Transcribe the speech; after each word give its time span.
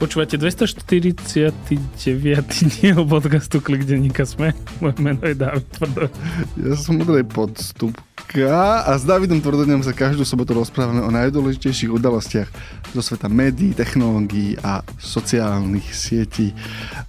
Počúvate 0.00 0.40
249. 0.40 1.68
diel 2.80 3.04
podcastu 3.04 3.60
Klik 3.60 3.84
denníka 3.84 4.24
Sme. 4.24 4.56
Moje 4.80 4.96
meno 4.96 5.20
je 5.28 5.36
David 5.36 5.68
Tvrdo. 5.76 6.08
Ja 6.56 6.72
som 6.72 6.96
modrej 6.96 7.28
podstup 7.28 7.92
a 8.30 8.94
s 8.94 9.02
Davidom 9.02 9.42
Tvrdoňom 9.42 9.82
sa 9.82 9.90
každú 9.90 10.22
sobotu 10.22 10.54
rozprávame 10.54 11.02
o 11.02 11.10
najdôležitejších 11.10 11.90
udalostiach 11.90 12.46
zo 12.94 13.02
sveta 13.02 13.26
médií, 13.26 13.74
technológií 13.74 14.54
a 14.62 14.86
sociálnych 15.02 15.90
sietí. 15.90 16.54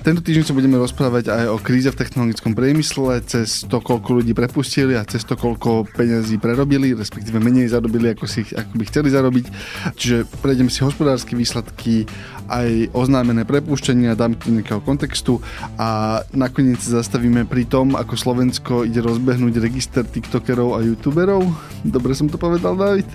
Tento 0.02 0.26
týždeň 0.26 0.50
sa 0.50 0.58
budeme 0.58 0.82
rozprávať 0.82 1.30
aj 1.30 1.46
o 1.54 1.62
kríze 1.62 1.94
v 1.94 2.00
technologickom 2.02 2.58
priemysle, 2.58 3.22
cez 3.22 3.70
to, 3.70 3.78
koľko 3.78 4.18
ľudí 4.18 4.34
prepustili 4.34 4.98
a 4.98 5.06
cez 5.06 5.22
to, 5.22 5.38
koľko 5.38 5.86
peňazí 5.94 6.42
prerobili, 6.42 6.98
respektíve 6.98 7.38
menej 7.38 7.70
zarobili, 7.70 8.18
ako, 8.18 8.26
si, 8.26 8.42
ako 8.42 8.82
by 8.82 8.84
chceli 8.90 9.14
zarobiť. 9.14 9.46
Čiže 9.94 10.26
prejdeme 10.42 10.74
si 10.74 10.82
hospodárske 10.82 11.38
výsledky, 11.38 12.10
aj 12.52 12.92
oznámené 12.92 13.48
prepúšťania, 13.48 14.20
dáme 14.20 14.36
to 14.36 14.52
nejakého 14.52 14.84
kontextu 14.84 15.40
a 15.80 16.20
nakoniec 16.36 16.84
sa 16.84 17.00
zastavíme 17.00 17.48
pri 17.48 17.64
tom, 17.64 17.96
ako 17.96 18.20
Slovensko 18.20 18.84
ide 18.84 19.00
rozbehnúť 19.00 19.64
register 19.64 20.04
TikTokerov 20.04 20.76
a 20.76 20.84
YouTuberov. 20.84 21.48
Dobre 21.88 22.12
som 22.12 22.28
to 22.28 22.36
povedal, 22.36 22.76
David? 22.76 23.08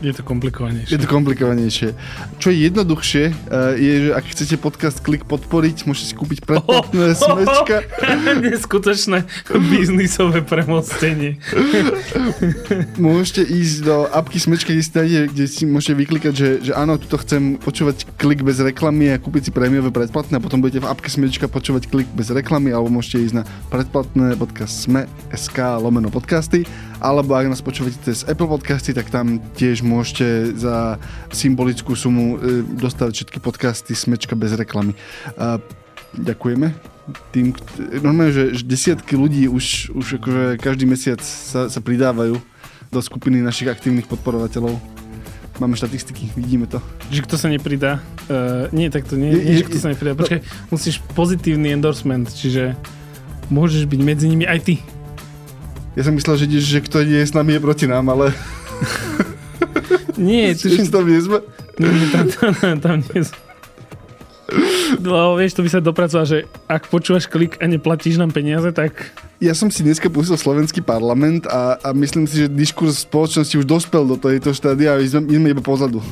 Je 0.00 0.16
to 0.16 0.24
komplikovanejšie. 0.24 0.96
Je 0.96 0.98
to 1.04 1.08
komplikovanejšie. 1.08 1.88
Čo 2.40 2.48
je 2.48 2.56
jednoduchšie, 2.72 3.24
eh, 3.28 3.72
je, 3.76 3.94
že 4.08 4.10
ak 4.16 4.24
chcete 4.32 4.56
podcast 4.56 4.98
Klik 5.04 5.28
podporiť, 5.28 5.84
môžete 5.84 6.06
si 6.08 6.14
kúpiť 6.16 6.48
predplatné 6.48 7.12
oh, 7.12 7.20
smečka. 7.20 7.76
Oh, 7.84 8.40
neskutočné 8.48 9.28
biznisové 9.68 10.40
premostenie. 10.40 11.36
môžete 12.96 13.44
ísť 13.44 13.76
do 13.84 14.08
apky 14.08 14.40
smečka, 14.40 14.72
kde 14.72 14.84
si, 14.84 14.92
nájde, 14.96 15.20
kde 15.36 15.44
si 15.44 15.62
môžete 15.68 15.94
vyklikať, 16.00 16.32
že, 16.32 16.48
že 16.64 16.72
áno, 16.72 16.96
tuto 16.96 17.20
chcem 17.20 17.60
počúvať 17.60 18.08
Klik 18.16 18.40
bez 18.40 18.56
reklamy 18.56 19.12
a 19.12 19.20
kúpiť 19.20 19.48
si 19.48 19.50
prémiové 19.52 19.92
predplatné 19.92 20.40
a 20.40 20.44
potom 20.44 20.64
budete 20.64 20.80
v 20.80 20.88
apke 20.88 21.12
smečka 21.12 21.44
počúvať 21.44 21.92
Klik 21.92 22.08
bez 22.16 22.32
reklamy 22.32 22.72
alebo 22.72 22.88
môžete 22.88 23.20
ísť 23.20 23.34
na 23.36 23.44
predplatné 23.68 24.40
podcast 24.40 24.88
sme.sk 24.88 25.58
lomeno 25.76 26.08
podcasty 26.08 26.64
alebo 27.00 27.32
ak 27.32 27.48
nás 27.48 27.64
počúvate 27.64 27.96
cez 28.04 28.28
Apple 28.28 28.46
Podcasty, 28.46 28.92
tak 28.92 29.08
tam 29.08 29.40
tiež 29.56 29.80
môžete 29.90 30.54
za 30.54 31.02
symbolickú 31.34 31.98
sumu 31.98 32.38
e, 32.38 32.62
dostať 32.62 33.10
všetky 33.10 33.38
podcasty 33.42 33.98
Smečka 33.98 34.38
bez 34.38 34.54
reklamy. 34.54 34.94
A 35.34 35.58
ďakujeme 36.14 36.70
tým, 37.34 37.54
normálne, 38.02 38.54
že 38.54 38.62
desiatky 38.62 39.18
ľudí 39.18 39.50
už, 39.50 39.90
už 39.94 40.22
akože 40.22 40.44
každý 40.62 40.86
mesiac 40.86 41.18
sa, 41.22 41.66
sa 41.66 41.80
pridávajú 41.82 42.38
do 42.90 43.00
skupiny 43.02 43.42
našich 43.42 43.70
aktívnych 43.70 44.06
podporovateľov. 44.06 44.78
Máme 45.60 45.76
štatistiky, 45.76 46.32
vidíme 46.32 46.64
to. 46.64 46.80
Že 47.12 47.20
kto 47.28 47.36
sa 47.36 47.48
nepridá? 47.52 48.00
Uh, 48.30 48.72
nie, 48.72 48.88
tak 48.88 49.04
to 49.04 49.20
nie, 49.20 49.28
je, 49.28 49.42
nie 49.44 49.56
že 49.60 49.68
kto 49.68 49.76
sa 49.76 49.88
nepridá. 49.92 50.16
Počkaj, 50.16 50.40
musíš 50.72 51.04
pozitívny 51.12 51.76
endorsement, 51.76 52.24
čiže 52.32 52.78
môžeš 53.52 53.84
byť 53.84 54.00
medzi 54.00 54.26
nimi 54.30 54.48
aj 54.48 54.60
ty. 54.64 54.74
Ja 55.98 56.06
som 56.06 56.16
myslel, 56.16 56.40
že, 56.40 56.46
že 56.48 56.78
kto 56.80 57.04
nie 57.04 57.20
je 57.20 57.28
s 57.28 57.36
nami 57.36 57.58
je 57.58 57.60
proti 57.60 57.84
nám, 57.84 58.08
ale... 58.08 58.32
Nie, 60.20 60.52
tuším... 60.60 60.92
tam 60.92 61.08
nie 61.08 61.20
sme? 61.24 61.40
Nie, 61.80 62.06
tam, 62.12 62.24
tam, 62.28 62.52
tam, 62.52 62.76
tam 62.78 62.98
nie 63.00 63.24
sme. 63.24 63.38
No, 64.98 65.38
vieš, 65.38 65.54
to 65.54 65.62
by 65.62 65.70
sa 65.70 65.78
dopracoval, 65.78 66.26
že 66.26 66.38
ak 66.66 66.90
počúvaš 66.90 67.30
klik 67.30 67.54
a 67.62 67.70
neplatíš 67.70 68.18
nám 68.18 68.34
peniaze, 68.34 68.66
tak... 68.74 69.14
Ja 69.38 69.54
som 69.54 69.70
si 69.70 69.86
dneska 69.86 70.10
pustil 70.10 70.36
slovenský 70.36 70.82
parlament 70.82 71.46
a, 71.46 71.78
a 71.80 71.88
myslím 71.94 72.26
si, 72.26 72.44
že 72.44 72.46
diskurs 72.50 73.06
spoločnosti 73.06 73.56
už 73.56 73.64
dospel 73.64 74.04
do 74.04 74.18
tejto 74.18 74.50
štádia 74.52 74.98
a 74.98 75.00
my 75.00 75.06
sme, 75.06 75.20
my 75.24 75.36
sme 75.38 75.48
iba 75.54 75.62
pozadu. 75.64 76.02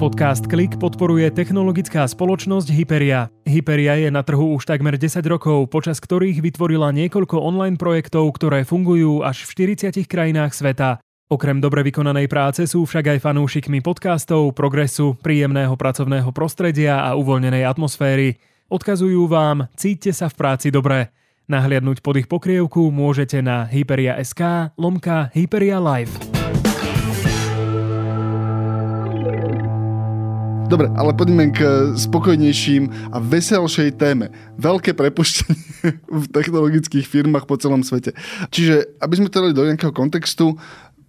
Podcast 0.00 0.48
Klik 0.48 0.80
podporuje 0.80 1.28
technologická 1.28 2.08
spoločnosť 2.08 2.72
Hyperia. 2.72 3.28
Hyperia 3.44 4.00
je 4.00 4.08
na 4.08 4.24
trhu 4.24 4.56
už 4.56 4.64
takmer 4.64 4.96
10 4.96 5.20
rokov, 5.28 5.68
počas 5.68 6.00
ktorých 6.00 6.40
vytvorila 6.40 6.88
niekoľko 6.88 7.36
online 7.36 7.76
projektov, 7.76 8.32
ktoré 8.32 8.64
fungujú 8.64 9.20
až 9.20 9.44
v 9.44 9.76
40 9.76 10.00
krajinách 10.08 10.56
sveta. 10.56 11.04
Okrem 11.28 11.60
dobre 11.60 11.84
vykonanej 11.84 12.32
práce 12.32 12.64
sú 12.64 12.88
však 12.88 13.12
aj 13.12 13.28
fanúšikmi 13.28 13.84
podcastov, 13.84 14.56
progresu, 14.56 15.20
príjemného 15.20 15.76
pracovného 15.76 16.32
prostredia 16.32 17.04
a 17.04 17.12
uvoľnenej 17.20 17.68
atmosféry. 17.68 18.40
Odkazujú 18.72 19.28
vám, 19.28 19.68
cíťte 19.76 20.16
sa 20.16 20.32
v 20.32 20.38
práci 20.40 20.72
dobre. 20.72 21.12
Nahliadnúť 21.44 22.00
pod 22.00 22.16
ich 22.16 22.24
pokrievku 22.24 22.88
môžete 22.88 23.44
na 23.44 23.68
hyperia.sk 23.68 24.72
lomka 24.80 25.28
Hyperia 25.36 25.76
Live. 25.76 26.29
Dobre, 30.70 30.86
ale 30.94 31.10
poďme 31.18 31.50
k 31.50 31.58
spokojnejším 31.98 33.10
a 33.10 33.18
veselšej 33.18 33.98
téme. 33.98 34.30
Veľké 34.54 34.94
prepuštenie 34.94 35.58
v 36.22 36.24
technologických 36.30 37.10
firmách 37.10 37.50
po 37.50 37.58
celom 37.58 37.82
svete. 37.82 38.14
Čiže, 38.54 39.02
aby 39.02 39.14
sme 39.18 39.26
to 39.26 39.42
dali 39.42 39.50
do 39.50 39.66
nejakého 39.66 39.90
kontextu, 39.90 40.54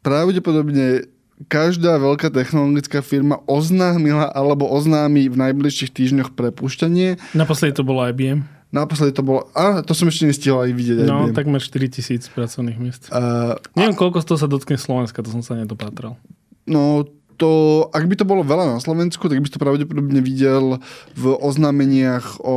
pravdepodobne 0.02 1.06
každá 1.46 2.02
veľká 2.02 2.34
technologická 2.34 3.06
firma 3.06 3.38
oznámila 3.46 4.34
alebo 4.34 4.66
oznámi 4.66 5.30
v 5.30 5.38
najbližších 5.38 5.94
týždňoch 5.94 6.34
prepušťanie. 6.34 7.22
Naposledy 7.38 7.78
to 7.78 7.86
bolo 7.86 8.02
IBM. 8.10 8.42
Naposledy 8.74 9.14
to 9.14 9.22
bolo... 9.22 9.46
A 9.54 9.86
to 9.86 9.94
som 9.94 10.10
ešte 10.10 10.26
nestihol 10.26 10.66
aj 10.66 10.74
vidieť. 10.74 11.06
No, 11.06 11.30
IBM. 11.30 11.38
takmer 11.38 11.62
4000 11.62 12.34
pracovných 12.34 12.78
miest. 12.82 13.14
Uh, 13.14 13.62
Neviem, 13.78 13.94
a... 13.94 14.00
koľko 14.02 14.26
z 14.26 14.34
toho 14.34 14.38
sa 14.42 14.50
dotkne 14.50 14.82
Slovenska, 14.82 15.22
to 15.22 15.30
som 15.30 15.46
sa 15.46 15.54
nedopátral. 15.54 16.18
No, 16.66 17.06
to, 17.41 17.90
ak 17.90 18.06
by 18.06 18.13
to 18.13 18.22
bolo 18.22 18.46
veľa 18.46 18.78
na 18.78 18.78
Slovensku, 18.78 19.25
tak 19.25 19.41
by 19.41 19.50
to 19.50 19.57
pravdepodobne 19.57 20.22
videl 20.22 20.78
v 21.18 21.34
oznámeniach 21.41 22.38
o 22.46 22.56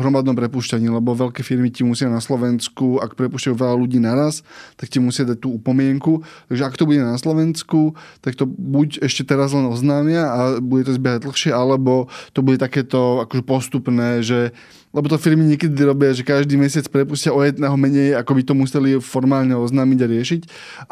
hromadnom 0.00 0.32
prepušťaní, 0.32 0.88
lebo 0.88 1.12
veľké 1.12 1.44
firmy 1.44 1.68
ti 1.68 1.84
musia 1.84 2.08
na 2.08 2.24
Slovensku, 2.24 2.96
ak 2.96 3.12
prepušťajú 3.12 3.52
veľa 3.52 3.76
ľudí 3.76 4.00
naraz, 4.00 4.40
tak 4.80 4.88
ti 4.88 5.04
musia 5.04 5.28
dať 5.28 5.36
tú 5.36 5.52
upomienku. 5.60 6.24
Takže 6.48 6.64
ak 6.64 6.80
to 6.80 6.88
bude 6.88 7.04
na 7.04 7.20
Slovensku, 7.20 7.92
tak 8.24 8.40
to 8.40 8.48
buď 8.48 9.04
ešte 9.04 9.28
teraz 9.28 9.52
len 9.52 9.68
oznámia 9.68 10.24
a 10.24 10.38
bude 10.64 10.88
to 10.88 10.96
zbiehať 10.96 11.28
dlhšie, 11.28 11.52
alebo 11.52 12.08
to 12.32 12.40
bude 12.40 12.56
takéto 12.56 13.20
akože 13.28 13.44
postupné, 13.44 14.24
že 14.24 14.56
lebo 14.92 15.08
to 15.08 15.16
firmy 15.16 15.48
niekedy 15.48 15.72
robia, 15.88 16.12
že 16.12 16.20
každý 16.20 16.60
mesiac 16.60 16.84
prepustia 16.92 17.32
o 17.32 17.40
jedného 17.40 17.72
menej, 17.80 18.12
ako 18.12 18.32
by 18.36 18.42
to 18.44 18.52
museli 18.52 19.00
formálne 19.00 19.56
oznámiť 19.56 19.98
a 20.04 20.10
riešiť, 20.12 20.40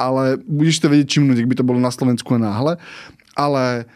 ale 0.00 0.40
budeš 0.40 0.80
to 0.80 0.88
vedieť 0.88 1.20
čimnúť, 1.20 1.44
ak 1.44 1.50
by 1.52 1.56
to 1.60 1.68
bolo 1.68 1.76
na 1.76 1.92
Slovensku 1.92 2.32
náhle 2.40 2.80
ale 3.34 3.86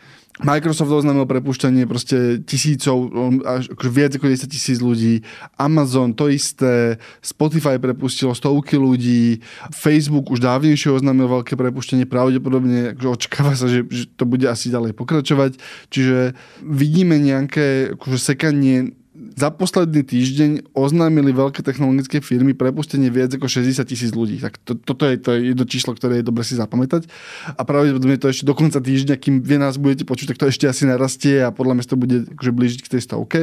Microsoft 0.43 0.91
oznámil 0.91 1.31
prepušťanie 1.31 1.87
proste 1.87 2.43
tisícov, 2.43 3.07
až 3.47 3.71
akože 3.71 3.91
viac 3.95 4.11
ako 4.19 4.27
10 4.27 4.51
tisíc 4.51 4.83
ľudí. 4.83 5.23
Amazon 5.55 6.11
to 6.11 6.27
isté, 6.27 6.99
Spotify 7.23 7.79
prepustilo 7.79 8.35
stovky 8.35 8.75
ľudí, 8.75 9.39
Facebook 9.71 10.35
už 10.35 10.43
dávnejšie 10.43 10.91
oznámil 10.91 11.31
veľké 11.31 11.55
prepušťanie, 11.55 12.11
pravdepodobne 12.11 12.99
akože 12.99 13.11
očakáva 13.15 13.55
sa, 13.55 13.71
že, 13.71 13.87
že 13.87 14.11
to 14.11 14.27
bude 14.27 14.43
asi 14.43 14.75
ďalej 14.75 14.99
pokračovať. 14.99 15.63
Čiže 15.95 16.35
vidíme 16.67 17.15
nejaké 17.23 17.95
akože 17.95 18.19
sekanie 18.19 18.99
za 19.35 19.51
posledný 19.51 20.07
týždeň 20.07 20.51
oznámili 20.79 21.35
veľké 21.35 21.67
technologické 21.67 22.23
firmy 22.23 22.55
prepustenie 22.55 23.11
viac 23.11 23.35
ako 23.35 23.51
60 23.51 23.83
tisíc 23.83 24.15
ľudí. 24.15 24.39
Tak 24.39 24.63
to, 24.63 24.79
toto 24.79 25.11
je 25.11 25.19
to 25.19 25.35
jedno 25.35 25.67
číslo, 25.67 25.91
ktoré 25.95 26.23
je 26.23 26.29
dobre 26.31 26.47
si 26.47 26.55
zapamätať. 26.55 27.11
A 27.59 27.63
pravdepodobne 27.67 28.15
to 28.15 28.31
ešte 28.31 28.47
do 28.47 28.55
konca 28.55 28.79
týždňa, 28.79 29.19
kým 29.19 29.43
vy 29.43 29.59
nás 29.59 29.75
budete 29.75 30.07
počuť, 30.07 30.35
tak 30.35 30.39
to 30.39 30.47
ešte 30.47 30.71
asi 30.71 30.87
narastie 30.87 31.43
a 31.43 31.51
podľa 31.51 31.83
mňa 31.83 31.85
to 31.91 31.99
bude 31.99 32.17
akože 32.39 32.53
blížiť 32.55 32.81
k 32.87 32.93
tej 32.95 33.01
stovke. 33.03 33.39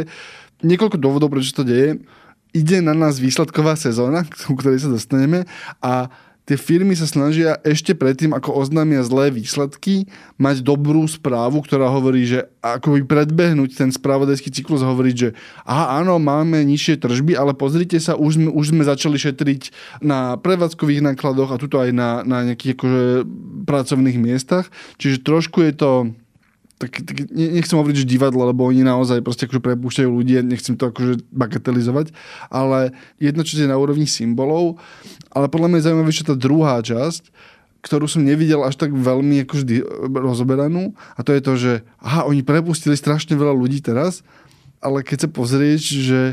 Niekoľko 0.63 0.95
dôvodov, 0.95 1.27
prečo 1.27 1.51
to 1.51 1.67
deje. 1.67 1.99
Ide 2.55 2.79
na 2.79 2.95
nás 2.95 3.19
výsledková 3.19 3.75
sezóna, 3.75 4.23
ku 4.47 4.55
ktorej 4.55 4.83
sa 4.83 4.89
dostaneme 4.91 5.43
a 5.83 6.07
tie 6.51 6.59
firmy 6.59 6.99
sa 6.99 7.07
snažia 7.07 7.63
ešte 7.63 7.95
predtým, 7.95 8.35
ako 8.35 8.51
oznámia 8.59 8.99
zlé 9.07 9.31
výsledky, 9.31 10.03
mať 10.35 10.59
dobrú 10.59 11.07
správu, 11.07 11.63
ktorá 11.63 11.87
hovorí, 11.87 12.27
že 12.27 12.51
ako 12.59 12.99
by 12.99 13.01
predbehnúť 13.07 13.79
ten 13.79 13.87
spravodajský 13.87 14.51
cyklus 14.51 14.83
hovoriť, 14.83 15.15
že 15.15 15.31
aha, 15.63 16.03
áno, 16.03 16.19
máme 16.19 16.59
nižšie 16.67 16.99
tržby, 16.99 17.39
ale 17.39 17.55
pozrite 17.55 17.95
sa, 18.03 18.19
už 18.19 18.35
sme, 18.35 18.49
už 18.51 18.75
sme 18.75 18.83
začali 18.83 19.15
šetriť 19.15 19.71
na 20.03 20.35
prevádzkových 20.35 21.15
nákladoch 21.15 21.55
a 21.55 21.61
tuto 21.61 21.79
aj 21.79 21.95
na, 21.95 22.27
na 22.27 22.43
nejakých 22.43 22.75
akože 22.75 23.03
pracovných 23.63 24.19
miestach. 24.19 24.67
Čiže 24.99 25.23
trošku 25.23 25.63
je 25.63 25.71
to 25.71 25.91
tak, 26.81 27.05
tak 27.05 27.29
nechcem 27.29 27.77
hovoriť, 27.77 28.01
že 28.01 28.09
divadlo, 28.09 28.49
lebo 28.49 28.65
oni 28.65 28.81
naozaj 28.81 29.21
proste 29.21 29.45
akože 29.45 29.61
prepúšťajú 29.61 30.09
ľudí, 30.09 30.41
nechcem 30.41 30.73
to 30.73 30.89
akože 30.89 31.21
bagatelizovať, 31.29 32.09
ale 32.49 32.97
jedno, 33.21 33.45
čo 33.45 33.61
je 33.61 33.69
na 33.69 33.77
úrovni 33.77 34.09
symbolov, 34.09 34.81
ale 35.29 35.45
podľa 35.45 35.69
mňa 35.69 35.77
je 35.77 35.85
zaujímavejšia 35.85 36.25
tá 36.25 36.35
druhá 36.35 36.81
časť, 36.81 37.29
ktorú 37.85 38.09
som 38.09 38.25
nevidel 38.25 38.65
až 38.65 38.77
tak 38.81 38.93
veľmi 38.93 39.45
ako 39.45 39.53
vždy 39.61 39.75
rozoberanú 40.09 40.97
a 41.13 41.21
to 41.21 41.37
je 41.37 41.41
to, 41.41 41.53
že 41.57 41.71
aha, 42.01 42.25
oni 42.25 42.41
prepustili 42.41 42.97
strašne 42.97 43.37
veľa 43.37 43.53
ľudí 43.53 43.81
teraz, 43.85 44.25
ale 44.81 45.05
keď 45.05 45.25
sa 45.25 45.29
pozrieš, 45.29 45.81
že, 46.01 46.23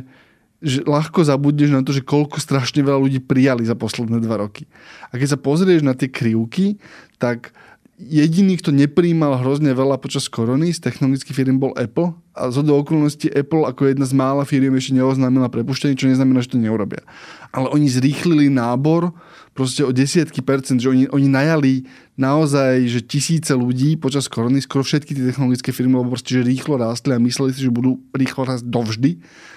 že 0.64 0.80
ľahko 0.88 1.24
zabudneš 1.24 1.76
na 1.76 1.84
to, 1.84 1.92
že 1.92 2.04
koľko 2.04 2.40
strašne 2.40 2.80
veľa 2.80 3.00
ľudí 3.00 3.20
prijali 3.20 3.68
za 3.68 3.76
posledné 3.76 4.20
dva 4.24 4.40
roky. 4.40 4.64
A 5.12 5.20
keď 5.20 5.36
sa 5.36 5.38
pozrieš 5.40 5.84
na 5.84 5.92
tie 5.92 6.08
krivky, 6.08 6.80
tak 7.20 7.52
jediný, 7.98 8.54
kto 8.62 8.70
nepríjmal 8.70 9.42
hrozne 9.42 9.74
veľa 9.74 9.98
počas 9.98 10.30
korony 10.30 10.70
z 10.70 10.78
technologických 10.78 11.34
firm 11.34 11.58
bol 11.58 11.74
Apple 11.74 12.14
a 12.30 12.54
zo 12.54 12.62
do 12.62 12.78
okolností 12.78 13.26
Apple 13.34 13.66
ako 13.66 13.90
jedna 13.90 14.06
z 14.06 14.14
mála 14.14 14.46
firiem 14.46 14.70
ešte 14.78 14.94
neoznámila 14.94 15.50
prepuštenie, 15.50 15.98
čo 15.98 16.06
neznamená, 16.06 16.38
že 16.38 16.54
to 16.54 16.62
neurobia. 16.62 17.02
Ale 17.50 17.74
oni 17.74 17.90
zrýchlili 17.90 18.46
nábor 18.46 19.10
proste 19.50 19.82
o 19.82 19.90
desiatky 19.90 20.38
percent, 20.38 20.78
že 20.78 20.86
oni, 20.86 21.10
oni 21.10 21.26
najali 21.26 21.72
naozaj 22.14 22.86
že 22.86 23.02
tisíce 23.02 23.50
ľudí 23.50 23.98
počas 23.98 24.30
korony, 24.30 24.62
skoro 24.62 24.86
všetky 24.86 25.18
tie 25.18 25.34
technologické 25.34 25.74
firmy, 25.74 25.98
lebo 25.98 26.14
proste, 26.14 26.38
že 26.38 26.46
rýchlo 26.46 26.78
rástli 26.78 27.18
a 27.18 27.18
mysleli 27.18 27.50
si, 27.50 27.66
že 27.66 27.74
budú 27.74 27.98
rýchlo 28.14 28.46
rásť 28.46 28.62
dovždy, 28.70 29.10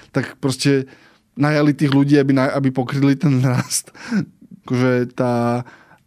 tak 0.10 0.42
proste 0.42 0.90
najali 1.38 1.78
tých 1.78 1.94
ľudí, 1.94 2.18
aby, 2.18 2.34
aby 2.34 2.70
pokryli 2.74 3.14
ten 3.14 3.38
rast. 3.54 3.94
Akože 4.66 5.14
tá, 5.14 5.62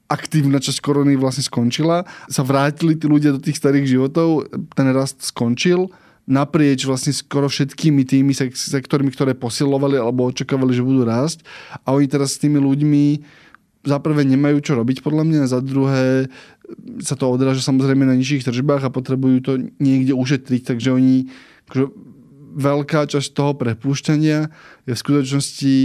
aktívna 0.08 0.60
časť 0.60 0.84
korony 0.84 1.16
vlastne 1.16 1.44
skončila, 1.44 2.04
sa 2.28 2.44
vrátili 2.44 2.94
tí 2.94 3.08
ľudia 3.08 3.32
do 3.32 3.40
tých 3.40 3.56
starých 3.56 3.88
životov, 3.88 4.48
ten 4.76 4.88
rast 4.92 5.24
skončil, 5.24 5.88
naprieč 6.24 6.88
vlastne 6.88 7.12
skoro 7.12 7.48
všetkými 7.48 8.04
tými 8.04 8.32
sektormi, 8.52 9.12
ktoré 9.12 9.36
posilovali 9.36 10.00
alebo 10.00 10.28
očakávali, 10.28 10.72
že 10.72 10.84
budú 10.84 11.04
rásť. 11.04 11.44
A 11.84 11.92
oni 11.92 12.08
teraz 12.08 12.36
s 12.36 12.40
tými 12.40 12.56
ľuďmi 12.60 13.04
za 13.84 14.00
prvé 14.00 14.24
nemajú 14.24 14.64
čo 14.64 14.72
robiť 14.80 15.04
podľa 15.04 15.24
mňa, 15.28 15.40
za 15.44 15.60
druhé 15.60 16.32
sa 17.04 17.12
to 17.12 17.28
odráža 17.28 17.60
samozrejme 17.60 18.08
na 18.08 18.16
nižších 18.16 18.48
tržbách 18.48 18.88
a 18.88 18.94
potrebujú 18.94 19.38
to 19.44 19.52
niekde 19.76 20.16
ušetriť, 20.16 20.64
takže 20.64 20.96
oni 20.96 21.28
akože 21.68 21.86
veľká 22.56 23.04
časť 23.04 23.28
toho 23.36 23.52
prepúšťania 23.52 24.48
je 24.88 24.92
v 24.96 25.02
skutočnosti 25.02 25.76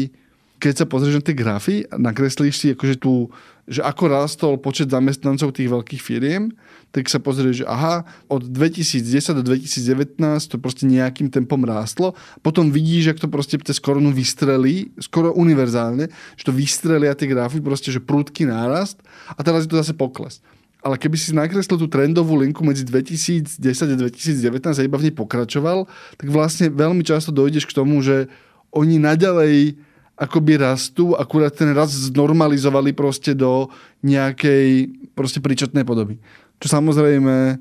keď 0.60 0.84
sa 0.84 0.86
pozrieš 0.86 1.24
na 1.24 1.24
tie 1.24 1.40
grafy 1.40 1.76
a 1.88 1.96
nakreslíš 1.96 2.56
si 2.60 2.68
akože 2.76 3.00
tú, 3.00 3.32
že 3.70 3.86
ako 3.86 4.04
rastol 4.10 4.54
počet 4.58 4.90
zamestnancov 4.90 5.54
tých 5.54 5.70
veľkých 5.70 6.02
firiem, 6.02 6.50
tak 6.90 7.06
sa 7.06 7.22
pozrieš, 7.22 7.64
že 7.64 7.66
aha, 7.70 8.02
od 8.26 8.50
2010 8.50 9.38
do 9.38 9.44
2019 9.46 10.18
to 10.50 10.58
proste 10.58 10.90
nejakým 10.90 11.30
tempom 11.30 11.62
rástlo. 11.62 12.18
Potom 12.42 12.74
vidíš, 12.74 13.14
že 13.14 13.24
to 13.24 13.30
proste 13.30 13.62
cez 13.62 13.78
koronu 13.78 14.10
vystrelí, 14.10 14.90
skoro 14.98 15.30
univerzálne, 15.38 16.10
že 16.34 16.44
to 16.50 16.54
vystrelia 16.54 17.14
tie 17.14 17.30
grafy, 17.30 17.62
proste, 17.62 17.94
že 17.94 18.02
prúdky 18.02 18.50
nárast 18.50 18.98
a 19.38 19.46
teraz 19.46 19.64
je 19.64 19.70
to 19.70 19.78
zase 19.78 19.94
pokles. 19.94 20.42
Ale 20.80 20.96
keby 20.96 21.20
si 21.20 21.36
nakreslil 21.36 21.78
tú 21.78 21.92
trendovú 21.92 22.40
linku 22.40 22.64
medzi 22.64 22.88
2010 22.88 23.62
a 23.62 23.96
2019 24.00 24.64
a 24.64 24.82
iba 24.82 24.98
v 24.98 25.12
nej 25.12 25.14
pokračoval, 25.14 25.86
tak 26.18 26.28
vlastne 26.32 26.72
veľmi 26.72 27.04
často 27.04 27.36
dojdeš 27.36 27.68
k 27.68 27.76
tomu, 27.76 28.00
že 28.02 28.32
oni 28.74 28.98
naďalej 28.98 29.76
akoby 30.20 30.60
rastú, 30.60 31.16
akurát 31.16 31.56
ten 31.56 31.72
rast 31.72 31.96
znormalizovali 32.12 32.92
proste 32.92 33.32
do 33.32 33.72
nejakej 34.04 34.92
proste 35.16 35.40
príčetnej 35.40 35.88
podoby. 35.88 36.20
Čo 36.60 36.76
samozrejme 36.76 37.56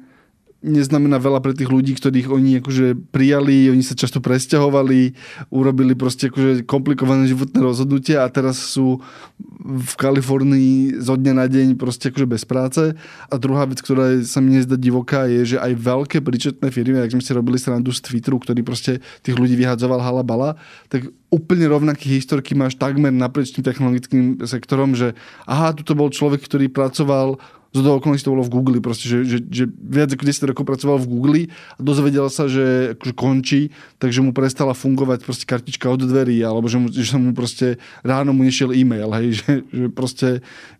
neznamená 0.59 1.23
veľa 1.23 1.39
pre 1.39 1.55
tých 1.55 1.71
ľudí, 1.71 1.95
ktorých 1.95 2.35
oni 2.35 2.59
akože 2.59 2.99
prijali, 3.15 3.71
oni 3.71 3.87
sa 3.87 3.95
často 3.95 4.19
presťahovali, 4.19 5.15
urobili 5.55 5.95
proste 5.95 6.35
akože 6.35 6.67
komplikované 6.67 7.31
životné 7.31 7.63
rozhodnutia 7.63 8.27
a 8.27 8.33
teraz 8.33 8.59
sú 8.59 8.99
v 9.63 9.93
Kalifornii 9.95 10.99
zo 10.99 11.15
dňa 11.15 11.33
na 11.39 11.47
deň 11.47 11.79
proste 11.79 12.11
akože 12.11 12.27
bez 12.27 12.43
práce. 12.43 12.91
A 13.31 13.35
druhá 13.39 13.71
vec, 13.71 13.79
ktorá 13.79 14.19
sa 14.27 14.43
mi 14.43 14.59
nezdá 14.59 14.75
divoká, 14.75 15.31
je, 15.31 15.55
že 15.55 15.57
aj 15.63 15.79
veľké 15.79 16.19
príčetné 16.27 16.75
firmy, 16.75 16.99
ak 16.99 17.15
sme 17.15 17.23
si 17.23 17.31
robili 17.31 17.59
srandu 17.63 17.95
z 17.95 18.03
Twitteru, 18.03 18.43
ktorý 18.43 18.67
proste 18.67 18.99
tých 19.23 19.39
ľudí 19.39 19.55
vyhadzoval 19.55 20.03
halabala, 20.03 20.59
tak 20.91 21.07
úplne 21.31 21.69
rovnaký 21.71 22.19
historky 22.19 22.59
máš 22.59 22.75
takmer 22.75 23.13
naprieč 23.15 23.55
tým 23.55 23.63
technologickým 23.63 24.43
sektorom, 24.43 24.97
že 24.97 25.15
aha, 25.47 25.77
tu 25.77 25.93
bol 25.95 26.11
človek, 26.11 26.43
ktorý 26.43 26.67
pracoval 26.73 27.39
z 27.69 27.85
toho 27.85 28.01
okolností 28.01 28.25
to 28.25 28.33
bolo 28.33 28.47
v 28.47 28.53
Google, 28.53 28.81
proste, 28.81 29.05
že, 29.09 29.19
že, 29.29 29.39
že 29.45 29.65
viac 29.69 30.09
ako 30.09 30.25
10 30.25 30.51
rokov 30.51 30.65
pracoval 30.65 30.97
v 31.05 31.11
Google 31.11 31.43
a 31.77 31.81
dozvedel 31.81 32.27
sa, 32.33 32.49
že 32.49 32.97
akože 32.97 33.15
končí, 33.15 33.61
takže 34.01 34.25
mu 34.25 34.33
prestala 34.33 34.73
fungovať 34.73 35.21
proste 35.21 35.45
kartička 35.45 35.93
od 35.93 36.01
dverí, 36.01 36.41
alebo 36.41 36.65
že, 36.67 36.79
mu, 36.81 36.89
že 36.89 37.05
sa 37.05 37.21
mu 37.21 37.37
proste 37.37 37.77
ráno 38.01 38.33
mu 38.33 38.41
nešiel 38.41 38.73
e-mail, 38.73 39.13
hej, 39.21 39.27
že, 39.45 39.51
že 39.69 39.87
proste, 39.93 40.29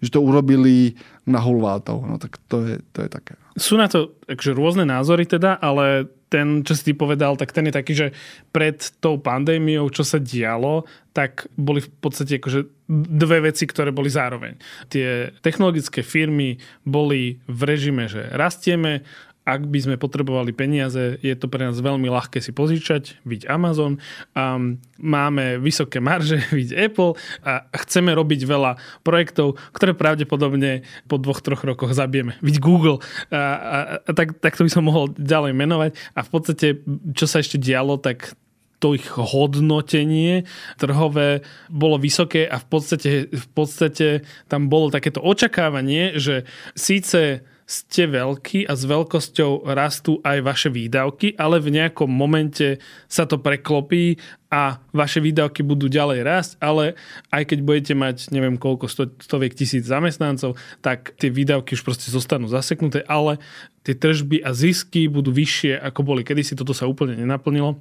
že 0.01 0.09
to 0.09 0.25
urobili 0.25 0.97
na 1.29 1.45
hulvátov, 1.45 2.09
no 2.09 2.17
tak 2.17 2.41
to 2.49 2.65
je, 2.65 2.77
to 2.97 3.05
je 3.05 3.09
také. 3.13 3.37
Sú 3.61 3.77
na 3.77 3.85
to 3.85 4.17
akože 4.25 4.57
rôzne 4.57 4.89
názory 4.89 5.29
teda, 5.29 5.61
ale 5.61 6.09
ten, 6.29 6.63
čo 6.63 6.77
si 6.77 6.83
ty 6.85 6.93
povedal, 6.93 7.35
tak 7.41 7.53
ten 7.57 7.69
je 7.69 7.75
taký, 7.75 7.93
že 7.97 8.07
pred 8.53 8.77
tou 9.01 9.17
pandémiou, 9.17 9.89
čo 9.89 10.05
sa 10.05 10.21
dialo, 10.21 10.85
tak 11.17 11.49
boli 11.57 11.83
v 11.83 11.91
podstate 11.99 12.39
akože 12.39 12.61
dve 12.89 13.49
veci, 13.49 13.65
ktoré 13.69 13.91
boli 13.93 14.13
zároveň. 14.13 14.57
Tie 14.93 15.33
technologické 15.45 16.05
firmy 16.05 16.61
boli 16.85 17.41
v 17.49 17.61
režime, 17.65 18.07
že 18.07 18.29
rastieme, 18.33 19.03
ak 19.49 19.65
by 19.65 19.79
sme 19.81 19.97
potrebovali 19.97 20.53
peniaze, 20.53 21.17
je 21.25 21.33
to 21.33 21.49
pre 21.49 21.65
nás 21.65 21.81
veľmi 21.81 22.13
ľahké 22.13 22.45
si 22.45 22.53
požičať, 22.53 23.25
byť 23.25 23.49
Amazon, 23.49 23.97
um, 24.37 24.77
máme 25.01 25.57
vysoké 25.57 26.05
marže, 26.05 26.45
byť 26.61 26.71
Apple 26.77 27.17
a 27.41 27.65
chceme 27.81 28.13
robiť 28.13 28.45
veľa 28.45 28.77
projektov, 29.01 29.57
ktoré 29.73 29.97
pravdepodobne 29.97 30.85
po 31.09 31.17
dvoch, 31.17 31.41
troch 31.41 31.65
rokoch 31.65 31.97
zabijeme. 31.97 32.37
Byť 32.45 32.57
Google. 32.61 33.01
A, 33.33 33.41
a, 33.41 33.79
a 34.05 34.11
tak, 34.13 34.37
tak 34.37 34.53
to 34.53 34.69
by 34.69 34.71
som 34.71 34.85
mohol 34.85 35.09
ďalej 35.17 35.57
menovať. 35.57 35.97
A 36.13 36.21
v 36.21 36.29
podstate, 36.29 36.85
čo 37.17 37.25
sa 37.25 37.41
ešte 37.41 37.57
dialo, 37.57 37.97
tak 37.97 38.37
to 38.79 38.95
ich 38.95 39.11
hodnotenie 39.11 40.47
trhové 40.79 41.43
bolo 41.67 41.99
vysoké 41.99 42.47
a 42.47 42.63
v 42.63 42.67
podstate, 42.71 43.11
v 43.27 43.49
podstate 43.51 44.23
tam 44.47 44.71
bolo 44.71 44.95
takéto 44.95 45.19
očakávanie, 45.19 46.15
že 46.15 46.47
síce 46.79 47.43
ste 47.69 48.09
veľkí 48.09 48.65
a 48.65 48.73
s 48.73 48.89
veľkosťou 48.89 49.69
rastú 49.69 50.25
aj 50.25 50.41
vaše 50.41 50.73
výdavky, 50.73 51.37
ale 51.37 51.61
v 51.61 51.77
nejakom 51.77 52.09
momente 52.09 52.81
sa 53.13 53.29
to 53.29 53.37
preklopí 53.37 54.17
a 54.49 54.81
vaše 54.97 55.21
výdavky 55.21 55.61
budú 55.61 55.93
ďalej 55.93 56.25
rásť, 56.25 56.53
ale 56.65 56.97
aj 57.29 57.53
keď 57.53 57.59
budete 57.61 57.93
mať 57.93 58.33
neviem 58.33 58.57
koľko 58.57 58.89
sto, 58.89 59.05
stoviek 59.21 59.53
tisíc 59.53 59.85
zamestnancov, 59.85 60.57
tak 60.81 61.13
tie 61.21 61.29
výdavky 61.29 61.77
už 61.77 61.85
proste 61.85 62.09
zostanú 62.09 62.49
zaseknuté, 62.49 63.05
ale 63.05 63.37
tie 63.85 63.93
tržby 63.93 64.41
a 64.41 64.57
zisky 64.57 65.05
budú 65.05 65.29
vyššie 65.29 65.77
ako 65.77 66.01
boli 66.09 66.25
kedysi, 66.25 66.57
toto 66.57 66.73
sa 66.73 66.89
úplne 66.89 67.21
nenaplnilo. 67.21 67.77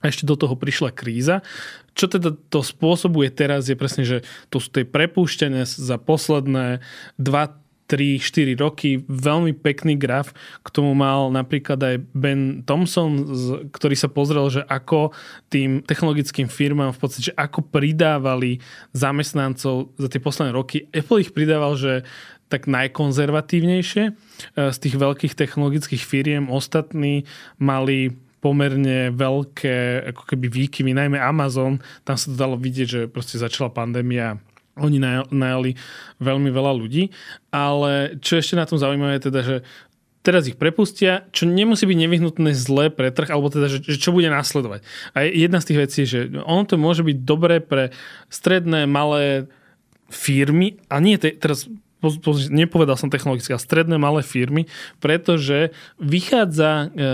A 0.00 0.12
ešte 0.12 0.28
do 0.28 0.36
toho 0.36 0.56
prišla 0.56 0.92
kríza. 0.92 1.40
Čo 1.96 2.08
teda 2.08 2.36
to 2.52 2.60
spôsobuje 2.60 3.32
teraz 3.32 3.68
je 3.68 3.76
presne, 3.76 4.04
že 4.04 4.24
to 4.52 4.60
sú 4.60 4.68
tie 4.68 4.84
prepúšťania 4.84 5.64
za 5.64 5.96
posledné 5.96 6.84
2 7.16 7.65
3-4 7.86 8.58
roky. 8.58 9.02
Veľmi 9.06 9.54
pekný 9.54 9.94
graf. 9.94 10.34
K 10.62 10.68
tomu 10.70 10.92
mal 10.92 11.30
napríklad 11.30 11.78
aj 11.78 11.96
Ben 12.12 12.62
Thompson, 12.66 13.24
ktorý 13.70 13.96
sa 13.96 14.10
pozrel, 14.10 14.46
že 14.50 14.62
ako 14.66 15.14
tým 15.48 15.82
technologickým 15.86 16.50
firmám 16.50 16.94
v 16.94 17.00
podstate, 17.00 17.30
že 17.32 17.38
ako 17.38 17.62
pridávali 17.66 18.58
zamestnancov 18.92 19.94
za 19.96 20.08
tie 20.10 20.20
posledné 20.20 20.52
roky. 20.54 20.90
Apple 20.90 21.22
ich 21.22 21.30
pridával, 21.30 21.78
že 21.78 22.02
tak 22.46 22.70
najkonzervatívnejšie 22.70 24.04
e, 24.06 24.12
z 24.70 24.78
tých 24.78 24.94
veľkých 24.94 25.34
technologických 25.34 26.02
firiem. 26.02 26.46
Ostatní 26.46 27.26
mali 27.58 28.14
pomerne 28.38 29.10
veľké 29.10 30.06
ako 30.14 30.22
keby 30.30 30.46
výkyvy, 30.46 30.94
najmä 30.94 31.18
Amazon, 31.18 31.82
tam 32.06 32.14
sa 32.14 32.30
to 32.30 32.36
dalo 32.38 32.54
vidieť, 32.54 32.86
že 32.86 33.00
proste 33.10 33.42
začala 33.42 33.74
pandémia 33.74 34.38
oni 34.76 35.00
najali 35.32 35.72
veľmi 36.20 36.50
veľa 36.52 36.72
ľudí, 36.76 37.08
ale 37.48 38.20
čo 38.20 38.36
ešte 38.36 38.60
na 38.60 38.68
tom 38.68 38.76
zaujímavé 38.76 39.16
je 39.16 39.26
teda, 39.32 39.40
že 39.40 39.56
teraz 40.20 40.50
ich 40.50 40.58
prepustia, 40.58 41.30
čo 41.30 41.46
nemusí 41.46 41.86
byť 41.86 41.98
nevyhnutné 42.02 42.50
zlé 42.50 42.90
pre 42.90 43.14
trh, 43.14 43.30
alebo 43.30 43.46
teda, 43.46 43.70
že, 43.70 43.78
že 43.86 43.96
čo 44.02 44.10
bude 44.10 44.26
následovať. 44.26 44.82
A 45.14 45.22
jedna 45.22 45.62
z 45.62 45.66
tých 45.70 45.80
vecí 45.86 45.96
je, 46.02 46.08
že 46.10 46.20
ono 46.42 46.66
to 46.66 46.74
môže 46.74 47.06
byť 47.06 47.16
dobré 47.22 47.62
pre 47.62 47.94
stredné, 48.26 48.90
malé 48.90 49.46
firmy, 50.10 50.82
a 50.90 50.98
nie 50.98 51.14
te, 51.14 51.30
teraz 51.30 51.70
nepovedal 52.52 52.96
som 53.00 53.08
technologické, 53.08 53.56
a 53.56 53.60
stredné 53.60 53.96
malé 53.96 54.20
firmy, 54.20 54.68
pretože 55.00 55.72
vychádza, 55.96 56.92
e, 56.92 57.02
e, 57.02 57.06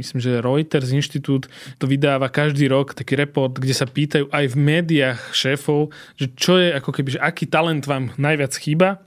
myslím, 0.00 0.18
že 0.20 0.44
Reuters 0.44 0.92
inštitút 0.92 1.48
to 1.80 1.84
vydáva 1.88 2.28
každý 2.28 2.68
rok 2.68 2.92
taký 2.92 3.16
report, 3.16 3.56
kde 3.56 3.74
sa 3.74 3.88
pýtajú 3.88 4.28
aj 4.28 4.44
v 4.52 4.56
médiách 4.56 5.20
šéfov, 5.32 5.90
že 6.20 6.30
čo 6.36 6.60
je 6.60 6.70
ako 6.72 6.90
keby, 6.92 7.08
že 7.16 7.20
aký 7.20 7.48
talent 7.48 7.84
vám 7.88 8.12
najviac 8.20 8.52
chýba 8.54 9.02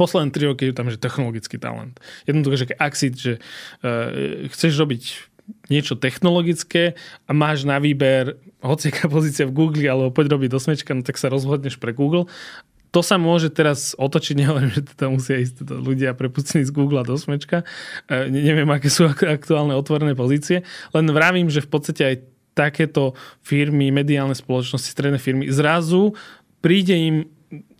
posledné 0.00 0.32
tri 0.32 0.48
roky 0.48 0.72
je 0.72 0.72
tam, 0.72 0.88
že 0.88 0.96
technologický 0.96 1.60
talent. 1.60 2.00
Jednoducho, 2.24 2.64
že 2.64 2.72
ak 2.72 2.96
si, 2.96 3.12
že 3.12 3.36
uh, 3.36 4.48
chceš 4.48 4.80
robiť 4.80 5.02
niečo 5.68 5.96
technologické 5.96 6.96
a 7.28 7.30
máš 7.36 7.68
na 7.68 7.76
výber 7.76 8.40
hociaká 8.64 9.12
pozícia 9.12 9.44
v 9.44 9.52
Google 9.52 9.84
alebo 9.92 10.08
poď 10.08 10.40
robiť 10.40 10.48
do 10.48 10.60
smečka, 10.60 10.96
no 10.96 11.04
tak 11.04 11.20
sa 11.20 11.28
rozhodneš 11.28 11.76
pre 11.76 11.92
Google 11.92 12.32
to 12.94 13.02
sa 13.02 13.18
môže 13.18 13.50
teraz 13.50 13.98
otočiť, 13.98 14.34
nehovorím, 14.46 14.70
že 14.70 14.86
teda 14.86 15.10
musia 15.10 15.42
ísť 15.42 15.66
teda 15.66 15.74
ľudia 15.82 16.10
prepustení 16.14 16.62
z 16.62 16.70
Google 16.70 17.02
do 17.02 17.18
smečka. 17.18 17.66
E, 18.06 18.30
neviem, 18.30 18.70
aké 18.70 18.86
sú 18.86 19.10
aktuálne 19.10 19.74
otvorené 19.74 20.14
pozície, 20.14 20.62
len 20.94 21.10
vravím, 21.10 21.50
že 21.50 21.58
v 21.58 21.70
podstate 21.74 22.02
aj 22.06 22.16
takéto 22.54 23.18
firmy, 23.42 23.90
mediálne 23.90 24.38
spoločnosti, 24.38 24.86
stredné 24.86 25.18
firmy, 25.18 25.50
zrazu 25.50 26.14
príde 26.62 26.94
im 26.94 27.16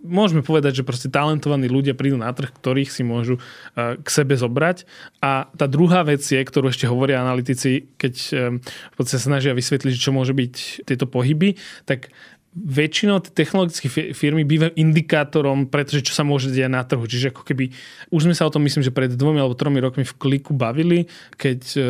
môžeme 0.05 0.45
povedať, 0.45 0.83
že 0.83 0.87
proste 0.87 1.09
talentovaní 1.09 1.67
ľudia 1.67 1.97
prídu 1.97 2.21
na 2.21 2.31
trh, 2.31 2.53
ktorých 2.53 2.93
si 2.93 3.03
môžu 3.03 3.41
uh, 3.41 3.97
k 3.99 4.07
sebe 4.07 4.37
zobrať. 4.37 4.85
A 5.25 5.49
tá 5.57 5.67
druhá 5.67 6.05
vec 6.05 6.21
je, 6.21 6.37
ktorú 6.37 6.71
ešte 6.71 6.87
hovoria 6.87 7.25
analytici, 7.25 7.89
keď 7.97 8.15
um, 8.15 8.61
v 8.61 8.95
podstate 8.95 9.25
snažia 9.25 9.57
vysvetliť, 9.57 9.95
čo 9.97 10.13
môže 10.13 10.37
byť 10.37 10.85
tieto 10.85 11.09
pohyby, 11.09 11.57
tak 11.89 12.13
väčšinou 12.55 13.19
tie 13.19 13.35
technologické 13.35 13.91
firmy 14.15 14.47
bývajú 14.47 14.79
indikátorom, 14.79 15.67
pretože 15.67 16.07
čo 16.07 16.15
sa 16.15 16.23
môže 16.23 16.55
diať 16.55 16.71
na 16.71 16.87
trhu. 16.87 17.03
Čiže 17.03 17.35
ako 17.35 17.43
keby, 17.43 17.75
už 18.15 18.31
sme 18.31 18.35
sa 18.39 18.47
o 18.47 18.55
tom 18.55 18.63
myslím, 18.63 18.87
že 18.87 18.95
pred 18.95 19.11
dvomi 19.11 19.43
alebo 19.43 19.59
tromi 19.59 19.83
rokmi 19.83 20.07
v 20.07 20.15
kliku 20.15 20.55
bavili, 20.55 21.11
keď 21.35 21.61
e, 21.75 21.79
e, 21.79 21.83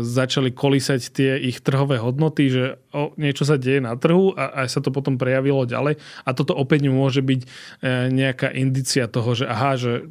začali 0.00 0.56
kolísať 0.56 1.00
tie 1.12 1.36
ich 1.36 1.60
trhové 1.60 2.00
hodnoty, 2.00 2.48
že 2.48 2.64
o, 2.96 3.12
niečo 3.20 3.44
sa 3.44 3.60
deje 3.60 3.84
na 3.84 3.92
trhu 4.00 4.32
a 4.32 4.64
aj 4.64 4.72
sa 4.72 4.80
to 4.80 4.88
potom 4.88 5.20
prejavilo 5.20 5.68
ďalej. 5.68 6.00
A 6.24 6.30
toto 6.32 6.56
opäť 6.56 6.88
môže 6.88 7.20
byť 7.20 7.40
e, 7.44 7.48
nejaká 8.08 8.56
indicia 8.56 9.04
toho, 9.04 9.36
že 9.36 9.44
aha, 9.44 9.76
že 9.76 10.08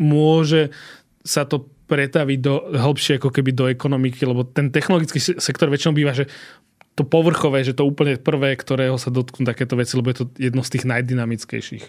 môže 0.00 0.72
sa 1.20 1.44
to 1.44 1.68
pretaviť 1.86 2.38
do, 2.42 2.54
hĺbšie 2.74 3.22
ako 3.22 3.30
keby 3.30 3.50
do 3.54 3.70
ekonomiky, 3.70 4.26
lebo 4.26 4.42
ten 4.42 4.74
technologický 4.74 5.22
sektor 5.22 5.70
väčšinou 5.70 5.94
býva, 5.94 6.16
že 6.16 6.26
to 6.96 7.04
povrchové, 7.04 7.60
že 7.60 7.76
to 7.76 7.84
úplne 7.84 8.16
prvé, 8.16 8.56
ktorého 8.56 8.96
sa 8.96 9.12
dotknú 9.12 9.44
takéto 9.44 9.76
veci, 9.76 10.00
lebo 10.00 10.08
je 10.08 10.24
to 10.24 10.26
jedno 10.40 10.64
z 10.64 10.72
tých 10.72 10.88
najdynamickejších 10.88 11.84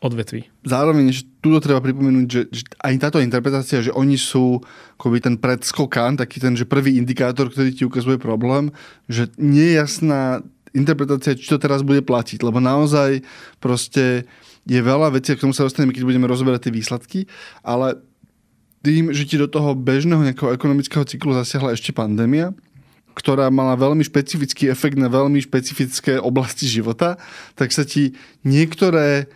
odvetví. 0.00 0.48
Zároveň, 0.64 1.12
že 1.12 1.28
tu 1.44 1.52
treba 1.60 1.84
pripomenúť, 1.84 2.26
že, 2.26 2.42
že 2.48 2.62
aj 2.80 2.94
táto 2.96 3.20
interpretácia, 3.20 3.84
že 3.84 3.92
oni 3.92 4.16
sú 4.16 4.64
akoby 4.96 5.20
ten 5.20 5.36
predskokan, 5.36 6.16
taký 6.16 6.40
ten, 6.40 6.56
že 6.56 6.64
prvý 6.64 6.96
indikátor, 6.96 7.52
ktorý 7.52 7.68
ti 7.76 7.84
ukazuje 7.84 8.16
problém, 8.16 8.72
že 9.12 9.28
nie 9.36 9.76
je 9.76 9.78
jasná 9.84 10.40
interpretácia, 10.72 11.36
či 11.36 11.52
to 11.52 11.60
teraz 11.60 11.84
bude 11.84 12.00
platiť, 12.00 12.40
lebo 12.40 12.56
naozaj 12.56 13.20
proste 13.60 14.24
je 14.64 14.80
veľa 14.80 15.12
vecí, 15.12 15.36
k 15.36 15.44
tomu 15.44 15.52
sa 15.52 15.68
dostaneme, 15.68 15.92
keď 15.92 16.08
budeme 16.08 16.24
rozoberať 16.24 16.68
tie 16.68 16.72
výsledky, 16.72 17.18
ale 17.60 18.00
tým, 18.80 19.12
že 19.12 19.28
ti 19.28 19.36
do 19.36 19.52
toho 19.52 19.76
bežného 19.76 20.24
nejakého 20.24 20.56
ekonomického 20.56 21.04
cyklu 21.04 21.36
zasiahla 21.36 21.76
ešte 21.76 21.92
pandémia, 21.92 22.56
ktorá 23.16 23.48
mala 23.48 23.80
veľmi 23.80 24.04
špecifický 24.04 24.68
efekt 24.68 25.00
na 25.00 25.08
veľmi 25.08 25.40
špecifické 25.40 26.20
oblasti 26.20 26.68
života, 26.68 27.16
tak 27.56 27.72
sa 27.72 27.88
ti 27.88 28.12
niektoré 28.44 29.32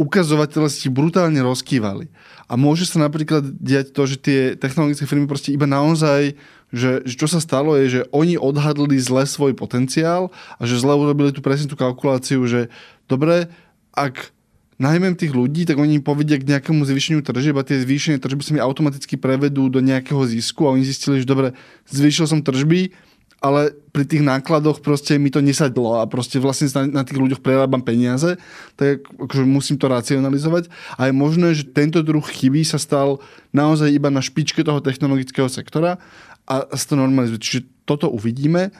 ukazovatele 0.00 0.72
si 0.72 0.88
brutálne 0.88 1.36
rozkývali. 1.44 2.08
A 2.48 2.56
môže 2.56 2.88
sa 2.88 2.96
napríklad 3.04 3.44
diať 3.60 3.92
to, 3.92 4.08
že 4.08 4.16
tie 4.16 4.40
technologické 4.56 5.04
firmy 5.04 5.28
proste 5.28 5.52
iba 5.52 5.68
naozaj, 5.68 6.32
že, 6.72 7.04
že 7.04 7.14
čo 7.20 7.28
sa 7.28 7.44
stalo 7.44 7.76
je, 7.76 8.00
že 8.00 8.02
oni 8.10 8.40
odhadli 8.40 8.96
zle 8.96 9.28
svoj 9.28 9.52
potenciál 9.52 10.32
a 10.56 10.64
že 10.64 10.80
zle 10.80 10.96
urobili 10.96 11.36
tú 11.36 11.44
presne 11.44 11.68
tú 11.68 11.76
kalkuláciu, 11.76 12.40
že 12.48 12.72
dobre, 13.04 13.52
ak 13.92 14.32
najmä 14.80 15.12
tých 15.12 15.36
ľudí, 15.36 15.68
tak 15.68 15.76
oni 15.76 16.00
povedia 16.00 16.40
k 16.40 16.48
nejakému 16.56 16.88
zvýšeniu 16.88 17.20
tržieb 17.20 17.52
a 17.60 17.68
tie 17.68 17.84
zvýšenie 17.84 18.16
tržby 18.16 18.40
sa 18.40 18.52
mi 18.56 18.64
automaticky 18.64 19.20
prevedú 19.20 19.68
do 19.68 19.84
nejakého 19.84 20.24
zisku 20.24 20.64
a 20.64 20.72
oni 20.72 20.88
zistili, 20.88 21.20
že 21.20 21.28
dobre, 21.28 21.52
zvýšil 21.92 22.24
som 22.24 22.40
tržby, 22.40 22.96
ale 23.40 23.72
pri 23.90 24.04
tých 24.04 24.20
nákladoch 24.20 24.84
proste 24.84 25.16
mi 25.16 25.32
to 25.32 25.40
nesadlo 25.40 25.96
a 25.96 26.04
proste 26.04 26.36
vlastne 26.36 26.68
na, 26.76 27.00
na 27.00 27.02
tých 27.02 27.16
ľuďoch 27.16 27.40
prerábam 27.40 27.80
peniaze, 27.80 28.36
tak 28.76 29.08
akože 29.16 29.48
musím 29.48 29.80
to 29.80 29.88
racionalizovať. 29.88 30.68
A 31.00 31.08
je 31.08 31.14
možné, 31.16 31.56
že 31.56 31.64
tento 31.64 32.04
druh 32.04 32.22
chyby 32.22 32.62
sa 32.68 32.76
stal 32.76 33.18
naozaj 33.50 33.88
iba 33.88 34.12
na 34.12 34.20
špičke 34.20 34.60
toho 34.60 34.84
technologického 34.84 35.48
sektora 35.48 35.96
a 36.44 36.68
sa 36.76 36.84
to 36.92 37.00
normalizuje. 37.00 37.40
Čiže 37.40 37.60
toto 37.88 38.12
uvidíme, 38.12 38.70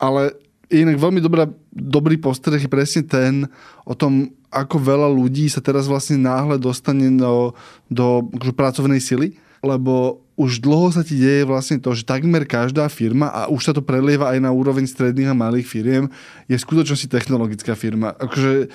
ale 0.00 0.32
inak 0.72 0.96
veľmi 0.96 1.20
dobrá, 1.20 1.44
dobrý 1.72 2.16
postreh 2.16 2.64
je 2.64 2.70
presne 2.72 3.04
ten 3.04 3.44
o 3.84 3.92
tom, 3.92 4.32
ako 4.48 4.80
veľa 4.80 5.08
ľudí 5.12 5.52
sa 5.52 5.60
teraz 5.60 5.84
vlastne 5.84 6.16
náhle 6.16 6.56
dostane 6.56 7.12
do, 7.12 7.52
do 7.92 8.24
akože 8.32 8.54
pracovnej 8.56 9.00
sily, 9.04 9.36
lebo 9.60 10.24
už 10.38 10.62
dlho 10.62 10.94
sa 10.94 11.02
ti 11.02 11.18
deje 11.18 11.42
vlastne 11.42 11.82
to, 11.82 11.90
že 11.98 12.06
takmer 12.06 12.46
každá 12.46 12.86
firma, 12.86 13.26
a 13.26 13.50
už 13.50 13.60
sa 13.66 13.72
to 13.74 13.82
prelieva 13.82 14.30
aj 14.30 14.38
na 14.38 14.54
úroveň 14.54 14.86
stredných 14.86 15.34
a 15.34 15.36
malých 15.36 15.66
firiem, 15.66 16.04
je 16.46 16.54
v 16.54 16.62
skutočnosti 16.62 17.10
technologická 17.10 17.74
firma. 17.74 18.14
Akože 18.14 18.52
e, 18.62 18.66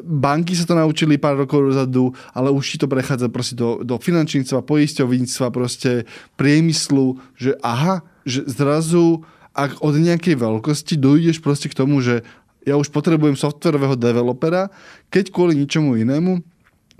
banky 0.00 0.56
sa 0.56 0.64
to 0.64 0.72
naučili 0.72 1.20
pár 1.20 1.36
rokov 1.36 1.60
dozadu, 1.60 2.16
ale 2.32 2.48
už 2.48 2.64
ti 2.64 2.76
to 2.80 2.88
prechádza 2.88 3.28
proste 3.28 3.52
do, 3.52 3.84
do 3.84 4.00
finančníctva, 4.00 4.64
poisťovníctva, 4.64 5.46
proste 5.52 6.08
priemyslu, 6.40 7.20
že 7.36 7.52
aha, 7.60 8.00
že 8.24 8.48
zrazu 8.48 9.20
ak 9.54 9.86
od 9.86 9.94
nejakej 9.94 10.34
veľkosti 10.34 10.98
dojdeš 10.98 11.38
proste 11.38 11.70
k 11.70 11.78
tomu, 11.78 12.02
že 12.02 12.26
ja 12.66 12.74
už 12.74 12.90
potrebujem 12.90 13.38
softwarového 13.38 13.94
developera, 13.94 14.72
keď 15.12 15.30
kvôli 15.30 15.54
ničomu 15.54 15.94
inému 16.00 16.42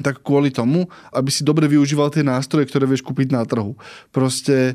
tak 0.00 0.22
kvôli 0.26 0.50
tomu, 0.50 0.90
aby 1.14 1.30
si 1.30 1.46
dobre 1.46 1.70
využíval 1.70 2.10
tie 2.10 2.26
nástroje, 2.26 2.66
ktoré 2.66 2.88
vieš 2.88 3.06
kúpiť 3.06 3.30
na 3.30 3.46
trhu. 3.46 3.78
Proste 4.10 4.74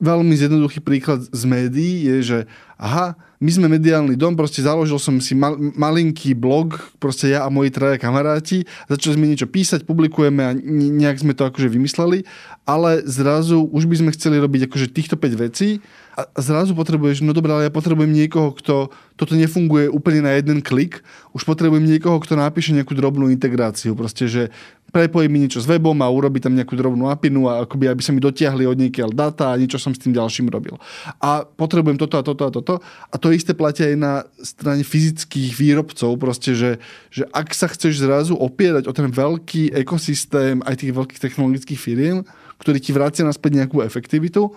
veľmi 0.00 0.32
zjednoduchý 0.32 0.80
príklad 0.80 1.20
z 1.28 1.42
médií 1.44 2.08
je, 2.08 2.16
že 2.24 2.38
aha, 2.80 3.12
my 3.40 3.50
sme 3.52 3.72
mediálny 3.72 4.16
dom, 4.16 4.36
proste 4.36 4.64
založil 4.64 4.96
som 4.96 5.16
si 5.20 5.36
mal, 5.36 5.56
malinký 5.56 6.32
blog, 6.32 6.76
proste 6.96 7.32
ja 7.32 7.44
a 7.44 7.52
moji 7.52 7.72
traja 7.72 8.00
kamaráti, 8.00 8.64
začali 8.88 9.16
sme 9.16 9.30
niečo 9.32 9.48
písať, 9.48 9.84
publikujeme 9.84 10.40
a 10.44 10.56
nejak 10.60 11.20
sme 11.20 11.36
to 11.36 11.44
akože 11.44 11.68
vymysleli, 11.68 12.24
ale 12.64 13.04
zrazu 13.04 13.64
už 13.68 13.84
by 13.84 13.96
sme 14.00 14.14
chceli 14.16 14.40
robiť 14.40 14.68
akože 14.68 14.92
týchto 14.92 15.16
5 15.16 15.44
vecí 15.44 15.84
a 16.16 16.28
zrazu 16.40 16.76
potrebuješ, 16.76 17.24
no 17.24 17.32
dobré, 17.32 17.52
ale 17.52 17.68
ja 17.68 17.72
potrebujem 17.72 18.12
niekoho, 18.12 18.52
kto 18.56 18.92
toto 19.16 19.32
nefunguje 19.36 19.88
úplne 19.88 20.24
na 20.24 20.36
jeden 20.36 20.60
klik, 20.64 21.00
už 21.32 21.44
potrebujem 21.44 21.84
niekoho, 21.84 22.20
kto 22.20 22.36
napíše 22.36 22.76
nejakú 22.76 22.92
drobnú 22.92 23.28
integráciu, 23.32 23.92
proste, 23.92 24.28
že 24.28 24.42
prepojí 24.90 25.30
mi 25.30 25.38
niečo 25.42 25.62
s 25.62 25.66
webom 25.70 25.96
a 26.02 26.10
urobí 26.10 26.42
tam 26.42 26.52
nejakú 26.52 26.74
drobnú 26.74 27.06
apinu 27.08 27.46
a 27.46 27.64
akoby, 27.64 27.90
aby 27.90 28.02
sa 28.02 28.10
mi 28.10 28.20
dotiahli 28.20 28.66
od 28.66 28.76
niekiaľ 28.76 29.10
data 29.14 29.54
a 29.54 29.58
niečo 29.58 29.78
som 29.78 29.94
s 29.94 30.02
tým 30.02 30.12
ďalším 30.14 30.50
robil. 30.50 30.76
A 31.22 31.46
potrebujem 31.46 31.96
toto 31.96 32.18
a 32.18 32.22
toto 32.26 32.42
a 32.46 32.50
toto. 32.50 32.74
A 33.10 33.14
to 33.16 33.30
isté 33.30 33.54
platia 33.54 33.88
aj 33.88 33.96
na 33.96 34.12
strane 34.42 34.82
fyzických 34.82 35.54
výrobcov, 35.54 36.10
proste, 36.18 36.52
že, 36.58 36.82
že 37.08 37.24
ak 37.30 37.54
sa 37.54 37.70
chceš 37.70 38.02
zrazu 38.02 38.34
opierať 38.34 38.90
o 38.90 38.92
ten 38.92 39.08
veľký 39.08 39.72
ekosystém 39.78 40.60
aj 40.66 40.82
tých 40.82 40.92
veľkých 40.92 41.22
technologických 41.22 41.80
firiem, 41.80 42.26
ktorý 42.60 42.78
ti 42.82 42.90
vracia 42.92 43.24
naspäť 43.24 43.64
nejakú 43.64 43.80
efektivitu, 43.80 44.52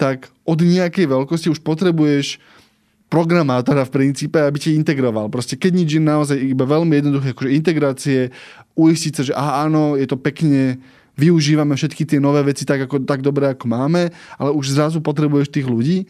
tak 0.00 0.32
od 0.48 0.58
nejakej 0.58 1.04
veľkosti 1.04 1.52
už 1.52 1.60
potrebuješ 1.60 2.40
programátora 3.12 3.84
v 3.84 3.92
princípe, 3.92 4.40
aby 4.40 4.56
ti 4.56 4.72
integroval. 4.72 5.28
Proste 5.28 5.60
keď 5.60 5.72
nič 5.84 6.00
naozaj 6.00 6.40
iba 6.40 6.64
veľmi 6.64 6.96
jednoduché 6.96 7.36
akože 7.36 7.50
integrácie, 7.52 8.32
uistiť 8.72 9.12
sa, 9.12 9.22
že 9.28 9.36
aha, 9.36 9.68
áno, 9.68 10.00
je 10.00 10.08
to 10.08 10.16
pekne, 10.16 10.80
využívame 11.20 11.76
všetky 11.76 12.08
tie 12.08 12.16
nové 12.16 12.40
veci 12.40 12.64
tak, 12.64 12.88
ako, 12.88 13.04
tak 13.04 13.20
dobre, 13.20 13.52
ako 13.52 13.68
máme, 13.68 14.08
ale 14.40 14.50
už 14.56 14.72
zrazu 14.72 15.04
potrebuješ 15.04 15.52
tých 15.52 15.68
ľudí 15.68 16.08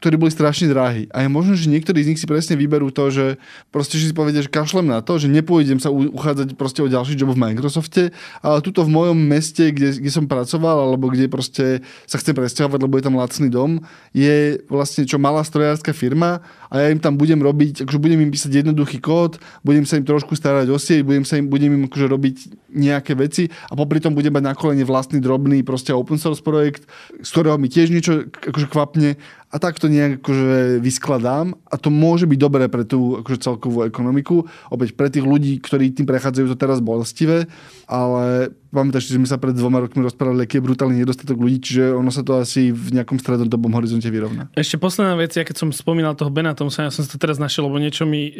ktorí 0.00 0.16
boli 0.16 0.32
strašne 0.32 0.72
drahí. 0.72 1.12
A 1.12 1.22
je 1.22 1.28
možno, 1.28 1.52
že 1.52 1.68
niektorí 1.68 2.00
z 2.00 2.08
nich 2.12 2.20
si 2.20 2.24
presne 2.24 2.56
vyberú 2.56 2.88
to, 2.88 3.12
že 3.12 3.36
proste 3.68 4.00
že 4.00 4.08
si 4.08 4.14
povedia, 4.16 4.40
že 4.40 4.48
kašlem 4.48 4.88
na 4.88 5.04
to, 5.04 5.20
že 5.20 5.28
nepôjdem 5.28 5.76
sa 5.76 5.92
uchádzať 5.92 6.56
proste 6.56 6.80
o 6.80 6.88
ďalší 6.88 7.20
job 7.20 7.36
v 7.36 7.40
Microsofte, 7.44 8.08
ale 8.40 8.64
tuto 8.64 8.80
v 8.88 8.90
mojom 8.96 9.18
meste, 9.20 9.68
kde, 9.68 10.00
kde 10.00 10.10
som 10.10 10.24
pracoval, 10.24 10.88
alebo 10.88 11.12
kde 11.12 11.28
proste 11.28 11.84
sa 12.08 12.16
chcem 12.16 12.32
presťahovať, 12.32 12.80
lebo 12.80 12.96
je 12.96 13.04
tam 13.04 13.20
lacný 13.20 13.52
dom, 13.52 13.84
je 14.16 14.64
vlastne 14.72 15.04
čo 15.04 15.20
malá 15.20 15.44
strojárska 15.44 15.92
firma 15.92 16.40
a 16.72 16.80
ja 16.80 16.88
im 16.88 16.98
tam 16.98 17.20
budem 17.20 17.36
robiť, 17.36 17.84
akože 17.84 18.00
budem 18.00 18.24
im 18.24 18.32
písať 18.32 18.64
jednoduchý 18.64 19.04
kód, 19.04 19.36
budem 19.60 19.84
sa 19.84 20.00
im 20.00 20.08
trošku 20.08 20.32
starať 20.32 20.72
o 20.72 20.80
sieť, 20.80 21.04
budem, 21.04 21.28
sa 21.28 21.36
im, 21.36 21.44
budem 21.44 21.76
im 21.76 21.84
akože 21.92 22.06
robiť 22.08 22.36
nejaké 22.72 23.12
veci 23.20 23.52
a 23.68 23.76
popri 23.76 24.00
tom 24.00 24.16
budem 24.16 24.32
mať 24.32 24.44
na 24.48 24.54
kolene 24.56 24.86
vlastný 24.88 25.20
drobný 25.20 25.60
proste 25.60 25.92
open 25.92 26.16
source 26.16 26.40
projekt, 26.40 26.88
z 27.20 27.28
ktorého 27.28 27.60
mi 27.60 27.68
tiež 27.68 27.92
niečo 27.92 28.32
akože 28.32 28.66
kvapne 28.72 29.20
a 29.50 29.56
tak 29.58 29.82
to 29.82 29.90
nejak 29.90 30.22
akože 30.22 30.78
vyskladám 30.78 31.58
a 31.66 31.74
to 31.74 31.90
môže 31.90 32.30
byť 32.30 32.38
dobré 32.38 32.70
pre 32.70 32.86
tú 32.86 33.18
akože 33.18 33.42
celkovú 33.42 33.82
ekonomiku. 33.82 34.46
Opäť 34.70 34.94
pre 34.94 35.10
tých 35.10 35.26
ľudí, 35.26 35.58
ktorí 35.58 35.90
tým 35.90 36.06
prechádzajú 36.06 36.54
to 36.54 36.56
teraz 36.56 36.78
bolestivé, 36.78 37.50
ale 37.90 38.54
pamätáš, 38.70 39.10
že 39.10 39.18
sme 39.18 39.26
sa 39.26 39.42
pred 39.42 39.50
dvoma 39.50 39.82
rokmi 39.82 40.06
rozprávali, 40.06 40.46
aký 40.46 40.62
je 40.62 40.66
brutálny 40.70 41.02
nedostatok 41.02 41.34
ľudí, 41.34 41.58
čiže 41.58 41.90
ono 41.90 42.14
sa 42.14 42.22
to 42.22 42.38
asi 42.38 42.70
v 42.70 42.94
nejakom 42.94 43.18
strednodobom 43.18 43.74
horizonte 43.74 44.06
vyrovná. 44.06 44.46
Ešte 44.54 44.78
posledná 44.78 45.18
vec, 45.18 45.34
ja 45.34 45.42
keď 45.42 45.66
som 45.66 45.74
spomínal 45.74 46.14
toho 46.14 46.30
Bena 46.30 46.54
Tomsa, 46.54 46.86
ja 46.86 46.94
som 46.94 47.02
sa 47.02 47.10
to 47.10 47.18
teraz 47.18 47.42
našiel, 47.42 47.66
lebo 47.66 47.82
niečo 47.82 48.06
mi 48.06 48.30
e, 48.30 48.32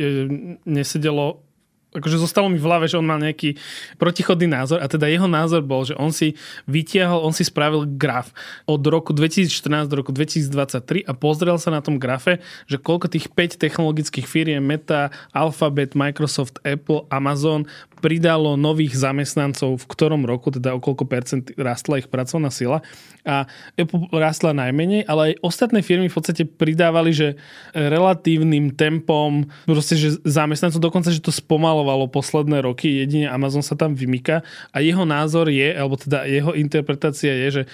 nesedelo 0.62 1.49
akože 1.90 2.22
zostalo 2.22 2.46
mi 2.46 2.58
v 2.58 2.66
hlave, 2.66 2.86
že 2.86 2.98
on 2.98 3.06
mal 3.06 3.18
nejaký 3.18 3.58
protichodný 3.98 4.46
názor 4.46 4.78
a 4.78 4.86
teda 4.86 5.10
jeho 5.10 5.26
názor 5.26 5.66
bol, 5.66 5.82
že 5.82 5.98
on 5.98 6.14
si 6.14 6.38
vytiahol, 6.70 7.26
on 7.26 7.34
si 7.34 7.42
spravil 7.42 7.86
graf 7.98 8.30
od 8.66 8.80
roku 8.86 9.10
2014 9.10 9.90
do 9.90 9.98
roku 9.98 10.14
2023 10.14 11.06
a 11.06 11.12
pozrel 11.14 11.58
sa 11.58 11.74
na 11.74 11.82
tom 11.82 11.98
grafe, 11.98 12.38
že 12.70 12.78
koľko 12.78 13.10
tých 13.10 13.26
5 13.34 13.58
technologických 13.58 14.26
firiem 14.26 14.62
Meta, 14.62 15.10
Alphabet, 15.34 15.98
Microsoft, 15.98 16.62
Apple, 16.62 17.10
Amazon 17.10 17.66
pridalo 18.00 18.56
nových 18.56 18.96
zamestnancov 18.96 19.76
v 19.78 19.86
ktorom 19.86 20.24
roku, 20.24 20.48
teda 20.48 20.72
o 20.72 20.80
percent 20.80 21.52
rastla 21.54 22.00
ich 22.00 22.08
pracovná 22.08 22.48
sila. 22.48 22.80
A 23.22 23.44
Apple 23.76 24.08
rastla 24.16 24.56
najmenej, 24.56 25.04
ale 25.04 25.36
aj 25.36 25.44
ostatné 25.44 25.84
firmy 25.84 26.08
v 26.08 26.16
podstate 26.16 26.48
pridávali, 26.48 27.12
že 27.12 27.36
relatívnym 27.76 28.72
tempom, 28.72 29.44
proste, 29.68 30.00
že 30.00 30.16
zamestnancov 30.24 30.80
dokonca, 30.80 31.12
že 31.12 31.20
to 31.20 31.28
spomalovalo 31.28 32.08
posledné 32.08 32.64
roky, 32.64 33.04
jedine 33.04 33.28
Amazon 33.28 33.60
sa 33.60 33.76
tam 33.76 33.92
vymýka 33.92 34.40
a 34.72 34.80
jeho 34.80 35.04
názor 35.04 35.52
je, 35.52 35.68
alebo 35.76 36.00
teda 36.00 36.24
jeho 36.24 36.56
interpretácia 36.56 37.36
je, 37.46 37.48
že 37.60 37.64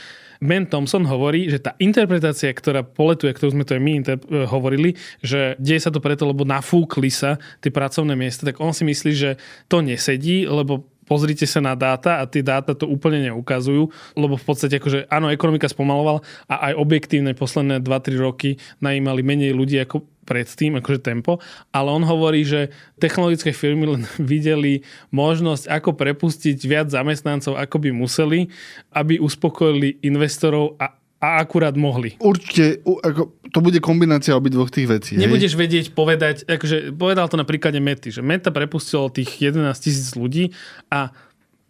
Ben 0.41 0.67
Thompson 0.67 1.05
hovorí, 1.07 1.49
že 1.49 1.63
tá 1.63 1.73
interpretácia, 1.79 2.51
ktorá 2.51 2.83
poletuje, 2.83 3.33
ktorú 3.33 3.57
sme 3.57 3.65
to 3.65 3.77
aj 3.77 3.83
my 3.83 3.93
inter- 3.93 4.23
hovorili, 4.49 4.97
že 5.21 5.55
deje 5.61 5.81
sa 5.83 5.91
to 5.93 6.03
preto, 6.03 6.27
lebo 6.27 6.43
nafúkli 6.43 7.13
sa 7.13 7.39
tie 7.61 7.71
pracovné 7.71 8.17
miesta, 8.17 8.49
tak 8.49 8.59
on 8.59 8.73
si 8.73 8.85
myslí, 8.85 9.13
že 9.13 9.31
to 9.71 9.85
nesedí, 9.85 10.49
lebo 10.49 10.96
pozrite 11.07 11.47
sa 11.47 11.63
na 11.63 11.79
dáta 11.79 12.21
a 12.21 12.29
tie 12.29 12.43
dáta 12.43 12.75
to 12.75 12.91
úplne 12.91 13.31
neukazujú, 13.33 13.89
lebo 14.19 14.35
v 14.35 14.45
podstate 14.45 14.77
akože 14.83 15.07
áno, 15.09 15.31
ekonomika 15.31 15.71
spomalovala 15.71 16.21
a 16.51 16.71
aj 16.71 16.73
objektívne 16.77 17.33
posledné 17.33 17.81
2-3 17.81 18.19
roky 18.19 18.59
najímali 18.83 19.23
menej 19.23 19.55
ľudí 19.55 19.79
ako 19.81 20.05
predtým, 20.27 20.83
akože 20.83 21.07
tempo, 21.07 21.39
ale 21.71 21.89
on 21.95 22.03
hovorí, 22.03 22.43
že 22.43 22.75
technologické 22.99 23.55
firmy 23.55 23.87
len 23.87 24.03
videli 24.35 24.83
možnosť, 25.15 25.71
ako 25.71 25.95
prepustiť 25.95 26.59
viac 26.67 26.91
zamestnancov, 26.91 27.55
ako 27.55 27.77
by 27.79 27.91
museli, 27.95 28.51
aby 28.91 29.23
uspokojili 29.23 30.03
investorov 30.03 30.75
a 30.83 30.99
a 31.17 31.41
akurát 31.41 31.73
mohli. 31.73 32.15
Určite, 32.21 32.85
ako, 32.85 33.33
to 33.49 33.59
bude 33.65 33.81
kombinácia 33.81 34.37
obidvoch 34.37 34.69
tých 34.69 34.89
vecí. 34.89 35.13
Nebudeš 35.17 35.57
hej? 35.57 35.61
vedieť 35.61 35.87
povedať, 35.97 36.45
akože 36.45 36.93
povedal 36.93 37.27
to 37.33 37.41
na 37.41 37.49
príklade 37.49 37.81
Mety, 37.81 38.13
že 38.13 38.21
Meta 38.21 38.53
prepustilo 38.53 39.09
tých 39.09 39.41
11 39.41 39.73
tisíc 39.81 40.13
ľudí 40.13 40.53
a 40.93 41.17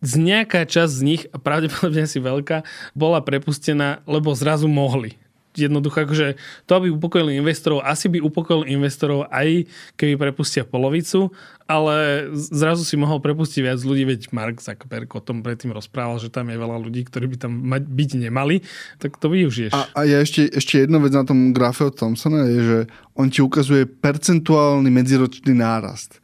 z 0.02 0.12
nejaká 0.20 0.66
časť 0.66 0.92
z 0.92 1.02
nich, 1.02 1.22
a 1.32 1.40
pravdepodobne 1.40 2.04
si 2.04 2.20
veľká, 2.20 2.66
bola 2.92 3.22
prepustená, 3.24 4.04
lebo 4.04 4.34
zrazu 4.36 4.68
mohli 4.68 5.16
jednoducho, 5.56 6.04
akože 6.04 6.36
to, 6.68 6.72
aby 6.76 6.92
upokojili 6.92 7.40
investorov, 7.40 7.80
asi 7.80 8.12
by 8.12 8.20
upokojil 8.20 8.68
investorov 8.68 9.26
aj 9.32 9.64
keby 9.96 10.20
prepustia 10.20 10.68
polovicu, 10.68 11.32
ale 11.66 12.28
zrazu 12.32 12.86
si 12.86 12.94
mohol 12.94 13.18
prepustiť 13.18 13.60
viac 13.66 13.80
ľudí, 13.82 14.06
veď 14.06 14.30
Mark 14.30 14.62
Zuckerberg 14.62 15.10
o 15.18 15.22
tom 15.24 15.42
predtým 15.42 15.74
rozprával, 15.74 16.22
že 16.22 16.30
tam 16.30 16.46
je 16.46 16.56
veľa 16.56 16.78
ľudí, 16.78 17.02
ktorí 17.02 17.26
by 17.34 17.36
tam 17.42 17.52
mať, 17.66 17.82
byť 17.90 18.10
nemali, 18.22 18.62
tak 19.02 19.18
to 19.18 19.26
využiješ. 19.26 19.74
A, 19.74 19.90
a 19.92 20.00
ja 20.06 20.22
ešte, 20.22 20.46
ešte 20.46 20.86
jedna 20.86 21.02
vec 21.02 21.10
na 21.10 21.26
tom 21.26 21.50
grafe 21.50 21.82
od 21.82 21.98
Thompsona 21.98 22.46
je, 22.46 22.60
že 22.62 22.78
on 23.18 23.26
ti 23.26 23.42
ukazuje 23.42 23.88
percentuálny 23.88 24.88
medziročný 24.94 25.58
nárast. 25.58 26.22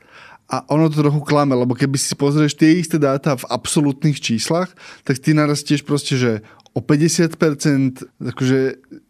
A 0.53 0.61
ono 0.69 0.93
to 0.93 1.01
trochu 1.01 1.25
klame, 1.25 1.57
lebo 1.57 1.73
keby 1.73 1.97
si 1.97 2.13
pozrieš 2.13 2.53
tie 2.53 2.77
isté 2.77 3.01
dáta 3.01 3.33
v 3.41 3.49
absolútnych 3.49 4.21
číslach, 4.21 4.69
tak 5.01 5.17
ty 5.17 5.33
narastieš 5.33 5.81
proste, 5.81 6.21
že 6.21 6.45
o 6.73 6.81
50%, 6.81 7.37
akože 8.33 8.59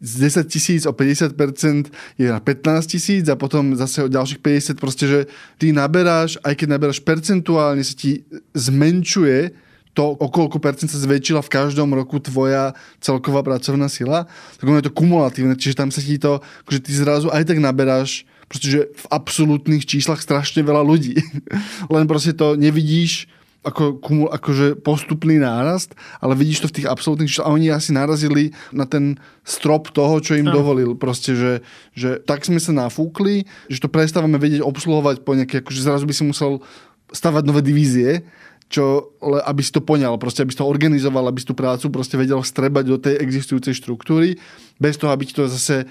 z 0.02 0.12
10 0.18 0.50
tisíc 0.50 0.82
o 0.82 0.90
50% 0.90 1.94
je 2.18 2.26
na 2.26 2.42
15 2.42 2.90
tisíc 2.90 3.24
a 3.30 3.38
potom 3.38 3.78
zase 3.78 4.02
o 4.02 4.10
ďalších 4.10 4.42
50 4.42 4.82
proste, 4.82 5.04
že 5.06 5.20
ty 5.62 5.70
naberáš, 5.70 6.42
aj 6.42 6.58
keď 6.58 6.68
naberáš 6.74 6.98
percentuálne, 6.98 7.86
sa 7.86 7.94
ti 7.94 8.26
zmenšuje 8.58 9.54
to, 9.92 10.16
o 10.16 10.26
koľko 10.32 10.56
percent 10.56 10.88
sa 10.88 10.98
zväčšila 10.98 11.44
v 11.44 11.52
každom 11.52 11.92
roku 11.92 12.16
tvoja 12.16 12.72
celková 12.98 13.44
pracovná 13.44 13.92
sila, 13.92 14.24
tak 14.56 14.64
ono 14.64 14.80
je 14.80 14.88
to 14.88 14.96
kumulatívne, 14.96 15.52
čiže 15.54 15.78
tam 15.78 15.92
sa 15.92 16.00
ti 16.00 16.16
to, 16.16 16.40
že 16.66 16.80
ty 16.80 16.90
zrazu 16.96 17.28
aj 17.28 17.46
tak 17.46 17.60
naberáš 17.60 18.24
pretože 18.52 18.92
v 18.92 19.06
absolútnych 19.08 19.88
číslach 19.88 20.20
strašne 20.20 20.60
veľa 20.60 20.84
ľudí. 20.84 21.16
Len 21.94 22.04
proste 22.04 22.36
to 22.36 22.52
nevidíš 22.52 23.24
ako, 23.62 24.02
akože 24.34 24.82
postupný 24.82 25.38
nárast, 25.38 25.94
ale 26.18 26.34
vidíš 26.34 26.66
to 26.66 26.70
v 26.70 26.76
tých 26.82 26.90
absolútnych 26.90 27.30
číslach 27.30 27.46
a 27.46 27.54
oni 27.54 27.70
asi 27.70 27.94
narazili 27.94 28.50
na 28.74 28.90
ten 28.90 29.22
strop 29.46 29.94
toho, 29.94 30.18
čo 30.18 30.34
im 30.34 30.50
no. 30.50 30.54
dovolil. 30.54 30.98
Proste, 30.98 31.38
že, 31.38 31.52
že 31.94 32.18
tak 32.18 32.42
sme 32.42 32.58
sa 32.58 32.74
nafúkli, 32.74 33.46
že 33.70 33.78
to 33.78 33.86
prestávame 33.86 34.34
vedieť 34.42 34.66
obsluhovať 34.66 35.22
po 35.22 35.38
nejaké, 35.38 35.62
akože 35.62 35.78
zrazu 35.78 36.10
by 36.10 36.14
si 36.14 36.24
musel 36.26 36.58
stavať 37.14 37.42
nové 37.46 37.62
divízie, 37.62 38.26
čo, 38.72 39.14
aby 39.20 39.60
si 39.60 39.70
to 39.70 39.84
poňal, 39.84 40.16
proste, 40.16 40.42
aby 40.42 40.50
si 40.50 40.58
to 40.58 40.66
organizoval, 40.66 41.28
aby 41.28 41.38
si 41.38 41.46
tú 41.46 41.52
prácu 41.52 41.92
proste 41.92 42.16
vedel 42.16 42.40
strebať 42.40 42.84
do 42.88 42.96
tej 42.98 43.20
existujúcej 43.20 43.76
štruktúry, 43.76 44.40
bez 44.80 44.96
toho, 44.96 45.12
aby 45.12 45.28
ti 45.28 45.36
to 45.36 45.44
zase 45.46 45.84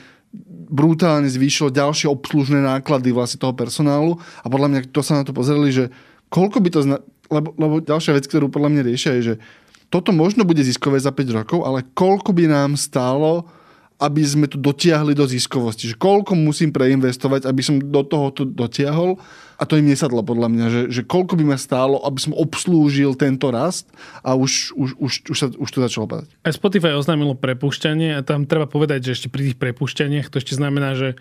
brutálne 0.72 1.30
zvýšilo 1.30 1.70
ďalšie 1.70 2.10
obslužné 2.10 2.64
náklady 2.64 3.14
vlastne 3.14 3.38
toho 3.38 3.54
personálu 3.54 4.18
a 4.42 4.48
podľa 4.50 4.68
mňa 4.72 4.80
to 4.90 5.04
sa 5.04 5.22
na 5.22 5.24
to 5.28 5.36
pozreli, 5.36 5.70
že 5.70 5.86
koľko 6.32 6.58
by 6.64 6.70
to 6.72 6.80
zna- 6.88 7.04
lebo, 7.32 7.56
lebo 7.56 7.76
ďalšia 7.80 8.20
vec, 8.20 8.28
ktorú 8.28 8.52
podľa 8.52 8.70
mňa 8.76 8.82
riešia, 8.86 9.18
je, 9.18 9.24
že 9.24 9.36
toto 9.92 10.16
možno 10.16 10.48
bude 10.48 10.64
ziskové 10.64 11.00
za 11.00 11.12
5 11.12 11.38
rokov, 11.44 11.60
ale 11.68 11.88
koľko 11.96 12.32
by 12.32 12.48
nám 12.48 12.80
stálo, 12.80 13.48
aby 14.02 14.26
sme 14.26 14.50
to 14.50 14.58
dotiahli 14.58 15.14
do 15.14 15.30
ziskovosti. 15.30 15.94
Že 15.94 16.02
koľko 16.02 16.34
musím 16.34 16.74
preinvestovať, 16.74 17.46
aby 17.46 17.62
som 17.62 17.78
do 17.78 18.02
toho 18.02 18.34
to 18.34 18.44
dotiahol. 18.50 19.22
A 19.62 19.70
to 19.70 19.78
im 19.78 19.86
nesadlo 19.86 20.26
podľa 20.26 20.50
mňa, 20.50 20.66
že, 20.74 20.82
že 20.90 21.02
koľko 21.06 21.38
by 21.38 21.54
ma 21.54 21.58
stálo, 21.62 22.02
aby 22.02 22.18
som 22.18 22.34
obslúžil 22.34 23.14
tento 23.14 23.54
rast 23.54 23.86
a 24.26 24.34
už, 24.34 24.74
už, 24.74 24.98
už, 24.98 25.12
už, 25.30 25.38
sa, 25.38 25.48
už 25.54 25.70
to 25.70 25.86
začalo 25.86 26.10
padať. 26.10 26.34
Aj 26.42 26.50
Spotify 26.50 26.98
oznámilo 26.98 27.38
prepušťanie 27.38 28.18
a 28.18 28.26
tam 28.26 28.50
treba 28.50 28.66
povedať, 28.66 29.06
že 29.06 29.22
ešte 29.22 29.28
pri 29.30 29.54
tých 29.54 29.58
prepušťaniach 29.62 30.34
to 30.34 30.42
ešte 30.42 30.58
znamená, 30.58 30.98
že 30.98 31.14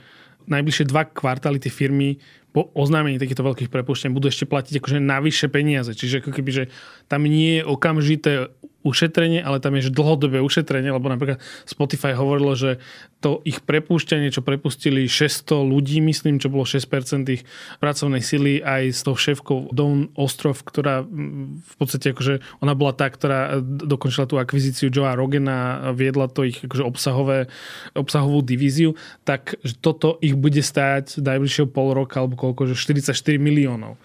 najbližšie 0.51 0.91
dva 0.91 1.07
kvartály 1.07 1.63
tie 1.63 1.71
firmy 1.71 2.19
po 2.51 2.69
oznámení 2.75 3.23
takýchto 3.23 3.47
veľkých 3.47 3.71
prepuštení 3.71 4.11
budú 4.11 4.27
ešte 4.27 4.45
platiť 4.45 4.83
akože 4.83 4.99
navyše 4.99 5.47
peniaze. 5.47 5.95
Čiže 5.95 6.27
ako 6.27 6.31
keby, 6.35 6.51
že 6.51 6.65
tam 7.07 7.23
nie 7.23 7.63
je 7.63 7.67
okamžité 7.67 8.51
ušetrenie, 8.81 9.45
ale 9.45 9.61
tam 9.61 9.77
je 9.77 9.88
že 9.88 9.93
dlhodobé 9.93 10.40
ušetrenie, 10.40 10.88
lebo 10.88 11.12
napríklad 11.12 11.40
Spotify 11.69 12.16
hovorilo, 12.16 12.57
že 12.57 12.81
to 13.21 13.45
ich 13.45 13.61
prepúšťanie, 13.61 14.33
čo 14.33 14.40
prepustili 14.40 15.05
600 15.05 15.61
ľudí, 15.61 16.01
myslím, 16.01 16.40
čo 16.40 16.49
bolo 16.49 16.64
6% 16.64 16.88
ich 17.29 17.45
pracovnej 17.79 18.25
sily, 18.25 18.64
aj 18.64 18.83
s 18.97 19.01
tou 19.05 19.12
šéfkou 19.12 19.77
Dawn 19.77 20.09
Ostrov, 20.16 20.64
ktorá 20.64 21.05
v 21.05 21.75
podstate 21.77 22.16
akože 22.16 22.40
ona 22.64 22.73
bola 22.73 22.97
tá, 22.97 23.12
ktorá 23.12 23.61
dokončila 23.61 24.25
tú 24.25 24.40
akvizíciu 24.40 24.88
Joea 24.88 25.12
Rogena, 25.12 25.93
viedla 25.93 26.33
to 26.33 26.49
ich 26.49 26.64
akože 26.64 26.85
obsahové, 26.85 27.53
obsahovú 27.93 28.40
divíziu, 28.40 28.97
tak 29.29 29.61
toto 29.85 30.16
ich 30.25 30.33
bude 30.33 30.64
stáť 30.64 31.21
najbližšieho 31.21 31.69
pol 31.69 31.93
roka 31.93 32.25
alebo 32.25 32.40
koľko, 32.40 32.73
že 32.73 32.75
44 32.81 33.37
miliónov 33.37 34.01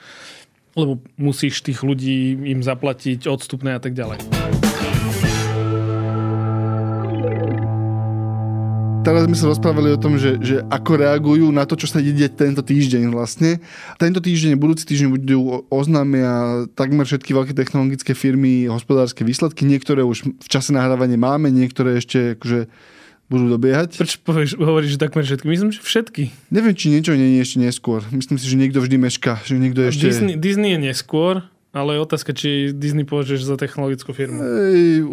lebo 0.76 1.00
musíš 1.16 1.64
tých 1.64 1.82
ľudí 1.82 2.36
im 2.52 2.60
zaplatiť 2.60 3.32
odstupné 3.32 3.76
a 3.76 3.82
tak 3.82 3.96
ďalej. 3.96 4.20
teraz 9.06 9.30
sme 9.30 9.38
sa 9.38 9.46
rozprávali 9.54 9.94
o 9.94 10.02
tom, 10.02 10.18
že, 10.18 10.42
že 10.42 10.66
ako 10.66 10.92
reagujú 10.98 11.54
na 11.54 11.70
to, 11.70 11.78
čo 11.78 11.86
sa 11.86 12.02
ide 12.02 12.26
tento 12.26 12.66
týždeň 12.66 13.14
vlastne. 13.14 13.62
Tento 14.02 14.18
týždeň, 14.18 14.58
budúci 14.58 14.90
týždeň 14.90 15.10
budú 15.14 15.62
oznámia 15.70 16.66
takmer 16.74 17.06
všetky 17.06 17.32
veľké 17.38 17.54
technologické 17.54 18.18
firmy 18.18 18.66
hospodárske 18.66 19.22
výsledky. 19.22 19.70
Niektoré 19.70 20.02
už 20.02 20.26
v 20.26 20.48
čase 20.50 20.74
nahrávania 20.74 21.22
máme, 21.22 21.54
niektoré 21.54 22.02
ešte 22.02 22.34
akože 22.34 22.66
budú 23.26 23.46
dobiehať. 23.50 23.98
Prečo 23.98 24.18
povieš, 24.22 24.58
hovoríš, 24.58 24.98
že 24.98 25.00
takmer 25.02 25.26
všetky? 25.26 25.46
Myslím, 25.50 25.70
že 25.74 25.82
všetky. 25.82 26.24
Neviem, 26.54 26.74
či 26.78 26.94
niečo 26.94 27.18
nie 27.18 27.38
je 27.38 27.46
ešte 27.46 27.58
neskôr. 27.62 28.06
Myslím 28.14 28.38
si, 28.38 28.46
že 28.46 28.56
niekto 28.58 28.80
vždy 28.82 28.98
meška. 29.02 29.42
Že 29.46 29.54
niekto 29.62 29.82
ešte... 29.86 30.06
Disney, 30.10 30.36
Disney 30.38 30.78
je 30.78 30.80
neskôr, 30.94 31.42
ale 31.74 31.98
je 31.98 32.00
otázka, 32.06 32.32
či 32.38 32.70
Disney 32.72 33.04
považuješ 33.04 33.50
za 33.50 33.56
technologickú 33.58 34.14
firmu. 34.14 34.40
Ej, 34.40 35.04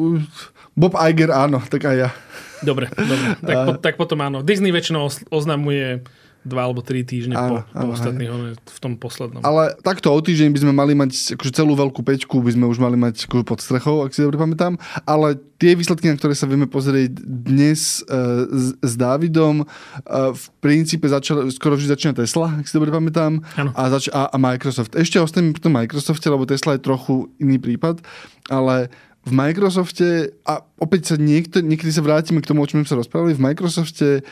Bob 0.76 0.94
Iger 0.96 1.32
áno, 1.32 1.64
tak 1.64 1.88
aj 1.88 1.96
ja. 1.96 2.10
Dobre, 2.62 2.86
dobre. 2.94 3.26
Tak, 3.42 3.56
po, 3.66 3.70
tak 3.80 3.94
potom 3.98 4.18
áno. 4.22 4.38
Disney 4.46 4.70
väčšinou 4.70 5.10
oznamuje 5.32 6.06
dva 6.42 6.66
alebo 6.66 6.82
tri 6.82 7.06
týždne 7.06 7.38
áno, 7.38 7.62
po, 7.62 7.70
po 7.70 7.86
áno, 7.86 7.92
ostatných, 7.94 8.30
v 8.58 8.78
tom 8.82 8.98
poslednom. 8.98 9.40
Ale 9.46 9.78
takto 9.78 10.10
o 10.10 10.18
týždeň 10.18 10.50
by 10.50 10.60
sme 10.66 10.72
mali 10.74 10.92
mať 10.98 11.38
akože 11.38 11.52
celú 11.54 11.78
veľkú 11.78 12.02
peťku, 12.02 12.42
by 12.42 12.50
sme 12.58 12.66
už 12.66 12.82
mali 12.82 12.98
mať 12.98 13.30
akože 13.30 13.44
pod 13.46 13.62
strechou, 13.62 14.02
ak 14.02 14.10
si 14.10 14.26
dobre 14.26 14.38
pamätám. 14.38 14.74
Ale 15.06 15.38
tie 15.62 15.78
výsledky, 15.78 16.10
na 16.10 16.18
ktoré 16.18 16.34
sa 16.34 16.50
vieme 16.50 16.66
pozrieť 16.66 17.14
dnes 17.22 18.02
uh, 18.10 18.50
s, 18.50 18.74
s 18.82 18.92
Dávidom, 18.98 19.62
uh, 19.62 20.34
v 20.34 20.44
princípe 20.58 21.06
začal, 21.06 21.46
skoro 21.54 21.78
vždy 21.78 21.88
začína 21.94 22.14
Tesla, 22.18 22.58
ak 22.58 22.66
si 22.66 22.74
dobre 22.74 22.90
pamätám, 22.90 23.38
a, 23.54 23.82
zač- 23.94 24.10
a, 24.10 24.26
a 24.26 24.36
Microsoft. 24.42 24.98
Ešte 24.98 25.22
ostanem 25.22 25.54
pri 25.54 25.62
tom 25.62 25.78
Microsofte, 25.78 26.26
lebo 26.26 26.42
Tesla 26.42 26.74
je 26.74 26.82
trochu 26.82 27.30
iný 27.38 27.62
prípad, 27.62 28.02
ale 28.50 28.90
v 29.22 29.32
Microsofte, 29.38 30.34
a 30.42 30.66
opäť 30.82 31.14
sa 31.14 31.16
niekto, 31.16 31.62
niekedy 31.62 31.94
sa 31.94 32.02
vrátime 32.02 32.42
k 32.42 32.50
tomu, 32.50 32.58
o 32.58 32.66
čom 32.66 32.82
sme 32.82 32.90
sa 32.90 32.98
rozprávali, 32.98 33.38
v 33.38 33.44
Microsofte 33.54 34.26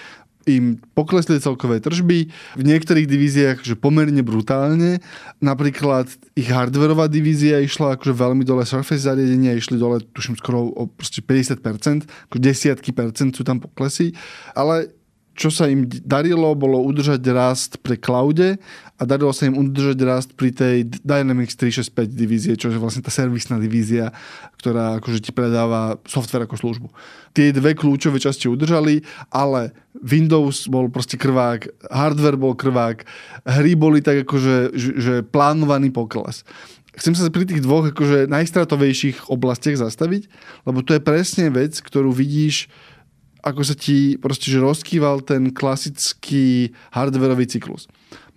im 0.48 0.80
poklesli 0.96 1.40
celkové 1.40 1.80
tržby, 1.80 2.28
v 2.56 2.62
niektorých 2.62 3.08
divíziách 3.08 3.58
že 3.64 3.76
pomerne 3.76 4.20
brutálne. 4.24 5.02
Napríklad 5.40 6.08
ich 6.36 6.48
hardwareová 6.48 7.08
divízia 7.10 7.60
išla 7.60 7.96
akože 7.96 8.14
veľmi 8.16 8.44
dole, 8.44 8.64
Surface 8.64 9.04
zariadenia 9.04 9.56
išli 9.56 9.76
dole, 9.76 10.00
tuším 10.00 10.36
skoro 10.40 10.72
o 10.72 10.88
proste 10.88 11.20
50%, 11.24 12.30
ako 12.30 12.36
desiatky 12.36 12.92
percent 12.94 13.36
sú 13.36 13.42
tam 13.44 13.60
poklesy. 13.60 14.16
Ale 14.56 14.99
čo 15.40 15.48
sa 15.48 15.72
im 15.72 15.88
darilo, 15.88 16.52
bolo 16.52 16.84
udržať 16.84 17.24
rast 17.32 17.80
pre 17.80 17.96
cloude 17.96 18.60
a 19.00 19.02
darilo 19.08 19.32
sa 19.32 19.48
im 19.48 19.56
udržať 19.56 19.98
rast 20.04 20.30
pri 20.36 20.52
tej 20.52 20.84
Dynamics 21.00 21.56
365 21.56 22.12
divízie, 22.12 22.52
čo 22.60 22.68
je 22.68 22.76
vlastne 22.76 23.00
tá 23.00 23.08
servisná 23.08 23.56
divízia, 23.56 24.12
ktorá 24.60 25.00
akože 25.00 25.24
ti 25.24 25.32
predáva 25.32 25.96
software 26.04 26.44
ako 26.44 26.60
službu. 26.60 26.88
Tie 27.32 27.56
dve 27.56 27.72
kľúčové 27.72 28.20
časti 28.20 28.52
udržali, 28.52 29.00
ale 29.32 29.72
Windows 30.04 30.68
bol 30.68 30.92
proste 30.92 31.16
krvák, 31.16 31.88
hardware 31.88 32.36
bol 32.36 32.52
krvák, 32.52 33.08
hry 33.48 33.72
boli 33.72 34.04
tak 34.04 34.28
akože 34.28 34.76
že 34.76 35.24
plánovaný 35.24 35.88
pokles 35.88 36.44
chcem 37.00 37.16
sa 37.16 37.32
pri 37.32 37.48
tých 37.48 37.64
dvoch 37.64 37.88
akože 37.88 38.28
najstratovejších 38.28 39.32
oblastiach 39.32 39.80
zastaviť, 39.80 40.28
lebo 40.68 40.84
to 40.84 40.92
je 40.92 41.00
presne 41.00 41.48
vec, 41.48 41.78
ktorú 41.80 42.12
vidíš 42.12 42.68
ako 43.40 43.62
sa 43.64 43.74
ti 43.76 44.20
proste 44.20 44.52
že 44.52 44.60
rozkýval 44.60 45.24
ten 45.24 45.52
klasický 45.52 46.72
hardwareový 46.92 47.46
cyklus. 47.48 47.88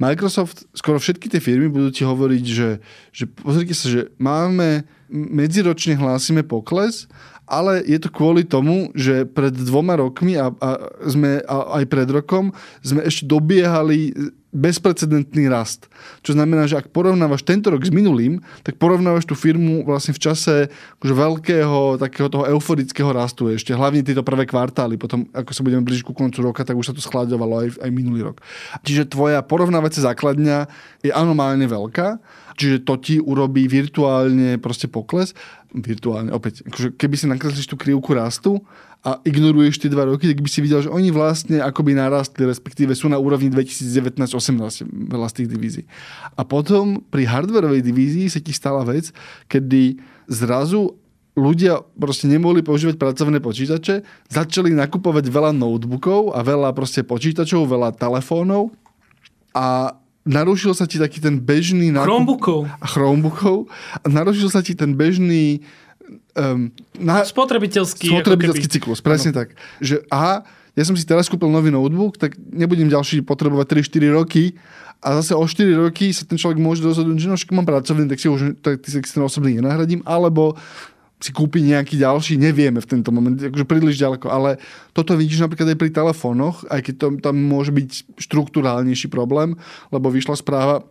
Microsoft, 0.01 0.65
skoro 0.73 0.97
všetky 0.97 1.29
tie 1.29 1.39
firmy 1.39 1.69
budú 1.69 1.93
ti 1.93 2.03
hovoriť, 2.03 2.43
že, 2.45 2.69
že 3.13 3.23
pozrite 3.29 3.77
sa, 3.77 3.87
že 3.89 4.01
máme, 4.17 4.83
medziročne 5.13 5.93
hlásime 5.95 6.41
pokles, 6.41 7.05
ale 7.47 7.83
je 7.83 7.99
to 7.99 8.09
kvôli 8.09 8.47
tomu, 8.47 8.89
že 8.95 9.27
pred 9.27 9.51
dvoma 9.51 9.99
rokmi 9.99 10.39
a, 10.39 10.49
a 10.49 10.69
sme 11.03 11.43
a 11.43 11.81
aj 11.81 11.83
pred 11.91 12.07
rokom 12.07 12.55
sme 12.79 13.03
ešte 13.03 13.27
dobiehali 13.27 14.15
bezprecedentný 14.53 15.49
rast. 15.49 15.89
Čo 16.21 16.37
znamená, 16.37 16.69
že 16.69 16.77
ak 16.77 16.93
porovnávaš 16.93 17.41
tento 17.41 17.73
rok 17.73 17.81
s 17.81 17.89
minulým, 17.89 18.37
tak 18.61 18.77
porovnávaš 18.77 19.25
tú 19.25 19.33
firmu 19.33 19.81
vlastne 19.81 20.13
v 20.13 20.21
čase 20.21 20.55
akože 21.01 21.13
veľkého 21.17 21.97
takého 21.97 22.29
toho 22.29 22.45
euforického 22.45 23.09
rastu 23.09 23.49
ešte. 23.49 23.73
Hlavne 23.73 24.05
tieto 24.05 24.21
prvé 24.21 24.45
kvartály. 24.45 25.01
Potom, 25.01 25.25
ako 25.33 25.51
sa 25.51 25.65
budeme 25.65 25.81
blížiť 25.81 26.05
ku 26.05 26.13
koncu 26.13 26.45
roka, 26.45 26.61
tak 26.61 26.77
už 26.77 26.93
sa 26.93 26.95
to 26.95 27.01
schláďovalo 27.01 27.65
aj, 27.65 27.81
aj 27.81 27.89
minulý 27.89 28.29
rok. 28.29 28.45
Čiže 28.85 29.09
tvoja 29.09 29.41
porovnávacia 29.41 30.05
základňa 30.05 30.69
je 31.01 31.09
anomálne 31.09 31.65
veľká. 31.65 32.21
Čiže 32.53 32.85
to 32.85 33.01
ti 33.01 33.17
urobí 33.17 33.65
virtuálne 33.65 34.61
proste 34.61 34.85
pokles. 34.85 35.33
Virtuálne, 35.73 36.29
opäť. 36.29 36.61
Akože 36.69 36.93
keby 36.93 37.15
si 37.17 37.25
nakreslíš 37.25 37.65
tú 37.65 37.73
krivku 37.73 38.13
rastu 38.13 38.61
a 39.01 39.17
ignoruješ 39.25 39.81
tie 39.81 39.89
dva 39.89 40.05
roky, 40.05 40.29
tak 40.29 40.37
by 40.37 40.45
si 40.45 40.61
videl, 40.61 40.85
že 40.85 40.93
oni 40.93 41.09
vlastne 41.09 41.57
akoby 41.57 41.97
narastli, 41.97 42.45
respektíve 42.45 42.93
sú 42.93 43.09
na 43.09 43.17
úrovni 43.17 43.49
2019-18 43.49 44.85
veľa 44.85 45.27
z 45.27 45.33
tých 45.33 45.49
divízií. 45.49 45.85
A 46.37 46.45
potom 46.45 47.01
pri 47.09 47.25
hardwareovej 47.25 47.81
divízii 47.81 48.29
sa 48.29 48.37
ti 48.37 48.53
stala 48.53 48.85
vec, 48.85 49.09
kedy 49.49 49.97
zrazu 50.29 50.93
ľudia 51.33 51.81
proste 51.97 52.29
nemohli 52.29 52.61
používať 52.61 53.01
pracovné 53.01 53.41
počítače, 53.41 54.05
začali 54.29 54.69
nakupovať 54.77 55.25
veľa 55.25 55.57
notebookov 55.57 56.37
a 56.37 56.45
veľa 56.45 56.69
proste 56.77 57.01
počítačov, 57.01 57.65
veľa 57.65 57.97
telefónov 57.97 58.69
a 59.57 59.97
narušil 60.23 60.71
sa 60.75 60.87
ti 60.87 60.99
taký 60.99 61.19
ten 61.19 61.39
bežný... 61.39 61.91
Nákup... 61.91 62.07
Chromebookov. 62.07 62.59
A 62.79 62.85
Chromebookov. 62.87 63.57
A 64.01 64.05
narušil 64.07 64.49
sa 64.51 64.63
ti 64.63 64.75
ten 64.75 64.95
bežný 64.95 65.63
um, 66.35 66.71
na, 66.99 67.23
spotrebiteľský, 67.23 68.09
spotrebiteľský 68.09 68.67
cyklus, 68.67 68.99
presne 69.03 69.35
ano. 69.35 69.39
tak. 69.43 69.47
Že 69.83 69.95
aha, 70.09 70.47
ja 70.73 70.83
som 70.83 70.97
si 70.97 71.05
teraz 71.05 71.29
kúpil 71.29 71.51
nový 71.51 71.69
notebook, 71.69 72.17
tak 72.17 72.33
nebudem 72.39 72.89
ďalší 72.89 73.21
potrebovať 73.21 73.85
3-4 73.85 74.17
roky 74.17 74.43
a 75.03 75.19
zase 75.21 75.35
o 75.35 75.43
4 75.43 75.69
roky 75.77 76.09
sa 76.15 76.23
ten 76.25 76.39
človek 76.39 76.57
môže 76.57 76.81
rozhodnúť, 76.81 77.19
že 77.19 77.27
no, 77.29 77.37
mám 77.59 77.67
pracovný, 77.67 78.07
tak 78.07 78.17
si 78.17 78.31
už 78.31 78.57
tak, 78.63 78.81
si 78.87 78.97
ten 79.03 79.21
osobný 79.21 79.59
nenahradím, 79.59 80.01
alebo 80.07 80.55
si 81.23 81.31
kúpi 81.31 81.63
nejaký 81.63 81.95
ďalší, 81.95 82.35
nevieme 82.35 82.83
v 82.83 82.89
tento 82.99 83.07
moment, 83.15 83.39
akože 83.39 83.63
príliš 83.63 83.95
ďaleko, 83.95 84.27
ale 84.27 84.59
toto 84.91 85.15
vidíš 85.15 85.47
napríklad 85.47 85.71
aj 85.71 85.79
pri 85.79 85.91
telefónoch, 85.95 86.67
aj 86.67 86.83
keď 86.83 86.95
to, 86.99 87.07
tam 87.23 87.39
môže 87.39 87.71
byť 87.71 88.19
štruktúrálnejší 88.19 89.07
problém, 89.07 89.55
lebo 89.87 90.11
vyšla 90.11 90.35
správa, 90.35 90.83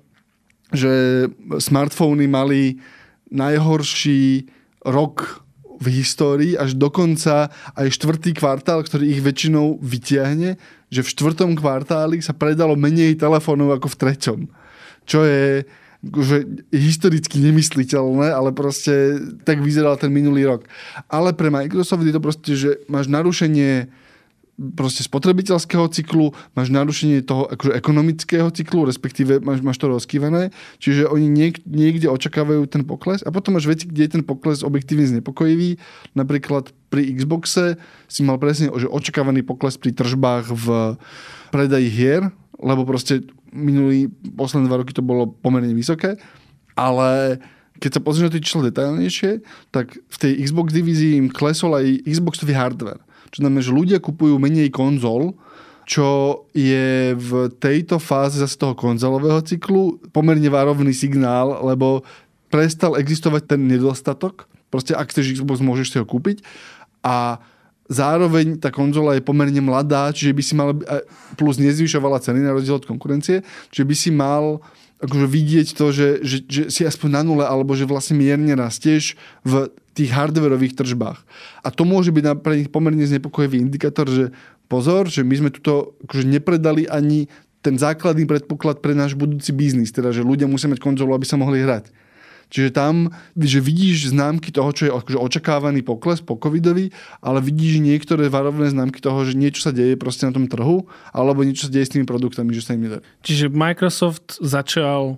že 0.73 1.29
smartfóny 1.61 2.25
mali 2.33 2.81
najhorší 3.29 4.49
rok 4.89 5.45
v 5.83 6.01
histórii, 6.01 6.57
až 6.57 6.81
dokonca 6.81 7.53
aj 7.77 7.93
štvrtý 7.93 8.33
kvartál, 8.33 8.81
ktorý 8.81 9.13
ich 9.13 9.21
väčšinou 9.21 9.85
vytiahne, 9.85 10.57
že 10.89 11.05
v 11.05 11.13
štvrtom 11.13 11.59
kvartáli 11.61 12.25
sa 12.25 12.33
predalo 12.33 12.73
menej 12.79 13.21
telefónov 13.21 13.77
ako 13.77 13.93
v 13.93 13.99
treťom. 14.01 14.41
Čo 15.05 15.27
je 15.27 15.67
že 16.03 16.67
historicky 16.75 17.39
nemysliteľné, 17.39 18.35
ale 18.35 18.51
proste 18.51 19.23
tak 19.47 19.63
vyzeral 19.63 19.95
ten 19.95 20.11
minulý 20.11 20.51
rok. 20.51 20.67
Ale 21.07 21.31
pre 21.31 21.47
Microsoft 21.47 22.03
je 22.03 22.15
to 22.15 22.23
proste, 22.23 22.53
že 22.59 22.71
máš 22.91 23.07
narušenie 23.07 23.87
proste 24.77 25.03
spotrebiteľského 25.03 25.89
cyklu, 25.89 26.37
máš 26.53 26.69
narušenie 26.69 27.25
toho 27.25 27.49
akože 27.49 27.73
ekonomického 27.73 28.53
cyklu, 28.53 28.85
respektíve 28.85 29.41
máš, 29.41 29.65
máš 29.65 29.81
to 29.81 29.89
rozkývané, 29.89 30.53
čiže 30.77 31.09
oni 31.09 31.27
niek, 31.27 31.65
niekde 31.65 32.13
očakávajú 32.13 32.69
ten 32.69 32.85
pokles 32.85 33.25
a 33.25 33.33
potom 33.33 33.57
máš 33.57 33.67
veci, 33.67 33.89
kde 33.89 34.03
je 34.07 34.13
ten 34.19 34.25
pokles 34.27 34.61
objektívne 34.61 35.09
znepokojivý. 35.09 35.81
Napríklad 36.13 36.71
pri 36.93 37.09
Xboxe 37.17 37.81
si 38.07 38.21
mal 38.23 38.37
presne 38.37 38.69
že 38.77 38.87
očakávaný 38.93 39.41
pokles 39.41 39.81
pri 39.81 39.97
tržbách 39.97 40.53
v 40.53 40.67
predaji 41.49 41.89
hier, 41.89 42.23
lebo 42.63 42.87
proste 42.87 43.27
minulý, 43.51 44.09
posledné 44.39 44.71
dva 44.71 44.81
roky 44.81 44.95
to 44.95 45.03
bolo 45.05 45.29
pomerne 45.29 45.75
vysoké, 45.75 46.17
ale 46.79 47.43
keď 47.83 47.99
sa 47.99 48.05
pozrieš 48.05 48.27
na 48.31 48.33
tie 48.39 48.45
čísla 48.47 48.69
detailnejšie, 48.71 49.31
tak 49.75 49.99
v 49.99 50.17
tej 50.17 50.33
Xbox 50.47 50.71
divízii 50.71 51.19
im 51.19 51.29
klesol 51.29 51.75
aj 51.75 52.07
Xboxový 52.07 52.55
hardware. 52.55 53.03
Čo 53.35 53.43
znamená, 53.43 53.61
že 53.61 53.75
ľudia 53.75 53.99
kupujú 53.99 54.39
menej 54.39 54.71
konzol, 54.71 55.35
čo 55.83 56.41
je 56.55 57.19
v 57.19 57.51
tejto 57.59 57.99
fáze 57.99 58.39
zase 58.39 58.55
toho 58.55 58.79
konzolového 58.79 59.43
cyklu 59.43 59.99
pomerne 60.15 60.47
varovný 60.47 60.95
signál, 60.95 61.59
lebo 61.67 62.07
prestal 62.55 62.95
existovať 62.95 63.57
ten 63.57 63.67
nedostatok. 63.67 64.47
Proste 64.71 64.95
ak 64.95 65.11
chceš 65.11 65.43
Xbox, 65.43 65.59
môžeš 65.59 65.89
si 65.91 65.97
ho 65.99 66.07
kúpiť. 66.07 66.45
A 67.03 67.43
zároveň 67.93 68.57
tá 68.57 68.73
konzola 68.73 69.15
je 69.15 69.23
pomerne 69.23 69.61
mladá, 69.61 70.09
čiže 70.11 70.33
by 70.33 70.43
si 70.43 70.55
mal, 70.57 70.73
plus 71.37 71.61
nezvyšovala 71.61 72.25
ceny 72.25 72.41
na 72.41 72.57
rozdiel 72.57 72.81
od 72.81 72.89
konkurencie, 72.89 73.45
čiže 73.69 73.85
by 73.85 73.95
si 73.95 74.11
mal 74.11 74.65
akože 75.03 75.27
vidieť 75.27 75.69
to, 75.75 75.87
že, 75.91 76.09
že, 76.23 76.37
že 76.47 76.63
si 76.71 76.83
aspoň 76.87 77.09
na 77.11 77.23
nule, 77.27 77.45
alebo 77.45 77.75
že 77.75 77.91
vlastne 77.91 78.15
mierne 78.15 78.55
rastieš 78.55 79.19
v 79.43 79.67
tých 79.99 80.15
hardwareových 80.15 80.79
tržbách. 80.79 81.19
A 81.67 81.69
to 81.75 81.83
môže 81.83 82.15
byť 82.15 82.39
pre 82.41 82.63
nich 82.63 82.71
pomerne 82.71 83.03
znepokojivý 83.03 83.59
indikátor, 83.59 84.07
že 84.07 84.31
pozor, 84.71 85.11
že 85.11 85.27
my 85.27 85.35
sme 85.37 85.51
tuto 85.51 85.99
akože 86.07 86.25
nepredali 86.25 86.87
ani 86.87 87.27
ten 87.63 87.79
základný 87.79 88.27
predpoklad 88.27 88.83
pre 88.83 88.95
náš 88.95 89.19
budúci 89.19 89.51
biznis, 89.55 89.95
teda 89.95 90.15
že 90.15 90.27
ľudia 90.27 90.51
musia 90.51 90.71
mať 90.71 90.83
konzolu, 90.83 91.15
aby 91.15 91.27
sa 91.27 91.39
mohli 91.39 91.63
hrať. 91.63 91.91
Čiže 92.53 92.77
tam, 92.77 93.17
že 93.33 93.65
vidíš 93.65 94.13
známky 94.13 94.53
toho, 94.53 94.77
čo 94.77 94.83
je 94.85 94.93
akože 94.93 95.17
očakávaný 95.17 95.81
pokles 95.81 96.21
po 96.21 96.37
covidový, 96.37 96.93
ale 97.25 97.41
vidíš 97.41 97.81
niektoré 97.81 98.29
varovné 98.29 98.69
známky 98.69 99.01
toho, 99.01 99.25
že 99.25 99.33
niečo 99.33 99.65
sa 99.65 99.73
deje 99.73 99.97
proste 99.97 100.29
na 100.29 100.37
tom 100.37 100.45
trhu, 100.45 100.85
alebo 101.17 101.41
niečo 101.41 101.67
sa 101.67 101.73
deje 101.73 101.89
s 101.89 101.93
tými 101.97 102.05
produktami, 102.05 102.53
že 102.53 102.61
sa 102.61 102.77
im 102.77 102.85
nedá. 102.85 102.99
Čiže 103.25 103.49
Microsoft 103.49 104.37
začal 104.45 105.17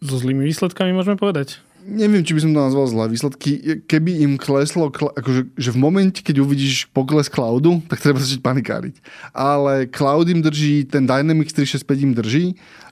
so 0.00 0.16
zlými 0.16 0.48
výsledkami, 0.48 0.96
môžeme 0.96 1.20
povedať? 1.20 1.60
Neviem, 1.86 2.26
či 2.26 2.34
by 2.34 2.40
som 2.42 2.50
to 2.52 2.60
nazval 2.60 2.86
zlé 2.90 3.04
výsledky. 3.14 3.50
Keby 3.86 4.26
im 4.26 4.34
kleslo, 4.36 4.90
akože, 4.90 5.54
že 5.54 5.70
v 5.70 5.78
momente, 5.78 6.20
keď 6.20 6.42
uvidíš 6.42 6.90
pokles 6.90 7.30
cloudu, 7.30 7.78
tak 7.86 8.02
treba 8.02 8.18
začať 8.18 8.42
panikáriť. 8.42 8.94
Ale 9.30 9.86
cloud 9.86 10.26
im 10.26 10.42
drží, 10.42 10.84
ten 10.90 11.06
Dynamics 11.06 11.54
365 11.54 12.06
im 12.06 12.12
drží. 12.12 12.44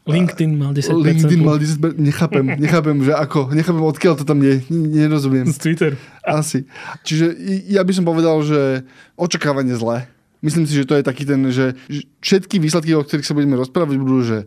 LinkedIn 0.06 0.52
mal 0.54 0.70
10%. 0.76 1.00
LinkedIn 1.00 1.40
mal 1.42 1.56
10%. 1.58 1.96
Nechápem, 1.98 2.46
nechápem, 2.64 2.96
že 3.02 3.12
ako, 3.16 3.50
nechápem, 3.50 3.84
odkiaľ 3.84 4.14
to 4.20 4.24
tam 4.24 4.38
je. 4.44 4.62
Nerozumiem. 4.70 5.50
Z 5.50 5.58
Twitter. 5.58 5.92
Asi. 6.22 6.68
Čiže 7.02 7.34
ja 7.68 7.82
by 7.82 7.92
som 7.92 8.04
povedal, 8.06 8.40
že 8.46 8.84
očakávanie 9.18 9.74
zlé. 9.74 10.06
Myslím 10.44 10.68
si, 10.68 10.76
že 10.76 10.84
to 10.84 11.00
je 11.00 11.04
taký 11.04 11.24
ten, 11.24 11.40
že 11.48 11.72
všetky 12.20 12.60
výsledky, 12.60 12.92
o 12.92 13.00
ktorých 13.00 13.24
sa 13.24 13.32
budeme 13.32 13.56
rozprávať, 13.56 13.96
budú, 13.96 14.20
že 14.20 14.38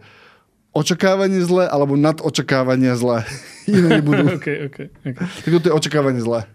očakávanie 0.78 1.42
zlé 1.42 1.66
alebo 1.66 1.98
nad 1.98 2.22
očakávania 2.22 2.94
zlé. 2.94 3.26
Iné 3.70 3.98
nebudú. 3.98 4.30
okay, 4.38 4.70
okay, 4.70 4.94
okay. 5.02 5.26
Tak 5.26 5.50
to 5.50 5.68
je 5.74 5.74
očakávanie 5.74 6.22
zlé. 6.22 6.46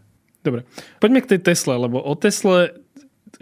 Dobre. 0.47 0.63
Poďme 1.03 1.23
k 1.23 1.35
tej 1.35 1.41
Tesle, 1.43 1.75
lebo 1.75 1.99
o 1.99 2.15
Tesle 2.15 2.79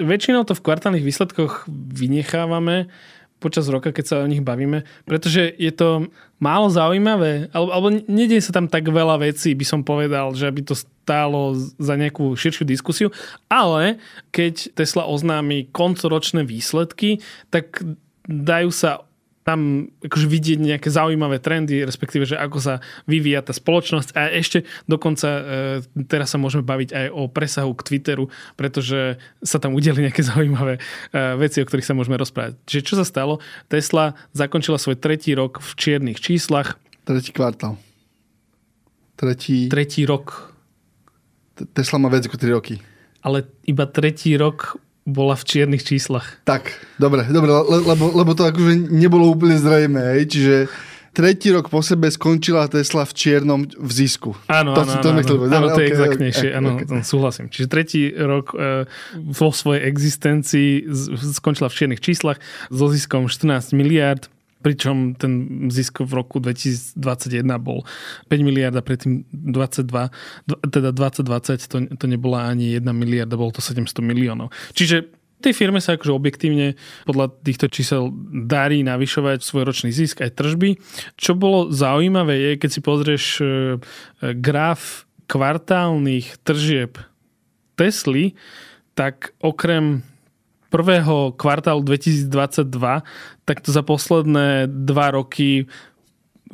väčšinou 0.01 0.49
to 0.49 0.57
v 0.57 0.65
kvartálnych 0.65 1.05
výsledkoch 1.05 1.69
vynechávame 1.69 2.89
počas 3.41 3.65
roka, 3.73 3.89
keď 3.89 4.05
sa 4.05 4.17
o 4.21 4.29
nich 4.29 4.45
bavíme, 4.45 4.85
pretože 5.09 5.49
je 5.57 5.73
to 5.73 6.13
málo 6.37 6.69
zaujímavé, 6.69 7.49
alebo, 7.57 7.71
alebo 7.73 7.89
nedieje 8.05 8.45
sa 8.45 8.53
tam 8.53 8.69
tak 8.69 8.85
veľa 8.85 9.17
vecí, 9.17 9.57
by 9.57 9.65
som 9.65 9.81
povedal, 9.81 10.37
že 10.37 10.45
by 10.53 10.61
to 10.61 10.77
stálo 10.77 11.57
za 11.57 11.97
nejakú 11.97 12.37
širšiu 12.37 12.69
diskusiu, 12.69 13.09
ale 13.49 13.97
keď 14.29 14.77
Tesla 14.77 15.09
oznámi 15.09 15.73
koncoročné 15.73 16.45
výsledky, 16.45 17.25
tak 17.49 17.81
dajú 18.29 18.71
sa 18.71 19.09
tam 19.41 19.89
akože 20.05 20.27
vidieť 20.29 20.59
nejaké 20.61 20.89
zaujímavé 20.93 21.41
trendy, 21.41 21.81
respektíve, 21.81 22.29
že 22.29 22.37
ako 22.37 22.59
sa 22.61 22.75
vyvíja 23.09 23.41
tá 23.41 23.57
spoločnosť 23.57 24.13
a 24.13 24.29
ešte 24.37 24.69
dokonca 24.85 25.29
e, 25.29 25.43
teraz 26.05 26.37
sa 26.37 26.39
môžeme 26.39 26.61
baviť 26.61 26.91
aj 26.93 27.07
o 27.09 27.25
presahu 27.27 27.73
k 27.73 27.85
Twitteru, 27.89 28.29
pretože 28.61 29.17
sa 29.41 29.57
tam 29.57 29.73
udeli 29.73 30.05
nejaké 30.05 30.21
zaujímavé 30.31 30.77
e, 30.77 30.81
veci, 31.41 31.65
o 31.65 31.67
ktorých 31.67 31.89
sa 31.89 31.97
môžeme 31.97 32.21
rozprávať. 32.21 32.61
Čiže 32.69 32.83
čo 32.85 32.95
sa 33.01 33.07
stalo? 33.09 33.41
Tesla 33.73 34.13
zakončila 34.37 34.77
svoj 34.77 35.01
tretí 35.01 35.33
rok 35.33 35.65
v 35.65 35.71
čiernych 35.77 36.21
číslach. 36.21 36.77
Tretí 37.09 37.33
kvartál. 37.33 37.81
Tretí... 39.17 39.73
Tretí 39.73 40.05
rok. 40.05 40.53
Tesla 41.73 42.01
má 42.01 42.09
viac 42.13 42.29
ako 42.29 42.41
3 42.41 42.57
roky. 42.57 42.81
Ale 43.21 43.45
iba 43.69 43.85
tretí 43.85 44.33
rok 44.37 44.81
bola 45.09 45.35
v 45.35 45.45
čiernych 45.45 45.83
číslach. 45.83 46.41
Tak, 46.45 46.71
dobre, 47.01 47.25
dobre, 47.29 47.51
lebo, 47.67 48.13
lebo 48.13 48.31
to 48.37 48.49
akože 48.49 48.93
nebolo 48.93 49.33
úplne 49.33 49.57
zrejme, 49.57 50.01
hej, 50.17 50.23
čiže 50.29 50.55
tretí 51.11 51.51
rok 51.51 51.69
po 51.69 51.83
sebe 51.83 52.07
skončila 52.11 52.71
Tesla 52.71 53.03
v 53.03 53.13
čiernom 53.13 53.61
v 53.67 53.91
zisku. 53.91 54.37
Áno, 54.47 54.77
to, 54.77 54.87
áno, 54.87 54.93
to, 55.03 55.09
áno, 55.11 55.21
áno, 55.21 55.35
áno, 55.47 55.57
áno, 55.57 55.67
to 55.75 55.81
je 55.83 55.89
okay, 55.89 55.95
exaktnejšie, 55.97 56.49
okay, 56.51 56.59
áno, 56.59 56.71
okay. 56.79 57.03
súhlasím. 57.03 57.47
Čiže 57.51 57.67
tretí 57.67 58.01
rok 58.15 58.55
e, 58.55 58.87
vo 59.19 59.49
svojej 59.51 59.83
existencii 59.91 60.87
skončila 61.35 61.67
v 61.67 61.77
čiernych 61.77 62.03
číslach 62.03 62.39
so 62.71 62.87
ziskom 62.89 63.27
14 63.27 63.75
miliard 63.75 64.31
pričom 64.61 65.17
ten 65.17 65.67
zisk 65.73 66.05
v 66.05 66.13
roku 66.13 66.41
2021 66.41 66.97
bol 67.61 67.85
5 68.29 68.47
miliard 68.47 68.77
a 68.77 68.85
predtým 68.85 69.25
22, 69.33 69.89
teda 70.69 70.91
2020 70.93 71.69
to, 71.69 71.77
to 71.97 72.07
nebola 72.07 72.49
ani 72.53 72.77
1 72.77 72.85
miliarda, 72.93 73.41
bolo 73.41 73.53
to 73.57 73.65
700 73.65 74.05
miliónov. 74.05 74.53
Čiže 74.77 75.21
tej 75.41 75.57
firme 75.57 75.81
sa 75.81 75.97
akože 75.97 76.13
objektívne 76.13 76.77
podľa 77.09 77.33
týchto 77.41 77.73
čísel 77.73 78.13
darí 78.45 78.85
navyšovať 78.85 79.41
svoj 79.41 79.65
ročný 79.65 79.91
zisk 79.91 80.21
aj 80.21 80.37
tržby. 80.37 80.77
Čo 81.17 81.33
bolo 81.33 81.73
zaujímavé 81.73 82.37
je, 82.37 82.53
keď 82.61 82.71
si 82.71 82.81
pozrieš 82.85 83.25
e, 83.41 83.45
graf 84.37 85.09
kvartálnych 85.33 86.45
tržieb 86.45 87.01
Tesly, 87.81 88.37
tak 88.93 89.33
okrem 89.41 90.05
prvého 90.71 91.35
kvartálu 91.35 91.83
2022, 91.83 93.03
tak 93.45 93.61
to 93.61 93.75
za 93.75 93.83
posledné 93.83 94.71
dva 94.71 95.11
roky 95.11 95.67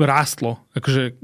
rástlo. 0.01 0.59
Akože 0.73 1.17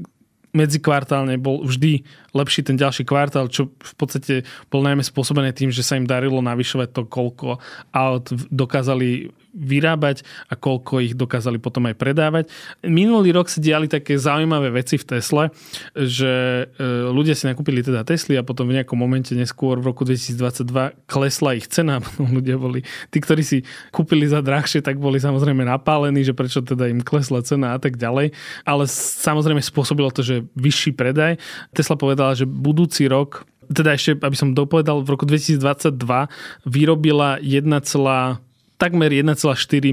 medzikvartálne 0.53 1.41
bol 1.41 1.65
vždy 1.65 2.05
lepší 2.33 2.65
ten 2.65 2.77
ďalší 2.81 3.05
kvartál, 3.05 3.49
čo 3.53 3.73
v 3.77 3.95
podstate 3.97 4.35
bol 4.73 4.81
najmä 4.81 5.05
spôsobené 5.05 5.53
tým, 5.53 5.69
že 5.69 5.85
sa 5.85 5.97
im 6.01 6.09
darilo 6.09 6.41
navyšovať 6.41 6.89
to, 6.93 7.03
koľko 7.09 7.61
aut 7.93 8.27
dokázali 8.49 9.33
vyrábať 9.53 10.25
a 10.49 10.57
koľko 10.57 11.05
ich 11.05 11.13
dokázali 11.13 11.61
potom 11.61 11.85
aj 11.93 11.97
predávať. 12.01 12.45
Minulý 12.81 13.37
rok 13.37 13.53
sa 13.53 13.61
diali 13.61 13.85
také 13.85 14.17
zaujímavé 14.17 14.73
veci 14.73 14.97
v 14.97 15.05
Tesle, 15.05 15.45
že 15.93 16.65
e, 16.73 16.85
ľudia 17.13 17.37
si 17.37 17.45
nakúpili 17.45 17.85
teda 17.85 18.01
Tesly 18.03 18.41
a 18.41 18.43
potom 18.43 18.73
v 18.73 18.81
nejakom 18.81 18.97
momente 18.97 19.37
neskôr 19.37 19.77
v 19.77 19.93
roku 19.93 20.09
2022 20.09 21.05
klesla 21.05 21.51
ich 21.53 21.69
cena. 21.69 22.01
ľudia 22.37 22.57
boli, 22.57 22.81
tí, 23.13 23.21
ktorí 23.21 23.45
si 23.45 23.59
kúpili 23.93 24.25
za 24.25 24.41
drahšie, 24.41 24.81
tak 24.81 24.97
boli 24.97 25.21
samozrejme 25.21 25.69
napálení, 25.69 26.25
že 26.25 26.33
prečo 26.33 26.65
teda 26.65 26.89
im 26.89 27.05
klesla 27.05 27.45
cena 27.45 27.77
a 27.77 27.79
tak 27.79 28.01
ďalej. 28.01 28.33
Ale 28.65 28.85
samozrejme 28.89 29.61
spôsobilo 29.61 30.09
to, 30.09 30.25
že 30.25 30.49
vyšší 30.57 30.97
predaj. 30.97 31.37
Tesla 31.77 32.01
povedala, 32.23 32.39
že 32.39 32.47
budúci 32.47 33.11
rok 33.11 33.43
teda 33.73 33.97
ešte, 33.97 34.21
aby 34.21 34.37
som 34.37 34.53
dopovedal, 34.53 35.01
v 35.01 35.17
roku 35.17 35.25
2022 35.25 35.97
vyrobila 36.69 37.41
1, 37.41 37.65
takmer 38.77 39.11
1,4 39.11 39.33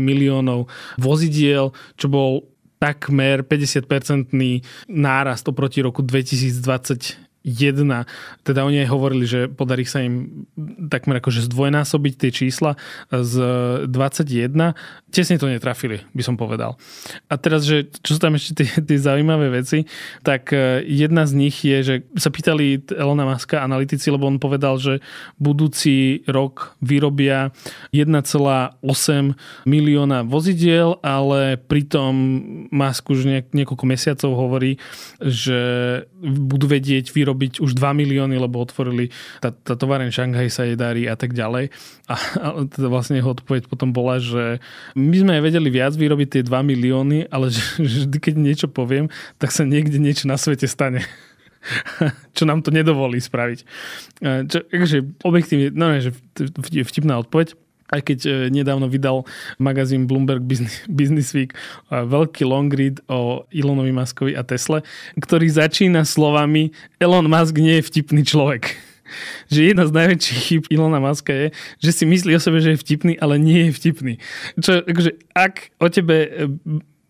miliónov 0.04 0.68
vozidiel, 1.00 1.72
čo 1.96 2.12
bol 2.12 2.44
takmer 2.76 3.42
50-percentný 3.48 4.62
nárast 4.92 5.48
oproti 5.48 5.80
roku 5.80 6.04
2020 6.04 7.29
jedna. 7.44 8.04
Teda 8.44 8.68
oni 8.68 8.84
aj 8.84 8.90
hovorili, 8.92 9.26
že 9.26 9.48
podarí 9.48 9.88
sa 9.88 10.04
im 10.04 10.46
takmer 10.92 11.24
akože 11.24 11.48
zdvojnásobiť 11.48 12.14
tie 12.20 12.32
čísla 12.36 12.76
z 13.10 13.34
21. 13.88 14.76
Tesne 15.10 15.40
to 15.40 15.48
netrafili, 15.48 16.04
by 16.12 16.24
som 16.24 16.36
povedal. 16.36 16.76
A 17.32 17.40
teraz, 17.40 17.64
že 17.64 17.88
čo 18.04 18.16
sú 18.16 18.20
tam 18.22 18.36
ešte 18.36 18.64
tie, 18.64 18.70
tie 18.84 18.98
zaujímavé 19.00 19.50
veci, 19.50 19.88
tak 20.22 20.52
e, 20.52 20.84
jedna 20.86 21.24
z 21.26 21.34
nich 21.34 21.64
je, 21.64 21.78
že 21.82 21.96
sa 22.20 22.30
pýtali 22.30 22.84
Elona 22.94 23.26
Muska 23.26 23.64
analytici, 23.64 24.12
lebo 24.12 24.28
on 24.28 24.38
povedal, 24.38 24.78
že 24.78 25.00
budúci 25.40 26.28
rok 26.28 26.76
vyrobia 26.84 27.56
1,8 27.96 28.84
milióna 29.64 30.28
vozidiel, 30.28 31.00
ale 31.02 31.58
pritom 31.58 32.14
Musk 32.70 33.10
už 33.10 33.50
niekoľko 33.56 33.86
mesiacov 33.88 34.32
hovorí, 34.36 34.78
že 35.24 35.60
budú 36.22 36.70
vedieť 36.70 37.10
vyrobiť 37.10 37.29
vyrobiť 37.30 37.62
už 37.62 37.78
2 37.78 37.94
milióny, 37.94 38.42
lebo 38.42 38.58
otvorili 38.58 39.14
tá, 39.38 39.54
tá 39.54 39.78
továreň 39.78 40.10
Šanghaj 40.10 40.50
sa 40.50 40.66
jej 40.66 40.74
darí 40.74 41.06
a 41.06 41.14
tak 41.14 41.38
ďalej. 41.38 41.70
A, 42.10 42.16
a 42.18 42.48
teda 42.66 42.90
vlastne 42.90 43.22
jeho 43.22 43.38
odpoveď 43.38 43.70
potom 43.70 43.94
bola, 43.94 44.18
že 44.18 44.58
my 44.98 45.16
sme 45.22 45.38
aj 45.38 45.46
vedeli 45.46 45.70
viac 45.70 45.94
vyrobiť 45.94 46.28
tie 46.34 46.42
2 46.42 46.50
milióny, 46.50 47.30
ale 47.30 47.54
že, 47.54 47.62
že 47.78 48.10
vždy, 48.10 48.18
keď 48.18 48.36
niečo 48.42 48.68
poviem, 48.68 49.14
tak 49.38 49.54
sa 49.54 49.62
niekde 49.62 50.02
niečo 50.02 50.26
na 50.26 50.42
svete 50.42 50.66
stane 50.66 51.06
čo 52.38 52.48
nám 52.48 52.64
to 52.64 52.72
nedovolí 52.72 53.20
spraviť. 53.20 53.60
Čo, 54.24 54.58
akože 54.64 54.98
objektívne, 55.28 55.76
no 55.76 55.92
že 56.00 56.16
vtipná 56.64 57.20
odpoveď 57.20 57.54
aj 57.90 58.02
keď 58.06 58.20
e, 58.26 58.32
nedávno 58.54 58.90
vydal 58.90 59.26
magazín 59.58 60.06
Bloomberg 60.06 60.46
Business, 60.88 61.34
Week 61.34 61.54
e, 61.54 61.58
veľký 61.90 62.46
long 62.46 62.70
read 62.70 63.02
o 63.10 63.46
Elonovi 63.50 63.94
Muskovi 63.94 64.34
a 64.38 64.46
Tesle, 64.46 64.86
ktorý 65.18 65.50
začína 65.50 66.06
slovami 66.06 66.72
Elon 67.02 67.26
Musk 67.26 67.58
nie 67.58 67.82
je 67.82 67.88
vtipný 67.90 68.22
človek. 68.22 68.74
Že 69.54 69.74
jedna 69.74 69.90
z 69.90 69.96
najväčších 69.98 70.40
chyb 70.46 70.64
Ilona 70.70 71.02
Muska 71.02 71.34
je, 71.34 71.48
že 71.82 71.92
si 71.98 72.06
myslí 72.06 72.38
o 72.38 72.42
sebe, 72.42 72.62
že 72.62 72.78
je 72.78 72.82
vtipný, 72.86 73.18
ale 73.18 73.42
nie 73.42 73.66
je 73.66 73.72
vtipný. 73.74 74.14
Čo, 74.62 74.86
akože, 74.86 75.18
ak 75.34 75.74
o 75.82 75.90
tebe 75.90 76.18
e, 76.30 76.30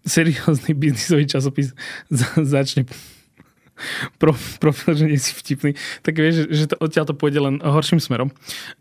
seriózny 0.07 0.71
biznisový 0.79 1.27
časopis 1.27 1.75
začne 2.55 2.87
pro, 4.21 4.35
profil, 4.63 4.95
že 4.95 5.05
nie 5.07 5.19
si 5.19 5.33
vtipný, 5.35 5.75
tak 6.03 6.19
vieš, 6.19 6.49
že 6.51 6.71
to, 6.71 6.75
odtiaľ 6.79 7.05
to 7.09 7.15
pôjde 7.15 7.39
len 7.39 7.55
horším 7.59 7.99
smerom. 7.99 8.29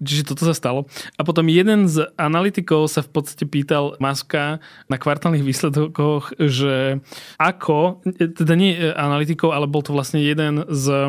Čiže 0.03 0.35
toto 0.35 0.45
sa 0.45 0.55
stalo. 0.55 0.87
A 1.17 1.25
potom 1.25 1.47
jeden 1.49 1.87
z 1.87 2.09
analytikov 2.19 2.91
sa 2.91 3.01
v 3.05 3.11
podstate 3.11 3.45
pýtal 3.49 3.97
Maska 4.03 4.63
na 4.91 4.97
kvartálnych 4.97 5.45
výsledkoch, 5.45 6.37
že 6.39 7.03
ako, 7.41 8.03
teda 8.19 8.55
nie 8.55 8.77
analytikov, 8.95 9.55
ale 9.55 9.71
bol 9.71 9.83
to 9.83 9.95
vlastne 9.95 10.21
jeden 10.23 10.63
z 10.69 10.85
e, 10.93 11.09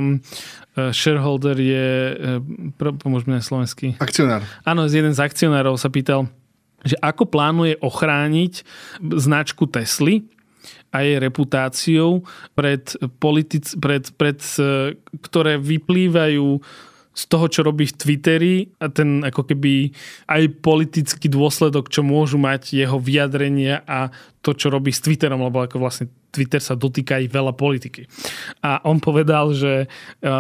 shareholder 0.94 1.58
je, 1.58 1.90
e, 2.16 2.94
pomôžme 3.02 3.38
na 3.38 3.44
slovensky. 3.44 4.00
Akcionár. 4.00 4.46
Áno, 4.64 4.88
jeden 4.88 5.14
z 5.14 5.20
akcionárov 5.20 5.76
sa 5.76 5.92
pýtal, 5.92 6.32
že 6.84 6.96
ako 7.04 7.28
plánuje 7.28 7.76
ochrániť 7.84 8.64
značku 9.04 9.68
Tesly, 9.68 10.28
a 10.90 11.06
jej 11.06 11.18
reputáciou, 11.22 12.26
pred 12.58 12.84
politic, 13.22 13.66
pred, 13.78 14.10
pred, 14.18 14.40
e, 14.58 14.98
ktoré 15.22 15.62
vyplývajú 15.62 16.62
z 17.20 17.24
toho, 17.28 17.46
čo 17.52 17.62
robí 17.68 17.84
v 17.84 17.98
Twitteri 18.00 18.56
a 18.80 18.88
ten 18.88 19.26
ako 19.26 19.44
keby 19.44 19.92
aj 20.32 20.44
politický 20.64 21.28
dôsledok, 21.28 21.92
čo 21.92 22.00
môžu 22.00 22.40
mať 22.40 22.72
jeho 22.72 22.96
vyjadrenia 22.96 23.84
a 23.84 24.14
to, 24.40 24.56
čo 24.56 24.72
robí 24.72 24.96
s 24.96 25.04
Twitterom, 25.04 25.44
lebo 25.44 25.60
ako 25.60 25.84
vlastne 25.84 26.08
Twitter 26.32 26.64
sa 26.64 26.80
dotýka 26.80 27.20
aj 27.20 27.28
veľa 27.28 27.54
politiky. 27.60 28.08
A 28.64 28.80
on 28.88 29.04
povedal, 29.04 29.52
že 29.52 29.84
e, 29.84 29.88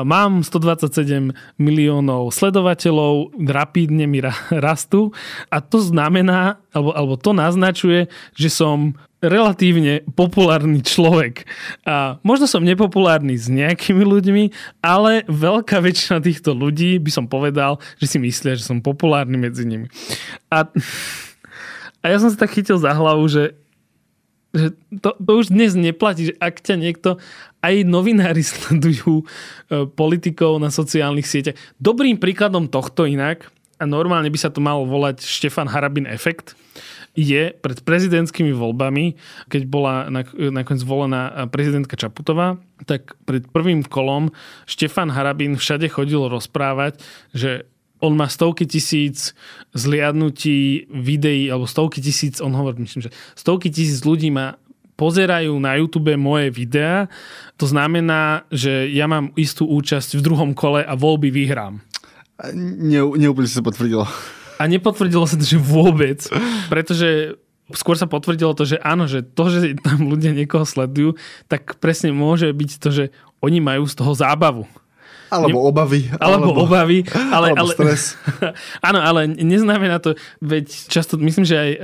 mám 0.07 0.45
127 0.45 1.35
miliónov 1.59 2.31
sledovateľov, 2.31 3.35
rapídne 3.49 4.07
mi 4.07 4.23
rastú 4.53 5.11
a 5.51 5.59
to 5.59 5.83
znamená, 5.83 6.63
alebo, 6.71 6.95
alebo 6.95 7.13
to 7.19 7.35
naznačuje, 7.35 8.07
že 8.39 8.49
som 8.53 8.95
relatívne 9.19 10.07
populárny 10.15 10.79
človek. 10.79 11.43
A 11.83 12.19
možno 12.23 12.47
som 12.47 12.63
nepopulárny 12.63 13.35
s 13.35 13.51
nejakými 13.51 14.03
ľuďmi, 14.03 14.43
ale 14.79 15.27
veľká 15.27 15.79
väčšina 15.83 16.23
týchto 16.23 16.55
ľudí 16.55 16.99
by 17.03 17.11
som 17.11 17.25
povedal, 17.27 17.83
že 17.99 18.15
si 18.15 18.17
myslia, 18.19 18.55
že 18.55 18.67
som 18.67 18.79
populárny 18.79 19.35
medzi 19.35 19.67
nimi. 19.67 19.91
A, 20.47 20.67
a 21.99 22.05
ja 22.07 22.17
som 22.17 22.31
sa 22.31 22.47
tak 22.47 22.55
chytil 22.55 22.79
za 22.79 22.95
hlavu, 22.95 23.27
že 23.27 23.55
že 24.49 24.73
to, 25.05 25.13
to 25.13 25.31
už 25.45 25.53
dnes 25.53 25.77
neplatí, 25.77 26.33
že 26.33 26.35
ak 26.41 26.65
ťa 26.65 26.75
niekto, 26.81 27.21
aj 27.61 27.85
novinári 27.85 28.41
sledujú 28.49 29.21
e, 29.21 29.25
politikov 29.85 30.57
na 30.57 30.73
sociálnych 30.73 31.29
sieťach. 31.29 31.53
Dobrým 31.77 32.17
príkladom 32.17 32.65
tohto 32.65 33.05
inak, 33.05 33.45
a 33.79 33.87
normálne 33.87 34.27
by 34.27 34.35
sa 34.35 34.51
to 34.51 34.59
malo 34.59 34.83
volať 34.83 35.23
Štefan 35.23 35.71
Harabin 35.71 36.03
efekt, 36.03 36.57
je 37.19 37.51
pred 37.51 37.77
prezidentskými 37.83 38.55
voľbami, 38.55 39.19
keď 39.51 39.61
bola 39.67 40.07
nakoniec 40.07 40.79
zvolená 40.79 41.51
prezidentka 41.51 41.99
Čaputová, 41.99 42.55
tak 42.87 43.19
pred 43.27 43.43
prvým 43.51 43.83
kolom 43.83 44.31
Štefan 44.63 45.11
Harabin 45.11 45.59
všade 45.59 45.91
chodil 45.91 46.23
rozprávať, 46.31 47.03
že 47.35 47.67
on 47.99 48.15
má 48.15 48.31
stovky 48.31 48.63
tisíc 48.63 49.35
zliadnutí 49.75 50.87
videí, 50.87 51.51
alebo 51.51 51.67
stovky 51.67 51.99
tisíc, 51.99 52.39
on 52.39 52.55
hovorí, 52.55 52.87
myslím, 52.87 53.11
že 53.11 53.11
stovky 53.35 53.67
tisíc 53.67 53.99
ľudí 54.07 54.31
ma 54.31 54.55
pozerajú 54.95 55.55
na 55.59 55.75
YouTube 55.79 56.15
moje 56.15 56.47
videá, 56.51 57.11
to 57.59 57.67
znamená, 57.67 58.47
že 58.51 58.87
ja 58.91 59.07
mám 59.07 59.35
istú 59.35 59.67
účasť 59.67 60.15
v 60.15 60.23
druhom 60.23 60.51
kole 60.55 60.79
a 60.83 60.95
voľby 60.95 61.27
vyhrám. 61.27 61.83
Ne, 62.55 63.03
neúplne 63.03 63.51
sa 63.51 63.59
potvrdilo. 63.59 64.07
A 64.59 64.67
nepotvrdilo 64.67 65.23
sa 65.23 65.39
to, 65.39 65.45
že 65.47 65.55
vôbec, 65.55 66.19
pretože 66.67 67.39
skôr 67.71 67.95
sa 67.95 68.09
potvrdilo 68.09 68.51
to, 68.57 68.67
že 68.67 68.77
áno, 68.81 69.07
že 69.07 69.23
to, 69.23 69.47
že 69.47 69.77
tam 69.79 70.09
ľudia 70.09 70.35
niekoho 70.35 70.67
sledujú, 70.67 71.15
tak 71.47 71.77
presne 71.79 72.11
môže 72.11 72.49
byť 72.51 72.71
to, 72.81 72.89
že 72.91 73.03
oni 73.39 73.63
majú 73.63 73.87
z 73.87 73.95
toho 73.95 74.11
zábavu. 74.11 74.67
Alebo 75.29 75.61
obavy. 75.61 76.09
Alebo, 76.17 76.49
alebo 76.49 76.65
obavy. 76.65 77.05
Ale, 77.13 77.53
alebo 77.53 77.69
ale, 77.69 77.73
stres. 77.77 78.17
áno, 78.89 78.97
ale 78.97 79.29
neznamená 79.29 80.01
to, 80.01 80.17
veď 80.41 80.65
často, 80.89 81.21
myslím, 81.21 81.45
že 81.45 81.55
aj 81.55 81.71
um, 81.77 81.79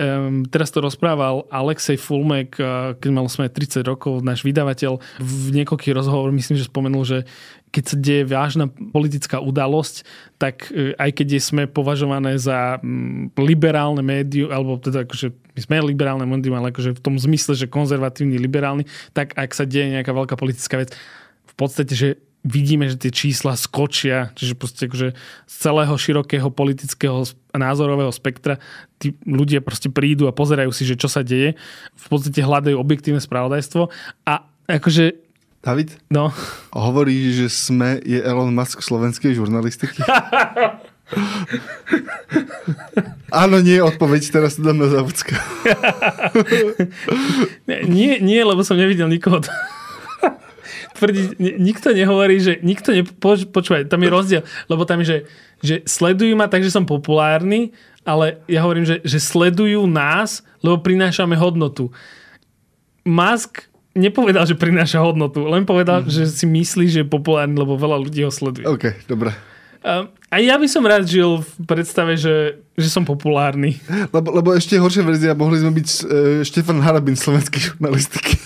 teraz 0.50 0.74
to 0.74 0.82
rozprával 0.82 1.46
Alexej 1.54 2.02
Fulmek, 2.02 2.58
uh, 2.58 2.98
keď 2.98 3.10
mal 3.14 3.30
sme 3.30 3.46
30 3.46 3.86
rokov, 3.86 4.26
náš 4.26 4.42
vydavateľ, 4.42 4.98
v 5.22 5.46
niekoľkých 5.62 5.94
rozhovoroch, 5.94 6.34
myslím, 6.34 6.58
že 6.58 6.66
spomenul, 6.66 7.06
že 7.06 7.30
keď 7.76 7.84
sa 7.84 7.98
deje 8.00 8.24
vážna 8.24 8.72
politická 8.72 9.44
udalosť, 9.44 10.08
tak 10.40 10.72
uh, 10.72 10.96
aj 10.96 11.12
keď 11.12 11.28
sme 11.44 11.68
považované 11.68 12.40
za 12.40 12.80
um, 12.80 13.28
liberálne 13.36 14.00
médium, 14.00 14.48
alebo 14.56 14.80
teda 14.80 15.04
akože 15.04 15.36
my 15.36 15.60
sme 15.60 15.92
liberálne 15.92 16.24
médium, 16.24 16.56
ale 16.56 16.72
akože 16.72 16.96
v 16.96 17.04
tom 17.04 17.20
zmysle, 17.20 17.60
že 17.60 17.68
konzervatívny, 17.68 18.40
liberálny, 18.40 18.88
tak 19.12 19.36
ak 19.36 19.52
sa 19.52 19.68
deje 19.68 19.92
nejaká 19.92 20.16
veľká 20.16 20.40
politická 20.40 20.80
vec, 20.80 20.96
v 21.44 21.54
podstate, 21.60 21.92
že 21.92 22.10
vidíme, 22.46 22.86
že 22.86 23.02
tie 23.02 23.10
čísla 23.10 23.58
skočia, 23.58 24.30
čiže 24.38 24.54
proste 24.54 24.86
akože 24.86 25.18
z 25.50 25.56
celého 25.58 25.96
širokého 25.98 26.54
politického 26.54 27.26
názorového 27.58 28.14
spektra 28.14 28.62
tí 29.02 29.18
ľudia 29.26 29.66
proste 29.66 29.90
prídu 29.90 30.30
a 30.30 30.38
pozerajú 30.38 30.70
si, 30.70 30.86
že 30.86 30.94
čo 30.94 31.10
sa 31.10 31.26
deje. 31.26 31.58
V 31.98 32.06
podstate 32.06 32.46
hľadajú 32.46 32.78
objektívne 32.78 33.18
spravodajstvo 33.18 33.90
a 34.30 34.46
akože 34.70 35.25
David? 35.65 35.97
No. 36.13 36.30
Hovorí, 36.69 37.34
že 37.34 37.49
sme 37.49 37.97
je 38.06 38.21
Elon 38.21 38.54
Musk 38.54 38.86
slovenskej 38.86 39.34
žurnalistiky? 39.34 40.06
Áno, 43.34 43.58
nie, 43.62 43.82
odpoveď, 43.82 44.21
teraz 44.30 44.62
dám 44.62 44.78
na 44.78 44.89
závodska. 44.89 45.38
nie, 47.69 48.21
nie, 48.21 48.41
lebo 48.41 48.62
som 48.62 48.78
nevidel 48.78 49.10
nikoho 49.10 49.41
tvrdiť, 50.97 51.38
nikto 51.38 51.93
nehovorí, 51.93 52.41
že 52.41 52.58
nikto 52.62 52.95
ne, 52.95 53.04
poč, 53.04 53.45
počúvaj, 53.49 53.91
tam 53.91 54.01
je 54.01 54.10
rozdiel, 54.10 54.41
lebo 54.71 54.86
tam 54.86 55.01
je, 55.01 55.06
že, 55.06 55.17
že 55.62 55.75
sledujú 55.86 56.34
ma 56.38 56.47
tak, 56.47 56.65
že 56.65 56.73
som 56.73 56.88
populárny, 56.88 57.73
ale 58.06 58.41
ja 58.45 58.62
hovorím, 58.65 58.86
že, 58.86 59.01
že 59.01 59.17
sledujú 59.17 59.89
nás, 59.89 60.45
lebo 60.62 60.82
prinášame 60.82 61.38
hodnotu. 61.38 61.89
Musk 63.06 63.69
nepovedal, 63.96 64.44
že 64.44 64.60
prináša 64.60 65.02
hodnotu, 65.02 65.48
len 65.48 65.64
povedal, 65.64 66.04
mm. 66.04 66.12
že 66.12 66.24
si 66.28 66.46
myslí, 66.46 66.86
že 66.92 67.00
je 67.02 67.08
populárny, 67.08 67.56
lebo 67.56 67.80
veľa 67.80 67.98
ľudí 68.04 68.22
ho 68.28 68.32
sleduje. 68.32 68.68
OK, 68.68 69.08
dobre. 69.08 69.34
A 70.34 70.42
ja 70.42 70.58
by 70.58 70.66
som 70.66 70.82
rád 70.82 71.06
žil 71.06 71.46
v 71.46 71.52
predstave, 71.70 72.18
že, 72.18 72.58
že 72.74 72.90
som 72.90 73.06
populárny. 73.06 73.78
Lebo, 74.10 74.34
lebo 74.34 74.50
ešte 74.58 74.82
horšia 74.82 75.06
verzia, 75.06 75.38
mohli 75.38 75.62
sme 75.62 75.78
byť 75.78 75.88
uh, 75.88 76.02
Štefan 76.42 76.82
Harabin 76.82 77.14
slovenskej 77.14 77.72
žurnalistiky. 77.72 78.42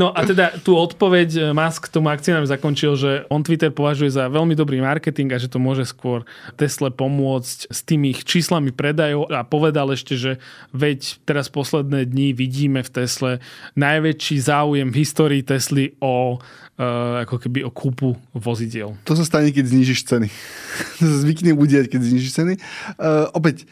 No 0.00 0.16
a 0.16 0.24
teda 0.24 0.56
tú 0.64 0.80
odpoveď 0.80 1.28
eh, 1.36 1.40
Musk 1.52 1.92
tomu 1.92 2.08
akcionárom 2.08 2.48
zakončil, 2.48 2.96
že 2.96 3.10
on 3.28 3.44
Twitter 3.44 3.68
považuje 3.68 4.08
za 4.08 4.32
veľmi 4.32 4.56
dobrý 4.56 4.80
marketing 4.80 5.36
a 5.36 5.36
že 5.36 5.52
to 5.52 5.60
môže 5.60 5.92
skôr 5.92 6.24
Tesle 6.56 6.88
pomôcť 6.88 7.68
s 7.68 7.84
tými 7.84 8.16
ich 8.16 8.24
číslami 8.24 8.72
predajov 8.72 9.28
a 9.28 9.44
povedal 9.44 9.92
ešte, 9.92 10.16
že 10.16 10.40
veď 10.72 11.20
teraz 11.28 11.52
posledné 11.52 12.08
dni 12.08 12.32
vidíme 12.32 12.80
v 12.80 12.88
Tesle 12.88 13.32
najväčší 13.76 14.36
záujem 14.40 14.88
v 14.88 14.96
histórii 15.04 15.44
Tesly 15.44 15.92
o 16.00 16.40
uh, 16.80 17.26
ako 17.28 17.36
keby 17.36 17.68
o 17.68 17.70
kúpu 17.70 18.16
vozidiel. 18.32 18.96
To 19.04 19.12
sa 19.12 19.28
stane, 19.28 19.52
keď 19.52 19.68
znižíš 19.68 20.08
ceny. 20.08 20.28
to 20.98 21.04
sa 21.04 21.16
zvykne 21.20 21.52
udiať, 21.52 21.92
keď 21.92 22.00
znižíš 22.00 22.32
ceny. 22.40 22.54
Uh, 22.96 23.28
opäť, 23.36 23.68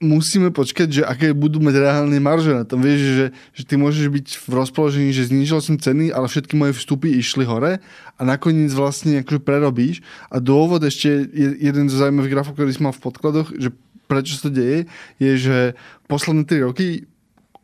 musíme 0.00 0.52
počkať, 0.52 0.88
že 0.88 1.02
aké 1.02 1.32
budú 1.32 1.60
mať 1.60 1.74
reálne 1.80 2.18
marže 2.20 2.52
na 2.52 2.64
tom. 2.68 2.84
Vieš, 2.84 3.00
že, 3.00 3.26
že 3.56 3.62
ty 3.64 3.74
môžeš 3.80 4.06
byť 4.12 4.26
v 4.44 4.50
rozpoložení, 4.52 5.10
že 5.12 5.28
znížil 5.28 5.60
som 5.64 5.80
ceny, 5.80 6.12
ale 6.12 6.28
všetky 6.28 6.54
moje 6.56 6.76
vstupy 6.76 7.16
išli 7.16 7.48
hore 7.48 7.80
a 8.16 8.20
nakoniec 8.20 8.72
vlastne 8.72 9.20
akože 9.24 9.40
prerobíš. 9.40 10.04
A 10.28 10.40
dôvod 10.40 10.84
ešte, 10.84 11.28
je 11.32 11.48
jeden 11.60 11.88
zo 11.88 12.00
zaujímavých 12.00 12.32
grafov, 12.32 12.54
ktorý 12.56 12.70
som 12.72 12.88
mal 12.88 12.94
v 12.96 13.04
podkladoch, 13.04 13.48
že 13.56 13.72
prečo 14.06 14.38
sa 14.38 14.48
to 14.48 14.50
deje, 14.54 14.78
je, 15.18 15.32
že 15.36 15.58
posledné 16.06 16.46
3 16.46 16.66
roky 16.70 17.10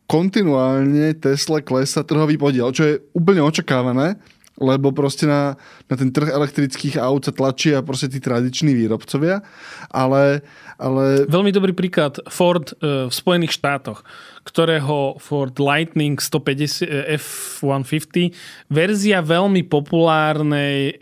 kontinuálne 0.05 1.15
Tesla 1.15 1.63
klesa 1.63 2.03
trhový 2.03 2.35
podiel, 2.35 2.69
čo 2.75 2.83
je 2.83 2.99
úplne 3.15 3.39
očakávané, 3.41 4.19
lebo 4.63 4.95
proste 4.95 5.27
na, 5.27 5.59
na 5.91 5.95
ten 5.99 6.07
trh 6.07 6.31
elektrických 6.31 6.95
aut 7.03 7.27
sa 7.27 7.35
tlačia 7.35 7.83
proste 7.83 8.07
tí 8.07 8.23
tradiční 8.23 8.71
výrobcovia, 8.71 9.43
ale, 9.91 10.39
ale... 10.79 11.27
Veľmi 11.27 11.51
dobrý 11.51 11.75
príklad 11.75 12.23
Ford 12.31 12.71
e, 12.79 13.11
v 13.11 13.13
Spojených 13.13 13.59
štátoch 13.59 14.07
ktorého 14.43 15.17
Ford 15.19 15.55
Lightning 15.59 16.19
150 16.19 16.83
eh, 16.83 17.15
F-150, 17.19 18.31
verzia 18.69 19.23
veľmi 19.23 19.65
populárnej 19.67 20.95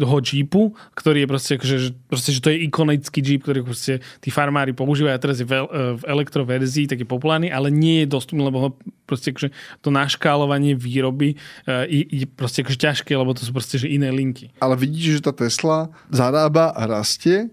ho 0.00 0.18
Jeepu, 0.18 0.74
ktorý 0.94 1.24
je 1.24 1.28
proste, 1.28 1.52
že, 1.60 1.76
proste, 2.10 2.30
že 2.34 2.40
to 2.42 2.50
je 2.52 2.66
ikonický 2.66 3.20
Jeep, 3.22 3.46
ktorý 3.46 3.62
proste 3.62 4.02
tí 4.18 4.28
farmári 4.28 4.74
používajú 4.74 5.14
a 5.14 5.22
teraz 5.22 5.38
je 5.40 5.46
v, 5.46 5.54
eh, 5.54 5.66
v 5.96 6.02
elektroverzii 6.04 6.90
taký 6.90 7.04
populárny, 7.06 7.48
ale 7.52 7.70
nie 7.70 8.04
je 8.04 8.12
dostupný, 8.12 8.42
lebo 8.42 8.58
ho 8.58 8.70
proste 9.06 9.34
že 9.34 9.50
to 9.82 9.90
naškálovanie 9.90 10.74
výroby 10.74 11.34
eh, 11.66 11.86
je 11.90 12.26
proste 12.26 12.62
akože 12.66 12.78
ťažké, 12.78 13.12
lebo 13.14 13.34
to 13.34 13.46
sú 13.46 13.50
proste 13.54 13.78
že 13.78 13.90
iné 13.90 14.10
linky. 14.10 14.50
Ale 14.62 14.74
vidíš, 14.74 15.20
že 15.20 15.26
tá 15.30 15.32
Tesla 15.34 15.90
zarába 16.10 16.74
a 16.74 16.82
rastie 16.86 17.50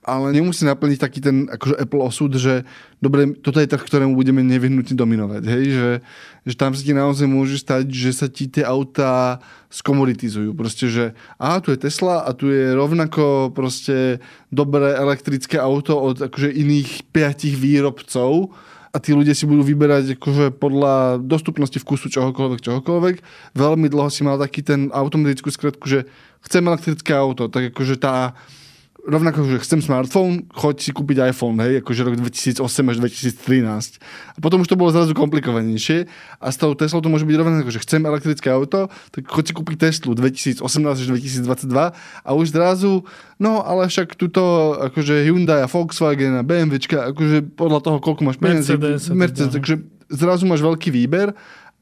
ale 0.00 0.32
nemusí 0.32 0.64
naplniť 0.64 0.98
taký 0.98 1.20
ten 1.20 1.44
akože 1.44 1.76
Apple 1.76 2.00
osud, 2.00 2.32
že 2.32 2.64
dobre, 3.04 3.36
toto 3.36 3.60
je 3.60 3.68
trh, 3.68 3.84
ktorému 3.84 4.16
budeme 4.16 4.40
nevyhnutne 4.40 4.96
dominovať. 4.96 5.42
Hej? 5.44 5.64
Že, 5.76 5.90
že 6.48 6.54
tam 6.56 6.72
sa 6.72 6.80
ti 6.80 6.92
naozaj 6.96 7.26
môže 7.28 7.60
stať, 7.60 7.92
že 7.92 8.10
sa 8.16 8.26
ti 8.32 8.48
tie 8.48 8.64
autá 8.64 9.44
skomoditizujú. 9.68 10.56
Proste, 10.56 10.88
že 10.88 11.04
a 11.36 11.60
tu 11.60 11.68
je 11.68 11.78
Tesla 11.78 12.24
a 12.24 12.32
tu 12.32 12.48
je 12.48 12.72
rovnako 12.72 13.52
proste 13.52 14.24
dobré 14.48 14.96
elektrické 14.96 15.60
auto 15.60 16.00
od 16.00 16.16
akože 16.16 16.48
iných 16.48 17.12
piatich 17.12 17.60
výrobcov 17.60 18.56
a 18.90 18.96
tí 18.98 19.14
ľudia 19.14 19.36
si 19.36 19.46
budú 19.46 19.62
vyberať 19.62 20.18
akože 20.18 20.56
podľa 20.58 21.22
dostupnosti 21.22 21.78
vkusu 21.78 22.10
čohokoľvek, 22.10 22.60
čohokoľvek. 22.64 23.16
Veľmi 23.54 23.86
dlho 23.86 24.10
si 24.10 24.26
mal 24.26 24.40
taký 24.40 24.66
ten 24.66 24.90
automatickú 24.90 25.52
skratku, 25.52 25.86
že 25.86 26.08
chcem 26.42 26.64
elektrické 26.64 27.14
auto, 27.14 27.46
tak 27.46 27.70
akože 27.70 28.00
tá 28.00 28.34
rovnako, 29.06 29.46
že 29.48 29.62
chcem 29.64 29.80
smartphone, 29.80 30.48
choď 30.52 30.76
si 30.80 30.90
kúpiť 30.92 31.32
iPhone, 31.32 31.56
hej, 31.60 31.80
akože 31.80 32.00
rok 32.04 32.14
2008 32.20 32.60
až 32.64 32.96
2013. 33.00 34.00
A 34.36 34.38
potom 34.38 34.60
už 34.60 34.68
to 34.68 34.76
bolo 34.76 34.92
zrazu 34.92 35.16
komplikovanejšie 35.16 36.10
a 36.40 36.46
s 36.48 36.56
tou 36.60 36.72
Teslou 36.76 37.00
to 37.00 37.08
môže 37.08 37.24
byť 37.24 37.36
rovnako, 37.36 37.68
že 37.72 37.82
chcem 37.84 38.00
elektrické 38.04 38.48
auto, 38.52 38.92
tak 39.12 39.28
choď 39.28 39.44
si 39.50 39.52
kúpiť 39.56 39.76
Teslu 39.90 40.12
2018 40.12 40.60
až 40.64 41.06
2022 41.06 41.66
a 42.24 42.30
už 42.36 42.46
zrazu, 42.52 43.04
no 43.40 43.64
ale 43.64 43.88
však 43.88 44.16
tuto 44.16 44.76
akože 44.78 45.24
Hyundai 45.24 45.64
a 45.64 45.68
Volkswagen 45.68 46.36
a 46.36 46.42
BMWčka, 46.44 47.12
akože 47.12 47.56
podľa 47.56 47.80
toho, 47.80 47.96
koľko 48.00 48.22
máš 48.26 48.38
peniazy, 48.40 48.76
Mercedes, 48.76 49.02
Mercedes, 49.12 49.52
takže 49.52 49.74
zrazu 50.10 50.44
máš 50.44 50.60
veľký 50.60 50.90
výber 50.90 51.32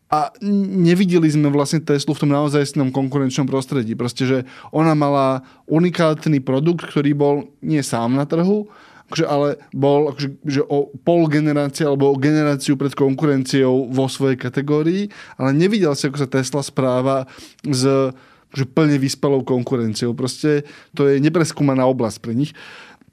a 0.08 0.32
nevideli 0.74 1.28
sme 1.28 1.52
vlastne 1.52 1.84
Teslu 1.84 2.16
v 2.16 2.22
tom 2.24 2.32
naozaj 2.32 2.72
konkurenčnom 2.92 3.44
prostredí. 3.44 3.92
Proste, 3.92 4.24
že 4.24 4.38
ona 4.72 4.96
mala 4.96 5.44
unikátny 5.68 6.40
produkt, 6.40 6.88
ktorý 6.88 7.12
bol 7.12 7.34
nie 7.60 7.84
sám 7.84 8.16
na 8.16 8.24
trhu, 8.24 8.72
akože, 9.12 9.24
ale 9.28 9.60
bol 9.76 10.12
akože, 10.12 10.28
že 10.48 10.62
o 10.64 10.92
pol 11.04 11.28
generácie 11.28 11.84
alebo 11.84 12.12
o 12.12 12.20
generáciu 12.20 12.76
pred 12.80 12.92
konkurenciou 12.96 13.88
vo 13.88 14.08
svojej 14.08 14.40
kategórii, 14.40 15.12
ale 15.36 15.52
nevidel 15.52 15.92
si, 15.92 16.08
ako 16.08 16.24
sa 16.24 16.28
Tesla 16.28 16.60
správa 16.64 17.28
s 17.64 17.84
akože, 17.84 18.64
plne 18.72 18.96
vyspelou 18.96 19.44
konkurenciou. 19.44 20.16
Proste 20.16 20.64
to 20.96 21.04
je 21.04 21.20
nepreskúmaná 21.20 21.84
oblasť 21.84 22.18
pre 22.24 22.32
nich. 22.32 22.56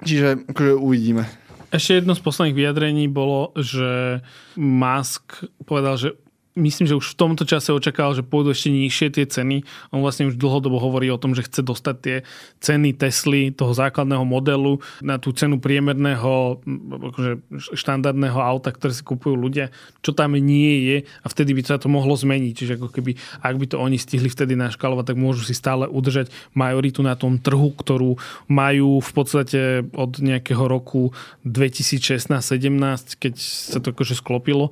Čiže 0.03 0.47
akože 0.47 0.71
uvidíme. 0.79 1.27
Ešte 1.75 1.99
jedno 1.99 2.15
z 2.15 2.23
posledných 2.23 2.55
vyjadrení 2.55 3.11
bolo, 3.11 3.51
že 3.59 4.23
Musk 4.55 5.43
povedal, 5.67 5.99
že 5.99 6.15
myslím, 6.55 6.87
že 6.87 6.95
už 6.95 7.13
v 7.13 7.19
tomto 7.19 7.43
čase 7.43 7.75
očakával, 7.75 8.15
že 8.15 8.23
pôjdu 8.23 8.55
ešte 8.55 8.71
nižšie 8.71 9.07
tie 9.11 9.25
ceny. 9.27 9.67
On 9.91 9.99
vlastne 9.99 10.31
už 10.31 10.39
dlhodobo 10.39 10.79
hovorí 10.79 11.11
o 11.11 11.19
tom, 11.19 11.35
že 11.35 11.43
chce 11.43 11.61
dostať 11.61 11.95
tie 11.99 12.17
ceny 12.63 12.95
Tesly, 12.95 13.51
toho 13.51 13.75
základného 13.75 14.23
modelu, 14.23 14.79
na 15.03 15.19
tú 15.19 15.35
cenu 15.35 15.59
priemerného 15.59 16.63
akože 17.11 17.31
štandardného 17.75 18.39
auta, 18.39 18.71
ktoré 18.71 18.95
si 18.95 19.03
kupujú 19.03 19.35
ľudia, 19.35 19.69
čo 19.99 20.15
tam 20.15 20.39
nie 20.39 20.73
je 20.87 20.97
a 21.03 21.27
vtedy 21.27 21.51
by 21.51 21.61
sa 21.67 21.75
to 21.75 21.91
mohlo 21.91 22.15
zmeniť. 22.15 22.53
Čiže 22.55 22.73
ako 22.79 22.87
keby, 22.89 23.11
ak 23.43 23.55
by 23.59 23.65
to 23.69 23.77
oni 23.77 23.99
stihli 23.99 24.31
vtedy 24.31 24.55
naškalovať, 24.55 25.11
tak 25.11 25.17
môžu 25.19 25.43
si 25.43 25.51
stále 25.51 25.91
udržať 25.91 26.31
majoritu 26.55 27.03
na 27.03 27.19
tom 27.19 27.35
trhu, 27.35 27.75
ktorú 27.75 28.15
majú 28.47 29.03
v 29.03 29.11
podstate 29.11 29.83
od 29.91 30.23
nejakého 30.23 30.63
roku 30.71 31.11
2016-17, 31.43 33.19
keď 33.19 33.33
sa 33.35 33.83
to 33.83 33.91
akože 33.91 34.15
sklopilo 34.15 34.71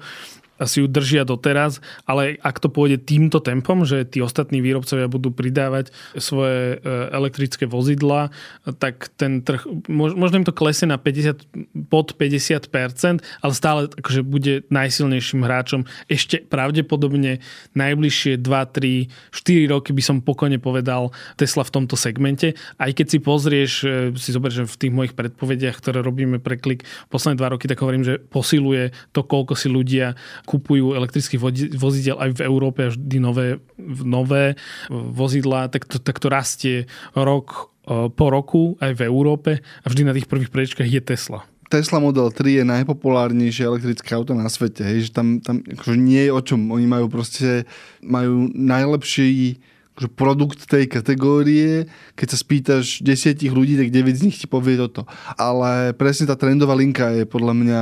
si 0.62 0.86
ju 0.86 0.88
držia 0.88 1.26
doteraz, 1.26 1.82
ale 2.06 2.38
ak 2.46 2.62
to 2.62 2.70
pôjde 2.70 3.02
týmto 3.02 3.42
tempom, 3.42 3.84
že 3.84 4.06
tí 4.06 4.22
ostatní 4.22 4.62
výrobcovia 4.62 5.10
budú 5.10 5.34
pridávať 5.34 5.90
svoje 6.18 6.78
e, 6.78 7.10
elektrické 7.10 7.66
vozidla, 7.66 8.30
tak 8.78 9.10
ten 9.18 9.42
trh, 9.42 9.66
možno 9.90 10.36
im 10.38 10.48
to 10.48 10.54
klesne 10.54 10.94
na 10.94 11.02
50, 11.02 11.90
pod 11.90 12.14
50%, 12.14 13.26
ale 13.42 13.54
stále 13.54 13.90
akože 13.90 14.22
bude 14.22 14.54
najsilnejším 14.70 15.42
hráčom. 15.42 15.90
Ešte 16.06 16.46
pravdepodobne 16.46 17.42
najbližšie 17.74 18.38
2, 18.38 18.46
3, 18.46 19.34
4 19.34 19.74
roky 19.74 19.90
by 19.92 20.04
som 20.06 20.22
pokojne 20.22 20.62
povedal 20.62 21.10
Tesla 21.34 21.66
v 21.66 21.74
tomto 21.82 21.98
segmente. 21.98 22.54
Aj 22.78 22.94
keď 22.94 23.06
si 23.10 23.18
pozrieš, 23.18 23.72
e, 23.84 24.14
si 24.22 24.30
zober, 24.30 24.54
že 24.54 24.70
v 24.70 24.80
tých 24.80 24.94
mojich 24.94 25.14
predpovediach, 25.18 25.82
ktoré 25.82 26.06
robíme 26.06 26.38
pre 26.38 26.62
klik 26.62 26.86
posledné 27.10 27.42
2 27.42 27.54
roky, 27.58 27.66
tak 27.66 27.82
hovorím, 27.82 28.06
že 28.06 28.22
posiluje 28.22 28.94
to, 29.12 29.26
koľko 29.26 29.58
si 29.58 29.68
ľudia 29.68 30.14
kupujú 30.54 30.94
elektrických 30.94 31.42
vozidel 31.74 32.22
aj 32.22 32.38
v 32.38 32.42
Európe 32.46 32.94
vždy 32.94 33.18
nové, 33.18 33.58
nové 34.06 34.54
vozidlá, 34.94 35.74
tak 35.74 35.90
to, 35.90 35.98
tak 35.98 36.22
to 36.22 36.30
rastie 36.30 36.86
rok 37.18 37.74
e, 37.90 38.14
po 38.14 38.26
roku 38.30 38.78
aj 38.78 39.02
v 39.02 39.02
Európe 39.10 39.52
a 39.58 39.86
vždy 39.90 40.02
na 40.06 40.14
tých 40.14 40.30
prvých 40.30 40.54
prečkách 40.54 40.86
je 40.86 41.02
Tesla. 41.02 41.42
Tesla 41.74 41.98
Model 41.98 42.30
3 42.30 42.62
je 42.62 42.66
najpopulárnejšie 42.70 43.66
elektrické 43.66 44.14
auto 44.14 44.38
na 44.38 44.46
svete. 44.46 44.86
Hej, 44.86 45.10
že 45.10 45.18
tam, 45.18 45.42
tam 45.42 45.66
akože 45.66 45.98
nie 45.98 46.30
je 46.30 46.32
o 46.32 46.38
čom. 46.38 46.70
Oni 46.70 46.86
majú 46.86 47.10
proste 47.10 47.66
majú 48.06 48.46
najlepší 48.54 49.58
akože 49.98 50.10
produkt 50.14 50.70
tej 50.70 50.86
kategórie. 50.86 51.90
Keď 52.14 52.28
sa 52.30 52.38
spýtaš 52.38 53.02
desiatich 53.02 53.50
ľudí, 53.50 53.74
tak 53.74 53.90
9 53.90 54.14
z 54.14 54.26
nich 54.26 54.38
ti 54.38 54.46
povie 54.46 54.78
toto. 54.78 55.10
Ale 55.38 55.98
presne 55.98 56.30
tá 56.30 56.38
trendová 56.38 56.78
linka 56.78 57.10
je 57.10 57.26
podľa 57.26 57.54
mňa 57.58 57.82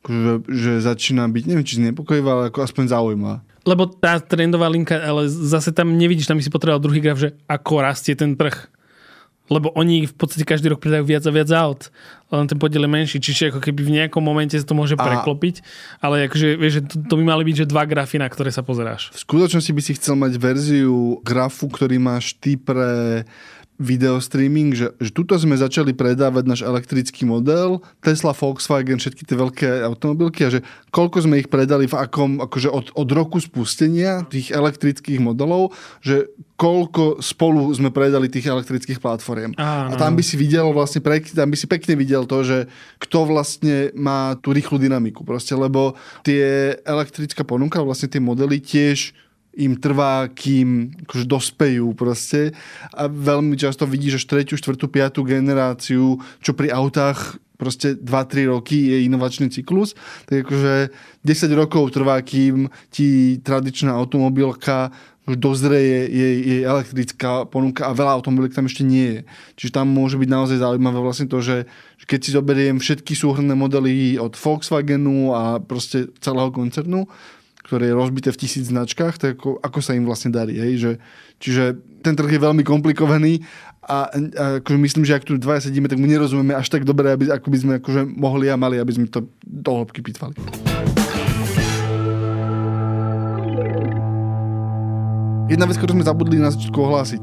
akože, 0.00 0.32
že 0.48 0.72
začína 0.80 1.28
byť, 1.28 1.44
neviem 1.44 1.66
či 1.66 1.80
znepokojivá, 1.80 2.30
ale 2.32 2.44
ako 2.48 2.64
aspoň 2.64 2.84
zaujímavá. 2.88 3.38
Lebo 3.68 3.84
tá 3.84 4.16
trendová 4.16 4.72
linka, 4.72 4.96
ale 4.96 5.28
zase 5.28 5.68
tam 5.76 5.92
nevidíš, 5.92 6.24
tam 6.24 6.40
by 6.40 6.44
si 6.44 6.52
potreboval 6.52 6.80
druhý 6.80 7.04
graf, 7.04 7.20
že 7.20 7.36
ako 7.44 7.84
rastie 7.84 8.16
ten 8.16 8.32
trh. 8.32 8.72
Lebo 9.50 9.74
oni 9.74 10.06
v 10.06 10.14
podstate 10.14 10.46
každý 10.46 10.70
rok 10.70 10.78
predajú 10.78 11.02
viac 11.10 11.26
a 11.26 11.34
viac 11.34 11.50
aut. 11.50 11.90
Len 12.30 12.46
ten 12.46 12.54
podiel 12.54 12.86
je 12.86 12.90
menší. 12.94 13.18
Čiže 13.18 13.50
ako 13.50 13.58
keby 13.58 13.82
v 13.82 13.94
nejakom 13.98 14.22
momente 14.22 14.54
sa 14.54 14.62
to 14.62 14.78
môže 14.78 14.94
a... 14.94 15.02
preklopiť. 15.02 15.66
Ale 15.98 16.30
akože, 16.30 16.54
vieš, 16.54 16.72
že 16.78 16.82
to, 16.86 16.94
to 17.02 17.14
by 17.18 17.24
mali 17.26 17.42
byť 17.42 17.66
že 17.66 17.66
dva 17.66 17.82
grafy, 17.82 18.22
na 18.22 18.30
ktoré 18.30 18.54
sa 18.54 18.62
pozeráš. 18.62 19.10
V 19.10 19.26
skutočnosti 19.26 19.74
by 19.74 19.82
si 19.82 19.92
chcel 19.98 20.14
mať 20.14 20.38
verziu 20.38 21.18
grafu, 21.26 21.66
ktorý 21.66 21.98
máš 21.98 22.38
ty 22.38 22.54
pre 22.54 23.26
video 23.80 24.20
streaming, 24.20 24.76
že, 24.76 24.92
že 25.00 25.08
tuto 25.08 25.32
sme 25.40 25.56
začali 25.56 25.96
predávať 25.96 26.44
náš 26.44 26.60
elektrický 26.60 27.24
model, 27.24 27.80
Tesla, 28.04 28.36
Volkswagen, 28.36 29.00
všetky 29.00 29.24
tie 29.24 29.36
veľké 29.40 29.68
automobilky 29.88 30.44
a 30.44 30.52
že 30.52 30.60
koľko 30.92 31.24
sme 31.24 31.40
ich 31.40 31.48
predali 31.48 31.88
v 31.88 31.96
akom, 31.96 32.44
akože 32.44 32.68
od, 32.68 32.92
od 32.92 33.08
roku 33.08 33.40
spustenia 33.40 34.28
tých 34.28 34.52
elektrických 34.52 35.24
modelov, 35.24 35.72
že 36.04 36.28
koľko 36.60 37.24
spolu 37.24 37.72
sme 37.72 37.88
predali 37.88 38.28
tých 38.28 38.52
elektrických 38.52 39.00
platform. 39.00 39.56
A 39.56 39.96
tam 39.96 40.12
by 40.12 40.20
si 40.20 40.36
videl 40.36 40.68
vlastne, 40.76 41.00
tam 41.32 41.48
by 41.48 41.56
si 41.56 41.64
pekne 41.64 41.96
videl 41.96 42.28
to, 42.28 42.44
že 42.44 42.58
kto 43.00 43.24
vlastne 43.32 43.96
má 43.96 44.36
tú 44.36 44.52
rýchlu 44.52 44.76
dynamiku 44.76 45.24
proste, 45.24 45.56
lebo 45.56 45.96
tie 46.20 46.76
elektrická 46.84 47.48
ponuka, 47.48 47.80
vlastne 47.80 48.12
tie 48.12 48.20
modely 48.20 48.60
tiež 48.60 49.16
im 49.58 49.74
trvá, 49.78 50.30
kým 50.30 50.94
akože 51.06 51.26
dospejú 51.26 51.90
proste. 51.98 52.54
A 52.94 53.10
veľmi 53.10 53.58
často 53.58 53.88
vidíš, 53.88 54.22
že 54.22 54.30
tretiu, 54.30 54.56
štvrtú, 54.56 54.86
piatú 54.86 55.26
generáciu, 55.26 56.22
čo 56.38 56.54
pri 56.54 56.70
autách 56.70 57.38
proste 57.60 57.92
2-3 57.92 58.48
roky 58.48 58.88
je 58.88 59.04
inovačný 59.04 59.52
cyklus, 59.52 59.92
tak 60.24 60.48
akože 60.48 60.88
10 61.20 61.60
rokov 61.60 61.92
trvá, 61.92 62.16
kým 62.24 62.72
ti 62.88 63.36
tradičná 63.44 63.92
automobilka 63.92 64.88
dozreje 65.28 66.10
jej, 66.10 66.36
jej 66.42 66.62
elektrická 66.64 67.46
ponuka 67.46 67.86
a 67.86 67.94
veľa 67.94 68.18
automobiliek 68.18 68.56
tam 68.56 68.66
ešte 68.66 68.82
nie 68.82 69.06
je. 69.06 69.20
Čiže 69.60 69.76
tam 69.76 69.86
môže 69.92 70.18
byť 70.18 70.26
naozaj 70.26 70.58
zaujímavé 70.58 70.98
vlastne 70.98 71.30
to, 71.30 71.38
že 71.38 71.68
keď 72.08 72.18
si 72.18 72.30
zoberiem 72.34 72.82
všetky 72.82 73.14
súhrné 73.14 73.54
modely 73.54 74.18
od 74.18 74.34
Volkswagenu 74.34 75.30
a 75.30 75.62
proste 75.62 76.10
celého 76.18 76.50
koncernu, 76.50 77.06
ktoré 77.64 77.92
je 77.92 77.98
rozbité 77.98 78.28
v 78.32 78.40
tisíc 78.40 78.68
značkách, 78.68 79.20
tak 79.20 79.30
ako, 79.40 79.60
ako 79.60 79.78
sa 79.84 79.92
im 79.92 80.08
vlastne 80.08 80.32
darí. 80.32 80.56
Hej? 80.56 80.72
Že, 80.80 80.92
čiže 81.40 81.64
ten 82.00 82.16
trh 82.16 82.30
je 82.32 82.40
veľmi 82.40 82.64
komplikovaný 82.64 83.44
a, 83.84 84.08
a 84.08 84.44
akože 84.60 84.78
myslím, 84.80 85.04
že 85.04 85.16
ak 85.16 85.28
tu 85.28 85.36
dvaja 85.36 85.68
sedíme, 85.68 85.88
tak 85.88 86.00
mu 86.00 86.08
nerozumieme 86.08 86.56
až 86.56 86.68
tak 86.72 86.84
dobre, 86.84 87.12
aby, 87.12 87.32
ako 87.32 87.48
by 87.48 87.58
sme 87.58 87.72
akože 87.80 88.00
mohli 88.06 88.46
a 88.48 88.56
mali, 88.56 88.80
aby 88.80 88.92
sme 88.92 89.06
to 89.08 89.28
do 89.44 89.72
hĺbky 89.76 90.00
pitvali. 90.04 90.36
Jedna 95.50 95.66
vec, 95.66 95.82
ktorú 95.82 95.98
sme 95.98 96.06
zabudli 96.06 96.38
na 96.38 96.54
začiatku 96.54 96.78
ohlásiť. 96.78 97.22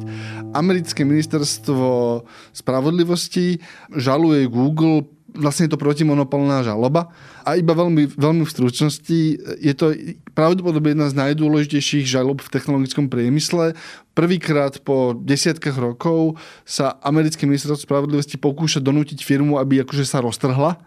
Americké 0.52 1.08
ministerstvo 1.08 2.22
spravodlivosti 2.52 3.64
žaluje 3.96 4.52
Google 4.52 5.08
vlastne 5.38 5.70
je 5.70 5.78
to 5.78 5.80
protimonopolná 5.80 6.66
žaloba 6.66 7.14
a 7.46 7.56
iba 7.56 7.78
veľmi, 7.78 8.18
veľmi 8.18 8.44
v 8.44 8.54
stručnosti 8.54 9.20
je 9.62 9.74
to 9.78 9.94
pravdepodobne 10.34 10.98
jedna 10.98 11.08
z 11.08 11.18
najdôležitejších 11.18 12.10
žalob 12.10 12.42
v 12.42 12.52
technologickom 12.52 13.08
priemysle. 13.08 13.78
Prvýkrát 14.18 14.82
po 14.82 15.14
desiatkách 15.14 15.78
rokov 15.78 16.42
sa 16.66 16.98
americké 17.06 17.46
ministerstvo 17.46 17.86
spravodlivosti 17.86 18.42
pokúša 18.42 18.82
donútiť 18.82 19.22
firmu, 19.22 19.62
aby 19.62 19.86
akože 19.86 20.04
sa 20.04 20.20
roztrhla 20.20 20.82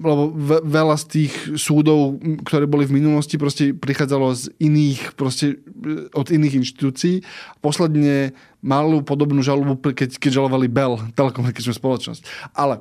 lebo 0.00 0.32
veľa 0.64 0.96
z 0.96 1.04
tých 1.04 1.34
súdov, 1.60 2.16
ktoré 2.48 2.64
boli 2.64 2.88
v 2.88 2.96
minulosti, 3.02 3.36
proste 3.36 3.76
prichádzalo 3.76 4.26
z 4.32 4.42
iných, 4.56 5.12
proste 5.18 5.60
od 6.16 6.32
iných 6.32 6.64
inštitúcií. 6.64 7.20
Posledne 7.60 8.32
malú 8.64 9.04
podobnú 9.04 9.44
žalobu, 9.44 9.76
keď, 9.92 10.16
keď 10.16 10.40
žalovali 10.40 10.70
Bell, 10.70 10.96
telekomunikačnú 11.12 11.76
spoločnosť. 11.76 12.22
Ale 12.56 12.80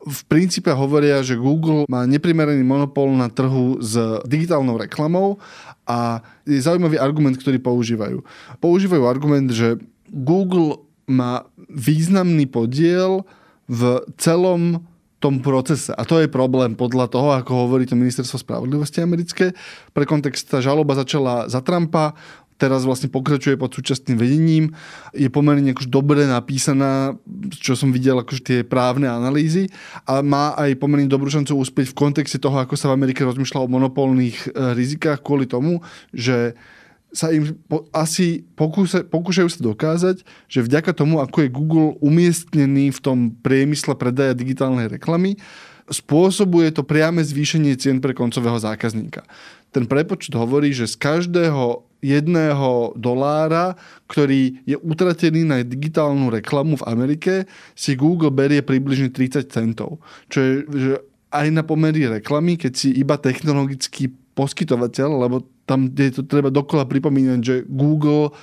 v 0.00 0.20
princípe 0.32 0.72
hovoria, 0.72 1.20
že 1.20 1.36
Google 1.36 1.84
má 1.84 2.08
neprimeraný 2.08 2.64
monopol 2.64 3.12
na 3.12 3.28
trhu 3.28 3.80
s 3.84 3.96
digitálnou 4.24 4.80
reklamou 4.80 5.36
a 5.84 6.24
je 6.48 6.56
zaujímavý 6.56 6.96
argument, 6.96 7.36
ktorý 7.36 7.60
používajú. 7.60 8.24
Používajú 8.64 9.02
argument, 9.04 9.52
že 9.52 9.76
Google 10.08 10.80
má 11.04 11.44
významný 11.68 12.48
podiel 12.48 13.28
v 13.68 14.00
celom 14.16 14.82
tom 15.20 15.44
procese. 15.44 15.92
A 15.92 16.08
to 16.08 16.16
je 16.16 16.32
problém 16.32 16.72
podľa 16.72 17.12
toho, 17.12 17.28
ako 17.36 17.68
hovorí 17.68 17.84
to 17.84 17.92
ministerstvo 17.92 18.40
spravodlivosti 18.40 19.04
americké. 19.04 19.52
Pre 19.92 20.08
kontext 20.08 20.48
tá 20.48 20.64
žaloba 20.64 20.96
začala 20.96 21.44
za 21.44 21.60
Trumpa, 21.60 22.16
teraz 22.60 22.84
vlastne 22.84 23.08
pokračuje 23.08 23.56
pod 23.56 23.72
súčasným 23.72 24.20
vedením. 24.20 24.64
Je 25.16 25.32
pomerne 25.32 25.72
akož 25.72 25.88
dobre 25.88 26.28
napísaná, 26.28 27.16
čo 27.56 27.72
som 27.72 27.88
videl, 27.88 28.20
akože 28.20 28.42
tie 28.44 28.58
právne 28.60 29.08
analýzy 29.08 29.72
a 30.04 30.20
má 30.20 30.52
aj 30.60 30.76
pomerne 30.76 31.08
dobrú 31.08 31.32
šancu 31.32 31.56
úspieť 31.56 31.96
v 31.96 31.98
kontexte 31.98 32.36
toho, 32.36 32.60
ako 32.60 32.76
sa 32.76 32.92
v 32.92 33.00
Amerike 33.00 33.24
rozmýšľa 33.24 33.64
o 33.64 33.72
monopolných 33.72 34.36
e, 34.44 34.76
rizikách 34.76 35.24
kvôli 35.24 35.48
tomu, 35.48 35.80
že 36.12 36.52
sa 37.10 37.34
im 37.34 37.58
po, 37.66 37.90
asi 37.90 38.46
pokúsa, 38.54 39.02
pokúšajú 39.02 39.48
sa 39.50 39.60
dokázať, 39.64 40.22
že 40.46 40.60
vďaka 40.62 40.94
tomu, 40.94 41.18
ako 41.18 41.42
je 41.42 41.48
Google 41.50 41.88
umiestnený 41.98 42.94
v 42.94 43.00
tom 43.02 43.18
priemysle 43.34 43.98
predaja 43.98 44.36
digitálnej 44.36 44.86
reklamy, 44.86 45.34
spôsobuje 45.90 46.70
to 46.70 46.86
priame 46.86 47.18
zvýšenie 47.18 47.74
cien 47.74 47.98
pre 47.98 48.14
koncového 48.14 48.62
zákazníka. 48.62 49.26
Ten 49.74 49.90
prepočet 49.90 50.38
hovorí, 50.38 50.70
že 50.70 50.86
z 50.86 50.94
každého 50.98 51.89
jedného 52.00 52.96
dolára, 52.96 53.76
ktorý 54.08 54.60
je 54.64 54.76
utratený 54.80 55.44
na 55.44 55.56
digitálnu 55.60 56.32
reklamu 56.32 56.80
v 56.80 56.86
Amerike, 56.88 57.32
si 57.76 57.96
Google 57.96 58.32
berie 58.32 58.64
približne 58.64 59.12
30 59.12 59.46
centov. 59.48 60.00
Čo 60.32 60.38
je 60.40 60.52
že 60.70 60.92
aj 61.30 61.46
na 61.54 61.62
pomery 61.62 62.10
reklamy, 62.10 62.58
keď 62.58 62.72
si 62.74 62.90
iba 62.98 63.14
technologický 63.14 64.10
poskytovateľ, 64.34 65.08
lebo 65.28 65.46
tam 65.62 65.86
je 65.86 66.10
to 66.10 66.26
treba 66.26 66.50
dokola 66.50 66.82
pripomínať, 66.88 67.40
že 67.40 67.56
Google 67.70 68.34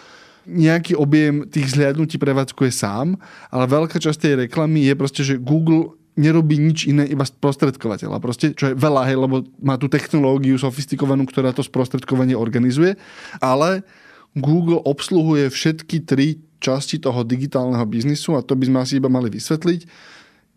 nejaký 0.47 0.95
objem 0.95 1.43
tých 1.51 1.75
zhliadnutí 1.75 2.15
prevádzkuje 2.15 2.71
sám, 2.71 3.19
ale 3.51 3.67
veľká 3.67 3.99
časť 3.99 4.19
tej 4.23 4.33
reklamy 4.47 4.87
je 4.87 4.93
proste, 4.95 5.21
že 5.27 5.35
Google 5.35 5.96
nerobí 6.17 6.57
nič 6.57 6.89
iné, 6.89 7.05
iba 7.05 7.23
sprostredkovateľa. 7.23 8.17
Proste, 8.17 8.51
čo 8.57 8.73
je 8.73 8.75
veľa, 8.75 9.05
hej, 9.07 9.17
lebo 9.21 9.45
má 9.61 9.77
tú 9.77 9.85
technológiu 9.85 10.57
sofistikovanú, 10.57 11.29
ktorá 11.29 11.53
to 11.53 11.61
sprostredkovanie 11.61 12.33
organizuje, 12.33 12.97
ale 13.37 13.85
Google 14.33 14.81
obsluhuje 14.81 15.53
všetky 15.53 16.03
tri 16.03 16.41
časti 16.57 16.97
toho 16.97 17.21
digitálneho 17.21 17.85
biznisu 17.85 18.33
a 18.33 18.41
to 18.41 18.57
by 18.57 18.65
sme 18.65 18.81
asi 18.81 18.97
iba 18.97 19.07
mali 19.07 19.29
vysvetliť. 19.29 19.85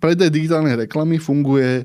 Predaj 0.01 0.33
digitálnej 0.33 0.81
reklamy 0.89 1.21
funguje 1.21 1.85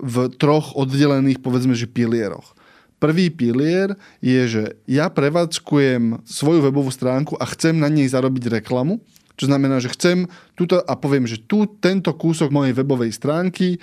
v 0.00 0.16
troch 0.40 0.72
oddelených, 0.80 1.44
povedzme, 1.44 1.76
že 1.76 1.84
pilieroch. 1.84 2.56
Prvý 3.00 3.32
pilier 3.32 3.96
je, 4.20 4.40
že 4.48 4.62
ja 4.84 5.08
prevádzkujem 5.08 6.24
svoju 6.24 6.60
webovú 6.64 6.88
stránku 6.92 7.36
a 7.36 7.44
chcem 7.52 7.76
na 7.76 7.88
nej 7.88 8.08
zarobiť 8.08 8.60
reklamu, 8.60 9.00
čo 9.40 9.48
znamená, 9.48 9.80
že 9.80 9.88
chcem 9.96 10.28
tuto 10.52 10.84
a 10.84 10.92
poviem, 11.00 11.24
že 11.24 11.40
tu 11.40 11.64
tento 11.80 12.12
kúsok 12.12 12.52
mojej 12.52 12.76
webovej 12.76 13.16
stránky 13.16 13.80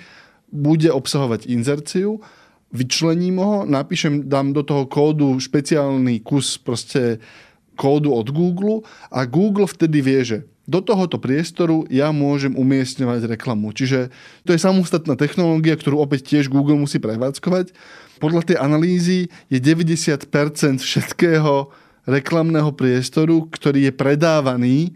bude 0.54 0.86
obsahovať 0.86 1.50
inzerciu, 1.50 2.22
vyčlením 2.70 3.42
ho, 3.42 3.66
napíšem, 3.66 4.30
dám 4.30 4.54
do 4.54 4.62
toho 4.62 4.86
kódu 4.86 5.34
špeciálny 5.42 6.22
kus 6.22 6.62
proste 6.62 7.18
kódu 7.74 8.14
od 8.14 8.30
Google 8.30 8.86
a 9.10 9.26
Google 9.26 9.66
vtedy 9.66 9.98
vie, 9.98 10.22
že 10.22 10.38
do 10.68 10.78
tohoto 10.84 11.18
priestoru 11.18 11.88
ja 11.88 12.12
môžem 12.14 12.52
umiestňovať 12.52 13.24
reklamu. 13.34 13.72
Čiže 13.72 14.12
to 14.44 14.52
je 14.52 14.60
samostatná 14.60 15.16
technológia, 15.16 15.74
ktorú 15.74 15.98
opäť 15.98 16.28
tiež 16.36 16.52
Google 16.52 16.76
musí 16.76 17.00
prevádzkovať. 17.00 17.72
Podľa 18.20 18.52
tej 18.52 18.56
analýzy 18.60 19.18
je 19.48 19.58
90% 19.58 20.28
všetkého 20.84 21.72
reklamného 22.04 22.70
priestoru, 22.76 23.48
ktorý 23.48 23.88
je 23.88 23.92
predávaný 23.96 24.92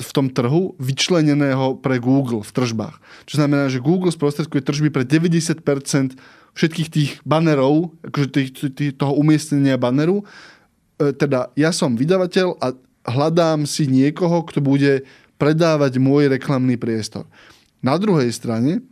v 0.00 0.10
tom 0.16 0.32
trhu 0.32 0.74
vyčleneného 0.80 1.76
pre 1.78 2.00
Google 2.00 2.40
v 2.40 2.50
tržbách. 2.50 2.96
Čo 3.28 3.44
znamená, 3.44 3.68
že 3.68 3.84
Google 3.84 4.10
sprostredkuje 4.10 4.64
tržby 4.64 4.88
pre 4.88 5.04
90% 5.04 5.60
všetkých 6.56 6.88
tých 6.88 7.10
banerov, 7.22 7.94
akože 8.02 8.28
tých, 8.32 8.50
tých, 8.74 8.92
toho 8.96 9.14
umiestnenia 9.14 9.78
baneru. 9.78 10.24
E, 10.98 11.14
teda 11.14 11.52
ja 11.54 11.70
som 11.70 11.94
vydavateľ 11.94 12.58
a 12.58 12.74
hľadám 13.06 13.68
si 13.68 13.86
niekoho, 13.86 14.42
kto 14.48 14.64
bude 14.64 15.06
predávať 15.40 15.96
môj 16.02 16.28
reklamný 16.28 16.76
priestor. 16.76 17.28
Na 17.80 17.96
druhej 17.96 18.28
strane 18.34 18.84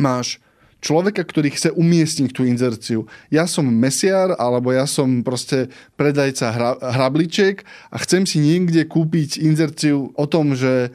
máš 0.00 0.40
človeka, 0.80 1.24
ktorý 1.24 1.50
chce 1.52 1.72
umiestniť 1.72 2.30
tú 2.30 2.44
inzerciu. 2.44 3.08
Ja 3.32 3.48
som 3.48 3.66
mesiar, 3.66 4.36
alebo 4.36 4.70
ja 4.70 4.84
som 4.84 5.24
proste 5.24 5.72
predajca 5.96 6.46
hra, 6.52 6.70
hrabličiek 6.78 7.64
a 7.90 7.96
chcem 8.02 8.28
si 8.28 8.38
niekde 8.38 8.84
kúpiť 8.86 9.40
inzerciu 9.40 10.12
o 10.14 10.24
tom, 10.28 10.54
že 10.54 10.92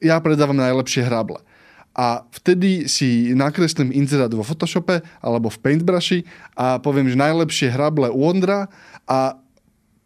ja 0.00 0.20
predávam 0.20 0.56
najlepšie 0.56 1.04
hrable. 1.04 1.40
A 1.92 2.24
vtedy 2.32 2.88
si 2.88 3.36
nakreslím 3.36 3.92
inzerát 3.92 4.32
vo 4.32 4.40
Photoshope 4.40 5.04
alebo 5.20 5.52
v 5.52 5.60
Paintbrushi 5.60 6.24
a 6.56 6.80
poviem, 6.80 7.12
že 7.12 7.20
najlepšie 7.20 7.68
hrable 7.68 8.08
u 8.08 8.24
Ondra 8.24 8.72
a 9.04 9.36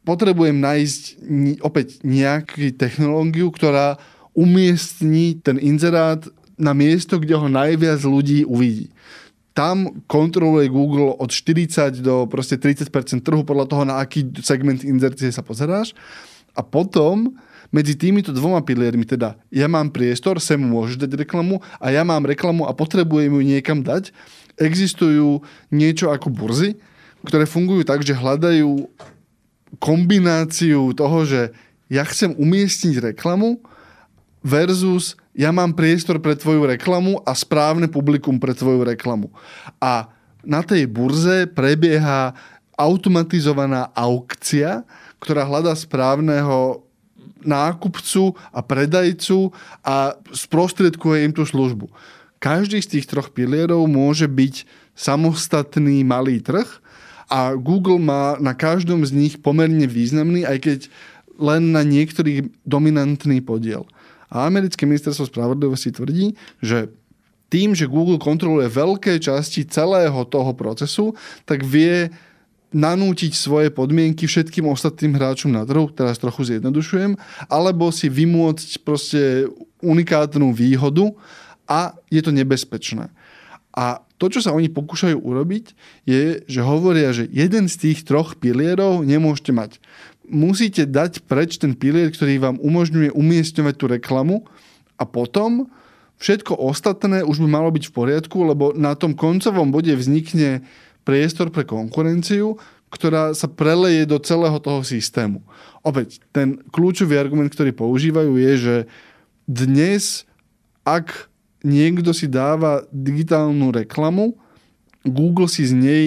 potrebujem 0.03 0.59
nájsť 0.59 1.03
opäť 1.63 2.03
nejakú 2.03 2.75
technológiu, 2.75 3.55
ktorá 3.55 3.99
umiestni 4.35 5.39
ten 5.39 5.63
inzerát 5.63 6.27
na 6.57 6.73
miesto, 6.73 7.21
kde 7.21 7.37
ho 7.37 7.49
najviac 7.49 8.01
ľudí 8.05 8.45
uvidí 8.49 8.91
tam 9.57 10.05
kontroluje 10.05 10.69
Google 10.69 11.17
od 11.17 11.33
40 11.33 12.05
do 12.05 12.29
proste 12.29 12.61
30% 12.61 12.93
trhu 13.25 13.41
podľa 13.41 13.65
toho, 13.65 13.83
na 13.89 14.05
aký 14.05 14.29
segment 14.45 14.85
inzercie 14.85 15.33
sa 15.33 15.41
pozeráš. 15.41 15.97
A 16.53 16.61
potom 16.61 17.33
medzi 17.73 17.97
týmito 17.97 18.37
dvoma 18.37 18.61
piliermi, 18.61 19.09
teda 19.09 19.41
ja 19.49 19.65
mám 19.65 19.89
priestor, 19.89 20.37
sem 20.45 20.61
môžeš 20.61 21.01
dať 21.01 21.25
reklamu 21.25 21.65
a 21.81 21.89
ja 21.89 22.05
mám 22.05 22.29
reklamu 22.29 22.69
a 22.69 22.77
potrebujem 22.77 23.33
ju 23.33 23.43
niekam 23.43 23.81
dať, 23.81 24.13
existujú 24.61 25.41
niečo 25.73 26.13
ako 26.13 26.29
burzy, 26.29 26.77
ktoré 27.25 27.49
fungujú 27.49 27.89
tak, 27.89 28.05
že 28.05 28.13
hľadajú 28.13 28.93
kombináciu 29.81 30.93
toho, 30.93 31.25
že 31.25 31.57
ja 31.89 32.05
chcem 32.05 32.37
umiestniť 32.37 33.17
reklamu 33.17 33.65
versus 34.47 35.19
ja 35.35 35.51
mám 35.51 35.75
priestor 35.75 36.23
pre 36.23 36.39
tvoju 36.39 36.71
reklamu 36.71 37.19
a 37.27 37.35
správne 37.35 37.91
publikum 37.91 38.39
pre 38.39 38.55
tvoju 38.55 38.87
reklamu. 38.87 39.35
A 39.83 40.07
na 40.47 40.63
tej 40.63 40.87
burze 40.87 41.51
prebieha 41.51 42.31
automatizovaná 42.79 43.91
aukcia, 43.91 44.87
ktorá 45.19 45.43
hľadá 45.43 45.75
správneho 45.75 46.87
nákupcu 47.43 48.39
a 48.55 48.63
predajcu 48.63 49.51
a 49.83 50.15
sprostredkuje 50.31 51.27
im 51.27 51.33
tú 51.35 51.43
službu. 51.43 51.91
Každý 52.39 52.79
z 52.79 52.97
tých 52.97 53.07
troch 53.11 53.35
pilierov 53.35 53.91
môže 53.91 54.31
byť 54.31 54.69
samostatný 54.95 56.07
malý 56.07 56.39
trh 56.39 56.69
a 57.27 57.59
Google 57.59 57.99
má 57.99 58.39
na 58.39 58.55
každom 58.55 59.03
z 59.03 59.11
nich 59.11 59.35
pomerne 59.43 59.89
významný, 59.89 60.47
aj 60.47 60.59
keď 60.63 60.79
len 61.37 61.75
na 61.75 61.85
niektorých 61.85 62.49
dominantný 62.65 63.45
podiel. 63.45 63.85
A 64.33 64.47
americké 64.47 64.87
ministerstvo 64.87 65.31
spravodlivosti 65.31 65.95
tvrdí, 65.95 66.35
že 66.63 66.91
tým, 67.47 67.79
že 67.79 67.87
Google 67.87 68.19
kontroluje 68.19 68.67
veľké 68.67 69.23
časti 69.23 69.63
celého 69.71 70.19
toho 70.27 70.51
procesu, 70.55 71.15
tak 71.47 71.63
vie 71.63 72.11
nanútiť 72.75 73.33
svoje 73.33 73.71
podmienky 73.71 74.27
všetkým 74.27 74.67
ostatným 74.67 75.15
hráčom 75.15 75.55
na 75.55 75.63
trhu, 75.63 75.87
teraz 75.95 76.19
trochu 76.19 76.43
zjednodušujem, 76.45 77.15
alebo 77.47 77.95
si 77.95 78.11
vymôcť 78.11 78.83
proste 78.83 79.47
unikátnu 79.81 80.51
výhodu 80.51 81.15
a 81.71 81.95
je 82.11 82.21
to 82.21 82.35
nebezpečné. 82.35 83.09
A 83.77 84.03
to, 84.17 84.33
čo 84.33 84.41
sa 84.41 84.57
oni 84.57 84.73
pokúšajú 84.73 85.21
urobiť, 85.21 85.77
je, 86.09 86.41
že 86.49 86.61
hovoria, 86.65 87.13
že 87.13 87.29
jeden 87.29 87.69
z 87.69 87.77
tých 87.77 88.09
troch 88.09 88.33
pilierov 88.41 89.05
nemôžete 89.05 89.53
mať 89.53 89.77
musíte 90.31 90.87
dať 90.87 91.25
preč 91.25 91.59
ten 91.61 91.75
pilier, 91.77 92.11
ktorý 92.11 92.39
vám 92.43 92.57
umožňuje 92.61 93.15
umiestňovať 93.15 93.75
tú 93.75 93.87
reklamu 93.91 94.37
a 94.97 95.05
potom 95.05 95.71
všetko 96.21 96.57
ostatné 96.57 97.23
už 97.23 97.45
by 97.45 97.49
malo 97.49 97.69
byť 97.73 97.85
v 97.91 97.95
poriadku, 97.95 98.37
lebo 98.47 98.73
na 98.73 98.97
tom 98.97 99.13
koncovom 99.13 99.69
bode 99.69 99.93
vznikne 99.93 100.65
priestor 101.07 101.53
pre 101.55 101.63
konkurenciu, 101.63 102.59
ktorá 102.91 103.35
sa 103.35 103.47
preleje 103.51 104.07
do 104.07 104.17
celého 104.23 104.57
toho 104.63 104.81
systému. 104.83 105.43
Opäť, 105.83 106.23
ten 106.35 106.59
kľúčový 106.71 107.19
argument, 107.19 107.51
ktorý 107.51 107.75
používajú 107.75 108.33
je, 108.39 108.53
že 108.57 108.77
dnes, 109.47 110.27
ak 110.83 111.31
niekto 111.63 112.11
si 112.11 112.27
dáva 112.27 112.87
digitálnu 112.91 113.75
reklamu, 113.75 114.35
Google 115.07 115.47
si 115.47 115.63
z 115.67 115.75
nej 115.75 116.05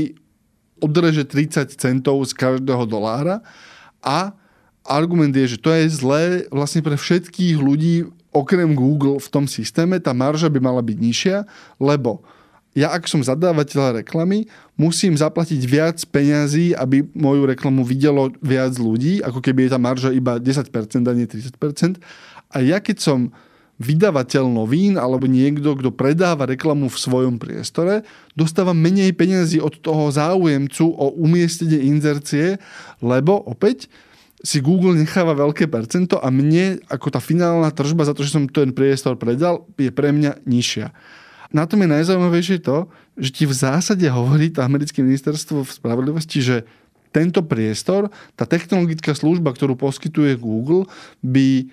odreže 0.79 1.27
30 1.27 1.75
centov 1.75 2.23
z 2.27 2.35
každého 2.35 2.87
dolára 2.87 3.43
a 4.03 4.33
argument 4.87 5.35
je, 5.35 5.55
že 5.55 5.61
to 5.61 5.69
je 5.69 5.85
zlé 5.91 6.23
vlastne 6.49 6.81
pre 6.81 6.97
všetkých 6.97 7.57
ľudí 7.59 8.09
okrem 8.29 8.77
Google 8.77 9.17
v 9.17 9.29
tom 9.29 9.45
systéme, 9.49 9.97
tá 9.97 10.13
marža 10.13 10.49
by 10.49 10.59
mala 10.61 10.81
byť 10.85 10.97
nižšia, 10.97 11.37
lebo 11.81 12.21
ja 12.77 12.93
ak 12.93 13.09
som 13.09 13.25
zadávateľ 13.25 14.05
reklamy, 14.05 14.45
musím 14.77 15.17
zaplatiť 15.17 15.61
viac 15.65 15.97
peňazí, 16.13 16.77
aby 16.77 17.01
moju 17.17 17.49
reklamu 17.49 17.81
videlo 17.81 18.29
viac 18.45 18.77
ľudí, 18.77 19.25
ako 19.25 19.41
keby 19.41 19.67
je 19.67 19.71
tá 19.73 19.79
marža 19.81 20.13
iba 20.13 20.37
10% 20.37 20.69
a 21.01 21.11
nie 21.17 21.25
30%. 21.25 21.97
A 22.53 22.57
ja 22.61 22.77
keď 22.77 22.97
som 23.01 23.33
vydavateľ 23.79 24.45
novín 24.51 24.99
alebo 24.99 25.25
niekto, 25.25 25.73
kto 25.79 25.95
predáva 25.95 26.43
reklamu 26.43 26.91
v 26.91 26.99
svojom 26.99 27.39
priestore, 27.39 28.03
dostáva 28.35 28.75
menej 28.75 29.15
peniazy 29.15 29.63
od 29.63 29.79
toho 29.79 30.11
záujemcu 30.11 30.83
o 30.83 31.15
umiestnenie 31.15 31.87
inzercie, 31.87 32.59
lebo 32.99 33.39
opäť 33.47 33.87
si 34.39 34.63
Google 34.63 34.95
necháva 34.95 35.35
veľké 35.35 35.67
percento 35.67 36.19
a 36.19 36.27
mne 36.31 36.79
ako 36.87 37.07
tá 37.11 37.19
finálna 37.19 37.71
tržba 37.71 38.07
za 38.07 38.15
to, 38.15 38.23
že 38.23 38.35
som 38.35 38.47
ten 38.47 38.71
priestor 38.71 39.19
predal, 39.19 39.67
je 39.75 39.91
pre 39.91 40.11
mňa 40.15 40.43
nižšia. 40.43 40.91
Na 41.49 41.65
tom 41.65 41.81
je 41.81 41.89
najzaujímavejšie 41.91 42.61
to, 42.61 42.87
že 43.19 43.33
ti 43.33 43.43
v 43.49 43.57
zásade 43.57 44.05
hovorí 44.07 44.53
to 44.53 44.63
americké 44.63 45.01
ministerstvo 45.01 45.65
v 45.65 45.75
spravodlivosti, 45.75 46.39
že 46.39 46.57
tento 47.09 47.41
priestor, 47.41 48.13
tá 48.37 48.45
technologická 48.45 49.17
služba, 49.17 49.49
ktorú 49.51 49.73
poskytuje 49.73 50.37
Google, 50.37 50.85
by 51.25 51.67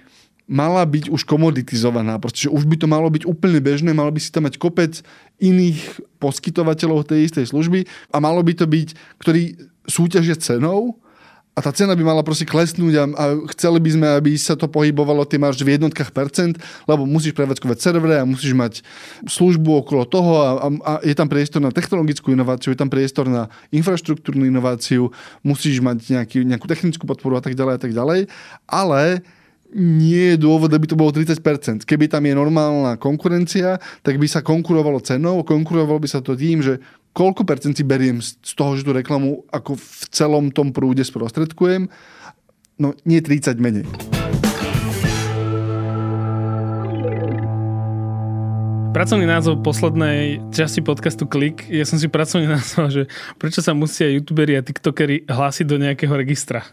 mala 0.46 0.86
byť 0.86 1.10
už 1.10 1.26
komoditizovaná, 1.26 2.22
pretože 2.22 2.46
už 2.46 2.70
by 2.70 2.76
to 2.78 2.86
malo 2.86 3.10
byť 3.10 3.26
úplne 3.26 3.58
bežné, 3.58 3.90
malo 3.90 4.14
by 4.14 4.22
si 4.22 4.30
tam 4.30 4.46
mať 4.46 4.62
kopec 4.62 5.02
iných 5.42 5.98
poskytovateľov 6.22 7.06
tej 7.06 7.26
istej 7.26 7.50
služby 7.50 7.84
a 8.14 8.16
malo 8.22 8.40
by 8.46 8.54
to 8.54 8.64
byť, 8.64 8.88
ktorí 9.18 9.58
súťažia 9.90 10.38
cenou 10.38 11.02
a 11.56 11.64
tá 11.64 11.72
cena 11.72 11.96
by 11.96 12.04
mala 12.04 12.20
proste 12.20 12.44
klesnúť 12.44 12.94
a, 13.00 13.04
a 13.16 13.24
chceli 13.56 13.80
by 13.80 13.90
sme, 13.96 14.06
aby 14.20 14.36
sa 14.36 14.60
to 14.60 14.68
pohybovalo 14.68 15.24
tie 15.24 15.40
máš 15.40 15.56
v 15.64 15.80
jednotkách 15.80 16.12
percent, 16.12 16.60
lebo 16.84 17.08
musíš 17.08 17.32
prevádzkovať 17.32 17.78
servere 17.80 18.20
a 18.20 18.28
musíš 18.28 18.52
mať 18.52 18.84
službu 19.24 19.82
okolo 19.82 20.04
toho 20.04 20.32
a, 20.36 20.48
a, 20.62 20.66
a 20.84 20.92
je 21.00 21.16
tam 21.16 21.32
priestor 21.32 21.64
na 21.64 21.72
technologickú 21.72 22.28
inováciu, 22.28 22.76
je 22.76 22.78
tam 22.78 22.92
priestor 22.92 23.24
na 23.26 23.48
infraštruktúrnu 23.72 24.44
inováciu, 24.44 25.08
musíš 25.40 25.80
mať 25.80 26.20
nejaký, 26.20 26.44
nejakú 26.44 26.68
technickú 26.68 27.08
podporu 27.08 27.40
a 27.40 27.42
tak 27.42 27.56
ďalej 27.56 27.74
a 27.74 27.80
tak 27.80 27.92
ďalej, 27.96 28.20
ale 28.68 29.24
nie 29.74 30.34
je 30.34 30.36
dôvod, 30.38 30.70
aby 30.70 30.86
to 30.86 30.98
bolo 30.98 31.10
30%. 31.10 31.82
Keby 31.82 32.06
tam 32.06 32.22
je 32.28 32.34
normálna 32.36 33.00
konkurencia, 33.00 33.82
tak 34.06 34.20
by 34.20 34.26
sa 34.28 34.44
konkurovalo 34.44 35.02
cenou, 35.02 35.42
konkurovalo 35.42 35.98
by 35.98 36.08
sa 36.10 36.22
to 36.22 36.38
tým, 36.38 36.62
že 36.62 36.78
koľko 37.16 37.48
percent 37.48 37.72
si 37.72 37.82
beriem 37.82 38.20
z 38.20 38.52
toho, 38.52 38.76
že 38.76 38.84
tú 38.84 38.92
reklamu 38.92 39.42
ako 39.48 39.80
v 39.80 40.04
celom 40.12 40.52
tom 40.52 40.70
prúde 40.70 41.00
sprostredkujem, 41.02 41.88
no 42.76 42.92
nie 43.08 43.24
30 43.24 43.56
menej. 43.56 43.88
Pracovný 48.96 49.28
názov 49.28 49.60
poslednej 49.60 50.40
časti 50.56 50.80
podcastu 50.80 51.28
Klik, 51.28 51.68
ja 51.68 51.84
som 51.84 52.00
si 52.00 52.08
pracovne 52.08 52.48
nazval, 52.56 52.88
že 52.88 53.02
prečo 53.36 53.60
sa 53.60 53.76
musia 53.76 54.08
youtuberi 54.08 54.56
a 54.56 54.64
tiktokeri 54.64 55.28
hlásiť 55.28 55.68
do 55.68 55.76
nejakého 55.76 56.16
registra. 56.16 56.64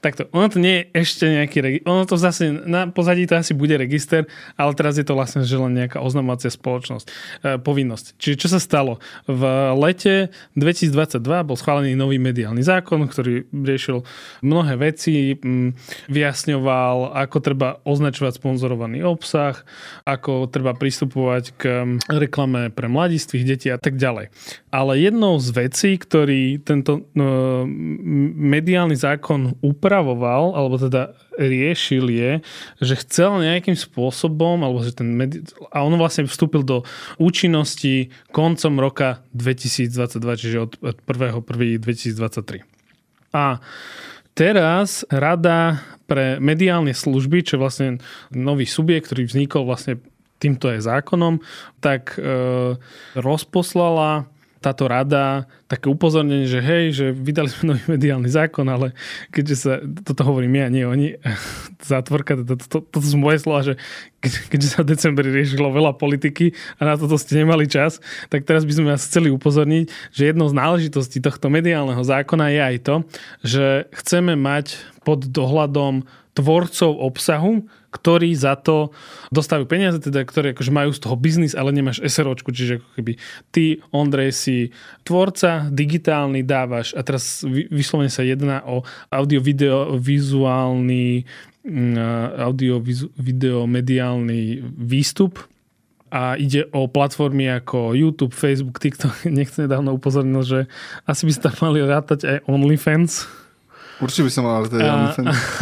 Takto, 0.00 0.32
ono 0.32 0.48
to 0.48 0.56
nie 0.56 0.80
je 0.80 1.04
ešte 1.04 1.28
nejaký 1.28 1.58
register, 1.60 1.84
ono 1.92 2.08
to 2.08 2.16
zase 2.16 2.48
na 2.48 2.88
pozadí 2.88 3.28
to 3.28 3.36
asi 3.36 3.52
bude 3.52 3.76
register, 3.76 4.24
ale 4.56 4.72
teraz 4.72 4.96
je 4.96 5.04
to 5.04 5.12
vlastne 5.12 5.44
že 5.44 5.60
len 5.60 5.76
nejaká 5.76 6.00
oznamovacia 6.00 6.48
spoločnosť, 6.48 7.06
e, 7.44 7.60
povinnosť. 7.60 8.16
Čiže 8.16 8.36
čo 8.40 8.48
sa 8.48 8.60
stalo? 8.64 8.96
V 9.28 9.44
lete 9.76 10.32
2022 10.56 11.20
bol 11.44 11.52
schválený 11.52 12.00
nový 12.00 12.16
mediálny 12.16 12.64
zákon, 12.64 13.04
ktorý 13.12 13.44
riešil 13.52 14.00
mnohé 14.40 14.80
veci, 14.80 15.36
m, 15.36 15.76
vyjasňoval, 16.08 17.12
ako 17.20 17.36
treba 17.44 17.68
označovať 17.84 18.40
sponzorovaný 18.40 19.04
obsah, 19.04 19.60
ako 20.08 20.48
treba 20.48 20.72
pristupovať 20.72 21.44
k 21.60 21.62
reklame 22.08 22.72
pre 22.72 22.88
mladistvých 22.88 23.44
detí 23.44 23.68
a 23.68 23.76
tak 23.76 24.00
ďalej. 24.00 24.32
Ale 24.72 24.96
jednou 24.96 25.36
z 25.36 25.48
vecí, 25.52 26.00
ktorý 26.00 26.56
tento 26.64 27.04
no, 27.12 27.68
mediálny 28.40 28.96
zákon 28.96 29.60
upravoval, 29.90 30.54
alebo 30.54 30.78
teda 30.78 31.18
riešil 31.34 32.06
je, 32.14 32.32
že 32.78 32.94
chcel 33.02 33.42
nejakým 33.42 33.74
spôsobom, 33.74 34.62
alebo 34.62 34.86
že 34.86 34.94
ten 34.94 35.10
medi- 35.10 35.42
a 35.74 35.82
on 35.82 35.98
vlastne 35.98 36.30
vstúpil 36.30 36.62
do 36.62 36.86
účinnosti 37.18 38.14
koncom 38.30 38.78
roka 38.78 39.26
2022, 39.34 40.22
čiže 40.38 40.58
od, 40.62 40.72
od 40.78 40.96
1.1.2023. 41.02 42.62
A 43.34 43.58
teraz 44.38 45.02
Rada 45.10 45.82
pre 46.06 46.38
mediálne 46.38 46.94
služby, 46.94 47.42
čo 47.42 47.58
je 47.58 47.62
vlastne 47.66 47.88
nový 48.30 48.70
subjekt, 48.70 49.10
ktorý 49.10 49.26
vznikol 49.26 49.66
vlastne 49.66 49.98
týmto 50.38 50.70
aj 50.70 50.86
zákonom, 50.86 51.42
tak 51.82 52.14
e, 52.14 52.22
rozposlala 53.18 54.30
táto 54.60 54.84
rada 54.84 55.48
také 55.66 55.88
upozornenie, 55.88 56.44
že 56.44 56.60
hej, 56.60 56.84
že 56.92 57.06
vydali 57.16 57.48
sme 57.48 57.74
nový 57.74 57.84
mediálny 57.96 58.28
zákon, 58.28 58.68
ale 58.68 58.92
keďže 59.32 59.56
sa, 59.56 59.72
toto 59.80 60.20
hovorím 60.28 60.60
ja, 60.60 60.68
nie 60.68 60.84
oni, 60.84 61.08
zátvorka, 61.90 62.36
toto, 62.44 62.60
to, 62.60 62.66
to, 62.68 62.78
to 62.84 62.98
sú 63.00 63.16
moje 63.16 63.40
slova, 63.40 63.64
že 63.64 63.74
keďže 64.20 64.68
sa 64.68 64.78
v 64.84 64.92
decembri 64.92 65.32
riešilo 65.32 65.72
veľa 65.72 65.96
politiky 65.96 66.52
a 66.76 66.92
na 66.92 66.94
toto 67.00 67.16
ste 67.16 67.40
nemali 67.40 67.64
čas, 67.64 68.04
tak 68.28 68.44
teraz 68.44 68.68
by 68.68 68.72
sme 68.76 68.92
vás 68.92 69.08
chceli 69.08 69.32
upozorniť, 69.32 69.88
že 70.12 70.28
jednou 70.28 70.52
z 70.52 70.54
náležitostí 70.60 71.24
tohto 71.24 71.48
mediálneho 71.48 72.04
zákona 72.04 72.52
je 72.52 72.60
aj 72.60 72.76
to, 72.84 72.94
že 73.40 73.64
chceme 73.96 74.36
mať 74.36 74.76
pod 75.08 75.24
dohľadom 75.24 76.04
tvorcov 76.36 76.90
obsahu, 77.00 77.64
ktorí 77.90 78.34
za 78.38 78.54
to 78.54 78.94
dostávajú 79.34 79.66
peniaze, 79.66 79.98
teda 79.98 80.22
ktorí 80.22 80.54
akože 80.54 80.72
majú 80.72 80.90
z 80.94 81.00
toho 81.02 81.16
biznis, 81.18 81.58
ale 81.58 81.74
nemáš 81.74 82.02
SROčku, 82.02 82.54
čiže 82.54 82.78
ako 82.78 82.88
keby 82.96 83.12
ty, 83.50 83.82
Ondrej, 83.90 84.30
si 84.34 84.56
tvorca, 85.02 85.66
digitálny 85.68 86.46
dávaš 86.46 86.94
a 86.94 87.02
teraz 87.02 87.42
vyslovene 87.70 88.10
sa 88.10 88.22
jedná 88.22 88.62
o 88.62 88.86
audio-video 89.10 89.98
vizuálny 89.98 91.26
mm, 91.66 91.94
audio-video 92.38 93.66
mediálny 93.66 94.62
výstup, 94.78 95.42
a 96.10 96.34
ide 96.34 96.66
o 96.74 96.90
platformy 96.90 97.46
ako 97.46 97.94
YouTube, 97.94 98.34
Facebook, 98.34 98.82
TikTok. 98.82 99.14
Nechcem 99.30 99.70
nedávno 99.70 99.94
upozornil, 99.94 100.42
že 100.42 100.58
asi 101.06 101.22
by 101.22 101.32
ste 101.32 101.42
tam 101.46 101.70
mali 101.70 101.86
rátať 101.86 102.26
aj 102.26 102.36
OnlyFans 102.50 103.30
Určite 104.00 104.24
by 104.26 104.32
som 104.32 104.44
mal 104.48 104.64
teda 104.64 104.88
a, 104.88 104.96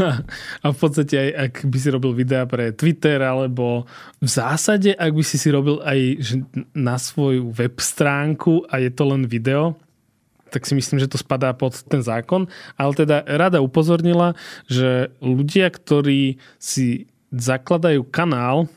a 0.64 0.66
v 0.70 0.78
podstate 0.78 1.14
aj 1.18 1.30
ak 1.34 1.54
by 1.66 1.78
si 1.82 1.88
robil 1.90 2.12
videa 2.14 2.46
pre 2.46 2.70
Twitter, 2.70 3.18
alebo 3.18 3.84
v 4.22 4.28
zásade, 4.30 4.94
ak 4.94 5.10
by 5.10 5.22
si 5.26 5.36
si 5.36 5.50
robil 5.50 5.82
aj 5.82 6.22
na 6.70 6.94
svoju 6.96 7.50
web 7.50 7.74
stránku 7.82 8.62
a 8.70 8.78
je 8.78 8.90
to 8.94 9.04
len 9.10 9.26
video, 9.26 9.74
tak 10.48 10.64
si 10.64 10.72
myslím, 10.72 11.02
že 11.02 11.10
to 11.10 11.20
spadá 11.20 11.52
pod 11.52 11.76
ten 11.90 12.00
zákon. 12.00 12.48
Ale 12.80 12.96
teda 12.96 13.26
rada 13.26 13.60
upozornila, 13.60 14.32
že 14.64 15.12
ľudia, 15.20 15.68
ktorí 15.68 16.40
si 16.56 17.10
zakladajú 17.34 18.08
kanál 18.08 18.70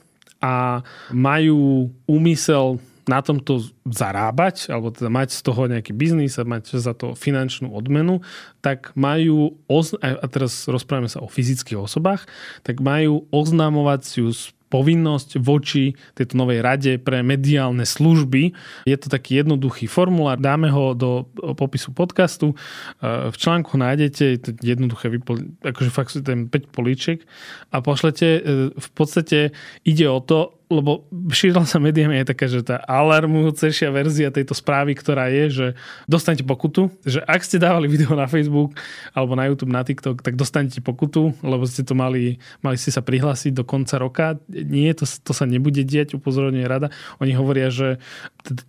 a 0.44 0.84
majú 1.14 1.88
úmysel 2.10 2.82
na 3.12 3.20
tomto 3.20 3.60
zarábať, 3.84 4.72
alebo 4.72 4.96
teda 4.96 5.12
mať 5.12 5.36
z 5.36 5.42
toho 5.44 5.68
nejaký 5.68 5.92
biznis 5.92 6.40
a 6.40 6.48
mať 6.48 6.80
za 6.80 6.96
to 6.96 7.12
finančnú 7.12 7.76
odmenu, 7.76 8.24
tak 8.64 8.96
majú, 8.96 9.60
a 10.00 10.26
teraz 10.32 10.72
rozprávame 10.72 11.12
sa 11.12 11.20
o 11.20 11.28
fyzických 11.28 11.84
osobách, 11.84 12.24
tak 12.64 12.80
majú 12.80 13.28
oznamovaciu 13.36 14.32
povinnosť 14.72 15.44
voči 15.44 16.00
tejto 16.16 16.40
novej 16.40 16.64
rade 16.64 16.96
pre 16.96 17.20
mediálne 17.20 17.84
služby. 17.84 18.56
Je 18.88 18.96
to 18.96 19.12
taký 19.12 19.44
jednoduchý 19.44 19.92
formulár, 19.92 20.40
dáme 20.40 20.72
ho 20.72 20.96
do 20.96 21.28
popisu 21.60 21.92
podcastu. 21.92 22.56
V 23.04 23.36
článku 23.36 23.76
nájdete, 23.76 24.40
jednoduché, 24.64 25.12
akože 25.60 25.92
fakt 25.92 26.16
sú 26.16 26.24
ten 26.24 26.48
5 26.48 26.72
políček 26.72 27.28
a 27.76 27.84
pošlete. 27.84 28.28
E, 28.40 28.42
v 28.72 28.90
podstate 28.96 29.52
ide 29.84 30.08
o 30.08 30.24
to, 30.24 30.61
lebo 30.72 31.04
šírila 31.30 31.68
sa 31.68 31.78
médiami 31.78 32.24
je 32.24 32.32
taká, 32.32 32.48
že 32.48 32.64
tá 32.64 32.80
alarmujúcejšia 32.88 33.92
verzia 33.92 34.32
tejto 34.32 34.56
správy, 34.56 34.96
ktorá 34.96 35.28
je, 35.28 35.46
že 35.52 35.68
dostanete 36.08 36.48
pokutu, 36.48 36.88
že 37.04 37.20
ak 37.28 37.44
ste 37.44 37.60
dávali 37.60 37.92
video 37.92 38.16
na 38.16 38.26
Facebook 38.32 38.74
alebo 39.12 39.36
na 39.36 39.52
YouTube, 39.52 39.76
na 39.76 39.84
TikTok, 39.84 40.24
tak 40.24 40.40
dostanete 40.40 40.80
pokutu, 40.80 41.36
lebo 41.44 41.68
ste 41.68 41.84
to 41.84 41.92
mali, 41.92 42.40
mali 42.64 42.80
ste 42.80 42.96
sa 42.96 43.04
prihlásiť 43.04 43.52
do 43.52 43.68
konca 43.68 44.00
roka. 44.00 44.40
Nie, 44.48 44.96
to, 44.96 45.04
to 45.04 45.36
sa 45.36 45.44
nebude 45.44 45.84
diať, 45.84 46.16
upozorňuje 46.16 46.66
rada. 46.66 46.88
Oni 47.20 47.36
hovoria, 47.36 47.68
že 47.68 48.00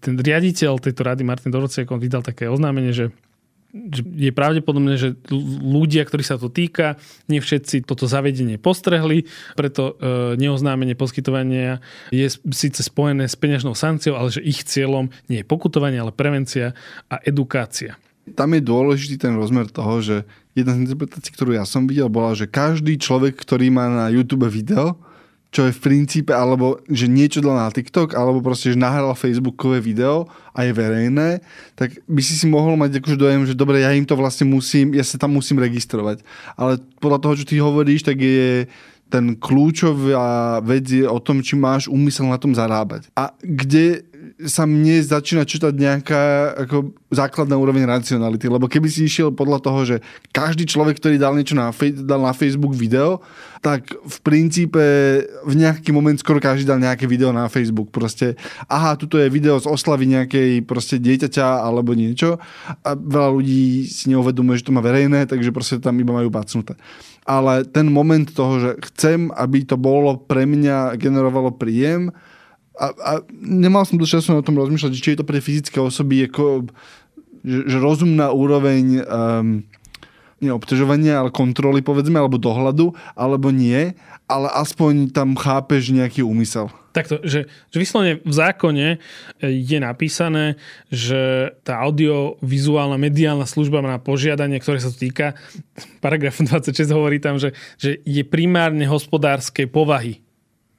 ten 0.02 0.18
riaditeľ 0.18 0.82
tejto 0.82 1.06
rady, 1.06 1.22
Martin 1.22 1.54
Dorociak, 1.54 1.88
on 1.94 2.02
vydal 2.02 2.26
také 2.26 2.50
oznámenie, 2.50 2.90
že 2.90 3.14
je 4.04 4.30
pravdepodobné, 4.36 5.00
že 5.00 5.16
ľudia, 5.64 6.04
ktorí 6.04 6.20
sa 6.20 6.36
to 6.36 6.52
týka, 6.52 7.00
nie 7.32 7.40
všetci 7.40 7.88
toto 7.88 8.04
zavedenie 8.04 8.60
postrehli, 8.60 9.24
preto 9.56 9.96
e, 9.96 10.36
neoznámenie 10.36 10.92
poskytovania 10.92 11.80
je 12.12 12.28
síce 12.52 12.84
spojené 12.84 13.24
s 13.24 13.36
peňažnou 13.36 13.72
sankciou, 13.72 14.20
ale 14.20 14.28
že 14.28 14.44
ich 14.44 14.68
cieľom 14.68 15.08
nie 15.32 15.40
je 15.40 15.48
pokutovanie, 15.48 15.96
ale 15.96 16.12
prevencia 16.12 16.76
a 17.08 17.16
edukácia. 17.24 17.96
Tam 18.36 18.52
je 18.54 18.62
dôležitý 18.62 19.18
ten 19.18 19.34
rozmer 19.34 19.66
toho, 19.66 20.04
že 20.04 20.16
jedna 20.52 20.76
z 20.76 20.86
interpretácií, 20.86 21.32
ktorú 21.32 21.56
ja 21.56 21.64
som 21.64 21.88
videl, 21.88 22.12
bola, 22.12 22.36
že 22.36 22.46
každý 22.46 23.00
človek, 23.00 23.34
ktorý 23.40 23.72
má 23.72 23.88
na 23.88 24.12
YouTube 24.12 24.46
video, 24.52 25.00
čo 25.52 25.68
je 25.68 25.76
v 25.76 25.84
princípe, 25.84 26.32
alebo 26.32 26.80
že 26.88 27.04
niečo 27.04 27.44
dal 27.44 27.60
na 27.60 27.68
TikTok, 27.68 28.16
alebo 28.16 28.40
proste, 28.40 28.72
že 28.72 28.80
nahral 28.80 29.12
Facebookové 29.12 29.84
video 29.84 30.24
a 30.56 30.64
je 30.64 30.72
verejné, 30.72 31.44
tak 31.76 32.00
by 32.08 32.24
si 32.24 32.40
si 32.40 32.48
mohol 32.48 32.72
mať 32.80 33.04
akože 33.04 33.20
dojem, 33.20 33.44
že 33.44 33.52
dobre, 33.52 33.84
ja 33.84 33.92
im 33.92 34.08
to 34.08 34.16
vlastne 34.16 34.48
musím, 34.48 34.96
ja 34.96 35.04
sa 35.04 35.20
tam 35.20 35.36
musím 35.36 35.60
registrovať. 35.60 36.24
Ale 36.56 36.80
podľa 37.04 37.20
toho, 37.20 37.34
čo 37.36 37.44
ty 37.44 37.60
hovoríš, 37.60 38.00
tak 38.00 38.16
je 38.16 38.64
ten 39.12 39.36
kľúčová 39.36 40.64
vec 40.64 40.88
je 40.88 41.04
o 41.04 41.20
tom, 41.20 41.44
či 41.44 41.52
máš 41.52 41.84
úmysel 41.84 42.32
na 42.32 42.40
tom 42.40 42.56
zarábať. 42.56 43.12
A 43.12 43.36
kde 43.44 44.08
sa 44.48 44.64
mne 44.64 45.02
začína 45.02 45.44
čítať 45.44 45.72
nejaká 45.74 46.22
ako 46.66 46.96
základná 47.12 47.54
úroveň 47.60 47.84
racionality, 47.84 48.48
lebo 48.48 48.66
keby 48.66 48.88
si 48.88 49.04
išiel 49.04 49.30
podľa 49.34 49.58
toho, 49.60 49.80
že 49.84 49.96
každý 50.32 50.64
človek, 50.64 50.96
ktorý 50.96 51.20
dal 51.20 51.36
niečo 51.36 51.52
na, 51.52 51.70
dal 52.02 52.20
na 52.24 52.32
Facebook 52.32 52.72
video, 52.72 53.20
tak 53.62 53.94
v 53.94 54.16
princípe 54.26 54.82
v 55.46 55.54
nejaký 55.54 55.94
moment 55.94 56.18
skoro 56.18 56.42
každý 56.42 56.66
dal 56.66 56.82
nejaké 56.82 57.06
video 57.06 57.30
na 57.30 57.46
Facebook. 57.46 57.94
Proste, 57.94 58.34
aha, 58.66 58.98
tuto 58.98 59.20
je 59.20 59.30
video 59.30 59.60
z 59.60 59.70
oslavy 59.70 60.08
nejakej 60.10 60.66
proste 60.66 60.98
dieťaťa 60.98 61.62
alebo 61.62 61.94
niečo 61.94 62.42
a 62.82 62.90
veľa 62.96 63.30
ľudí 63.38 63.86
si 63.86 64.10
neuvedomuje, 64.10 64.58
že 64.58 64.66
to 64.66 64.74
má 64.74 64.82
verejné, 64.82 65.30
takže 65.30 65.54
proste 65.54 65.78
tam 65.78 65.94
iba 66.00 66.10
majú 66.10 66.32
bacnuté. 66.32 66.74
Ale 67.22 67.62
ten 67.62 67.86
moment 67.86 68.26
toho, 68.26 68.58
že 68.58 68.70
chcem, 68.90 69.30
aby 69.38 69.62
to 69.62 69.78
bolo 69.78 70.18
pre 70.18 70.42
mňa, 70.42 70.98
generovalo 70.98 71.54
príjem, 71.54 72.10
a, 72.82 72.86
a 72.98 73.12
nemal 73.38 73.86
som 73.86 73.94
dosť 73.94 74.18
času 74.18 74.28
na 74.34 74.42
tom 74.42 74.58
rozmýšľať, 74.58 74.90
či 74.98 75.14
je 75.14 75.18
to 75.22 75.28
pre 75.28 75.38
fyzické 75.38 75.78
osoby 75.78 76.26
ako, 76.26 76.66
že, 77.46 77.60
že 77.70 77.76
rozumná 77.78 78.34
úroveň 78.34 79.06
um, 79.06 79.62
nie 80.42 80.50
obťažovania, 80.50 81.22
ale 81.22 81.30
kontroly 81.30 81.86
povedzme, 81.86 82.18
alebo 82.18 82.42
dohľadu, 82.42 82.90
alebo 83.14 83.54
nie, 83.54 83.94
ale 84.26 84.48
aspoň 84.50 85.14
tam 85.14 85.38
chápeš 85.38 85.94
nejaký 85.94 86.26
úmysel. 86.26 86.66
Takto, 86.92 87.22
že, 87.24 87.48
že 87.72 87.76
vyslovene 87.78 88.20
v 88.20 88.34
zákone 88.36 88.88
e, 88.90 88.98
je 89.48 89.78
napísané, 89.80 90.60
že 90.92 91.54
tá 91.64 91.80
audiovizuálna 91.80 93.00
mediálna 93.00 93.48
služba 93.48 93.80
na 93.80 93.96
požiadanie, 93.96 94.60
ktoré 94.60 94.82
sa 94.82 94.92
týka, 94.92 95.38
paragraf 96.04 96.42
26 96.42 96.90
hovorí 96.92 97.16
tam, 97.22 97.40
že, 97.40 97.56
že 97.80 98.02
je 98.04 98.26
primárne 98.26 98.84
hospodárskej 98.84 99.70
povahy 99.72 100.21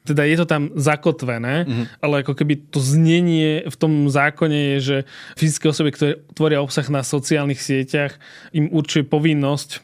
teda 0.03 0.27
je 0.27 0.35
to 0.35 0.45
tam 0.45 0.71
zakotvené, 0.75 1.63
mm-hmm. 1.63 1.85
ale 2.03 2.27
ako 2.27 2.35
keby 2.35 2.59
to 2.69 2.83
znenie 2.83 3.63
v 3.63 3.75
tom 3.79 4.11
zákone 4.11 4.75
je, 4.75 4.77
že 4.79 4.97
fyzické 5.39 5.71
osoby, 5.71 5.95
ktoré 5.95 6.11
tvoria 6.35 6.59
obsah 6.59 6.85
na 6.91 7.01
sociálnych 7.07 7.59
sieťach, 7.59 8.19
im 8.51 8.67
určuje 8.67 9.07
povinnosť 9.07 9.79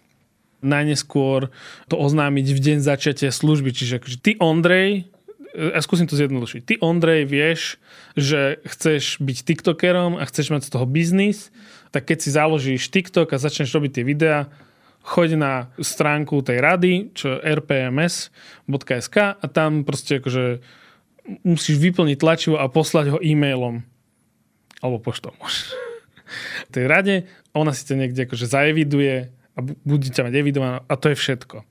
najneskôr 0.60 1.48
to 1.88 1.96
oznámiť 1.96 2.48
v 2.52 2.60
deň 2.60 2.78
začiatia 2.84 3.32
služby. 3.32 3.72
Čiže 3.72 4.04
akože 4.04 4.18
ty, 4.20 4.32
Ondrej, 4.44 5.08
ja 5.56 5.82
skúsim 5.82 6.06
to 6.06 6.20
zjednodušiť. 6.20 6.62
Ty, 6.68 6.74
Ondrej, 6.84 7.24
vieš, 7.26 7.62
že 8.14 8.60
chceš 8.68 9.24
byť 9.24 9.38
TikTokerom 9.48 10.20
a 10.20 10.24
chceš 10.28 10.52
mať 10.52 10.68
z 10.68 10.72
toho 10.76 10.86
biznis, 10.86 11.50
tak 11.90 12.06
keď 12.12 12.18
si 12.22 12.30
založíš 12.30 12.92
TikTok 12.92 13.34
a 13.34 13.42
začneš 13.42 13.74
robiť 13.74 13.92
tie 14.00 14.04
videá, 14.06 14.52
choď 15.10 15.30
na 15.42 15.54
stránku 15.82 16.46
tej 16.46 16.62
rady, 16.62 16.94
čo 17.18 17.34
je 17.34 17.38
rpms.sk 17.42 19.18
a 19.34 19.46
tam 19.50 19.82
proste 19.82 20.22
akože 20.22 20.62
musíš 21.42 21.82
vyplniť 21.82 22.18
tlačivo 22.22 22.62
a 22.62 22.70
poslať 22.70 23.18
ho 23.18 23.20
e-mailom. 23.22 23.82
Alebo 24.80 25.02
poštou 25.02 25.34
tej 26.74 26.86
rade, 26.86 27.16
ona 27.58 27.74
si 27.74 27.90
to 27.90 27.98
niekde 27.98 28.30
akože 28.30 28.46
zaeviduje 28.46 29.34
a 29.58 29.60
bude 29.66 30.14
ťa 30.14 30.30
mať 30.30 30.34
evidované 30.38 30.86
a 30.86 30.94
to 30.94 31.10
je 31.12 31.18
všetko 31.18 31.66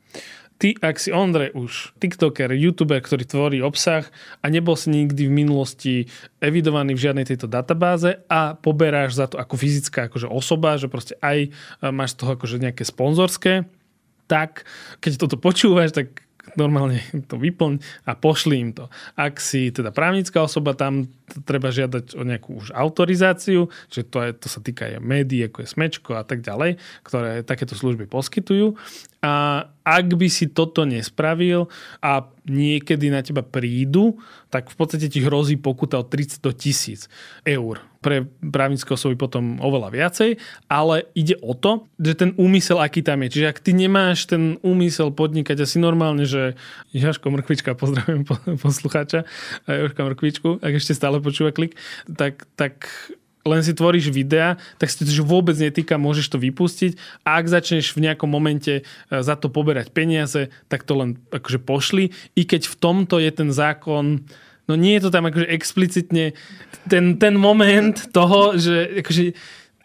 ty, 0.58 0.74
ak 0.82 0.98
si 0.98 1.14
Ondrej 1.14 1.54
už 1.54 1.94
TikToker, 2.02 2.50
YouTuber, 2.50 2.98
ktorý 2.98 3.24
tvorí 3.24 3.58
obsah 3.62 4.04
a 4.42 4.46
nebol 4.50 4.74
si 4.74 4.90
nikdy 4.90 5.30
v 5.30 5.32
minulosti 5.32 5.94
evidovaný 6.42 6.98
v 6.98 7.02
žiadnej 7.08 7.26
tejto 7.26 7.46
databáze 7.46 8.18
a 8.26 8.58
poberáš 8.58 9.16
za 9.16 9.30
to 9.30 9.38
ako 9.38 9.54
fyzická 9.54 10.10
akože 10.10 10.26
osoba, 10.26 10.76
že 10.76 10.90
proste 10.90 11.14
aj 11.22 11.48
e, 11.48 11.50
máš 11.94 12.18
z 12.18 12.26
toho 12.26 12.30
akože 12.34 12.58
nejaké 12.58 12.82
sponzorské, 12.82 13.70
tak 14.26 14.66
keď 15.00 15.12
toto 15.16 15.38
počúvaš, 15.40 15.94
tak 15.94 16.28
normálne 16.56 17.02
to 17.30 17.36
vyplň 17.36 17.82
a 18.08 18.16
pošli 18.16 18.56
im 18.58 18.70
to. 18.72 18.88
Ak 19.18 19.42
si 19.42 19.68
teda 19.68 19.92
právnická 19.92 20.40
osoba, 20.40 20.72
tam 20.72 21.10
treba 21.44 21.68
žiadať 21.68 22.16
o 22.16 22.22
nejakú 22.24 22.56
už 22.64 22.72
autorizáciu, 22.72 23.68
že 23.92 24.06
to, 24.06 24.24
je, 24.24 24.30
to 24.32 24.48
sa 24.48 24.64
týka 24.64 24.88
aj 24.88 25.02
médií, 25.02 25.44
ako 25.44 25.64
je 25.64 25.68
Smečko 25.68 26.16
a 26.16 26.24
tak 26.24 26.40
ďalej, 26.40 26.80
ktoré 27.04 27.44
takéto 27.44 27.76
služby 27.76 28.08
poskytujú. 28.08 28.78
A 29.18 29.66
ak 29.82 30.14
by 30.14 30.30
si 30.30 30.46
toto 30.46 30.86
nespravil 30.86 31.66
a 31.98 32.30
niekedy 32.46 33.10
na 33.10 33.18
teba 33.18 33.42
prídu, 33.42 34.14
tak 34.46 34.70
v 34.70 34.76
podstate 34.78 35.10
ti 35.10 35.18
hrozí 35.18 35.58
pokuta 35.58 35.98
od 35.98 36.06
30 36.06 36.38
do 36.38 36.54
1000 36.54 37.10
eur. 37.42 37.82
Pre 37.98 38.30
právnické 38.38 38.94
osoby 38.94 39.18
potom 39.18 39.58
oveľa 39.58 39.90
viacej, 39.90 40.30
ale 40.70 41.10
ide 41.18 41.34
o 41.42 41.50
to, 41.58 41.90
že 41.98 42.14
ten 42.14 42.30
úmysel, 42.38 42.78
aký 42.78 43.02
tam 43.02 43.26
je. 43.26 43.34
Čiže 43.34 43.50
ak 43.50 43.58
ty 43.58 43.74
nemáš 43.74 44.30
ten 44.30 44.54
úmysel 44.62 45.10
podnikať 45.10 45.66
asi 45.66 45.82
normálne, 45.82 46.22
že 46.22 46.54
Jaško 46.94 47.34
Mrkvička, 47.34 47.74
pozdravujem 47.74 48.22
poslucháča, 48.62 49.26
Jaška 49.66 50.02
Mrkvičku, 50.14 50.62
ak 50.62 50.72
ešte 50.78 50.94
stále 50.94 51.18
počúva 51.18 51.50
klik, 51.50 51.74
tak, 52.06 52.46
tak 52.54 52.86
len 53.48 53.64
si 53.64 53.72
tvoríš 53.72 54.12
videa, 54.12 54.60
tak 54.76 54.92
si 54.92 55.00
to 55.00 55.08
vôbec 55.24 55.56
netýka, 55.56 55.96
môžeš 55.96 56.36
to 56.36 56.38
vypustiť 56.38 57.24
a 57.24 57.40
ak 57.40 57.48
začneš 57.48 57.96
v 57.96 58.04
nejakom 58.08 58.28
momente 58.28 58.80
e, 58.80 58.82
za 59.08 59.34
to 59.34 59.48
poberať 59.48 59.90
peniaze, 59.90 60.52
tak 60.68 60.84
to 60.84 60.92
len 61.00 61.16
akože 61.32 61.58
pošli. 61.64 62.12
I 62.36 62.42
keď 62.44 62.68
v 62.68 62.76
tomto 62.76 63.16
je 63.16 63.30
ten 63.32 63.48
zákon, 63.48 64.22
no 64.68 64.74
nie 64.76 65.00
je 65.00 65.08
to 65.08 65.10
tam 65.10 65.26
akože 65.26 65.48
explicitne 65.48 66.36
ten, 66.86 67.16
ten 67.16 67.34
moment 67.34 67.96
toho, 68.12 68.60
že 68.60 69.00
akože 69.00 69.32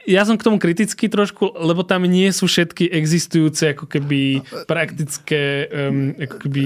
ja 0.03 0.28
som 0.28 0.36
k 0.36 0.43
tomu 0.43 0.59
kritický 0.59 1.07
trošku, 1.07 1.55
lebo 1.64 1.88
tam 1.88 2.03
nie 2.03 2.28
sú 2.36 2.51
všetky 2.51 2.91
existujúce 2.91 3.72
ako 3.72 3.88
keby 3.88 4.43
praktické 4.68 5.72
um, 5.72 6.11
ako 6.20 6.36
keby 6.43 6.61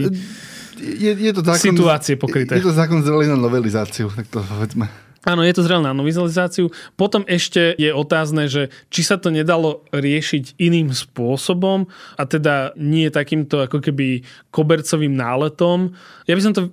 je, 0.77 1.11
je 1.13 1.33
to 1.33 1.41
zákon, 1.41 1.73
situácie 1.73 2.15
pokryté. 2.17 2.57
Je 2.57 2.65
to 2.65 2.73
zákon 2.73 3.01
zrelý 3.01 3.25
na 3.25 3.37
novelizáciu, 3.37 4.13
tak 4.13 4.29
to 4.29 4.45
povedzme. 4.45 5.06
Áno, 5.27 5.43
je 5.43 5.51
to 5.51 5.67
zrel 5.67 5.83
na 5.83 5.91
vizualizáciu. 5.91 6.71
Potom 6.95 7.27
ešte 7.27 7.75
je 7.75 7.91
otázne, 7.91 8.47
že 8.47 8.71
či 8.87 9.03
sa 9.03 9.19
to 9.19 9.27
nedalo 9.27 9.83
riešiť 9.91 10.55
iným 10.55 10.95
spôsobom 10.95 11.91
a 12.15 12.23
teda 12.23 12.71
nie 12.79 13.11
takýmto 13.11 13.59
ako 13.59 13.83
keby 13.83 14.23
kobercovým 14.55 15.11
náletom. 15.11 15.91
Ja 16.31 16.33
by 16.39 16.41
som 16.47 16.55
to 16.55 16.71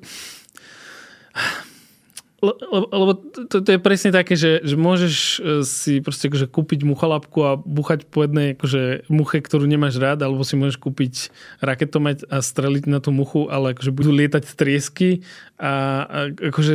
lebo, 2.45 2.87
lebo 2.93 3.13
to, 3.49 3.65
to 3.65 3.71
je 3.73 3.81
presne 3.81 4.11
také, 4.13 4.37
že, 4.37 4.61
že 4.61 4.77
môžeš 4.77 5.15
e, 5.17 5.37
si 5.65 6.05
proste 6.05 6.29
akože 6.29 6.47
kúpiť 6.53 6.85
muchalapku 6.85 7.39
a 7.41 7.57
buchať 7.57 8.05
po 8.11 8.27
jednej 8.27 8.53
akože 8.59 9.09
muche, 9.09 9.41
ktorú 9.41 9.65
nemáš 9.65 9.97
rád, 9.97 10.21
alebo 10.21 10.45
si 10.45 10.61
môžeš 10.61 10.77
kúpiť 10.77 11.33
raketomet 11.65 12.27
a 12.29 12.45
streliť 12.45 12.85
na 12.85 13.01
tú 13.01 13.11
muchu, 13.11 13.49
ale 13.49 13.73
akože 13.73 13.91
budú 13.91 14.13
lietať 14.13 14.45
triesky 14.53 15.25
a, 15.57 15.73
a 16.05 16.19
akože 16.53 16.75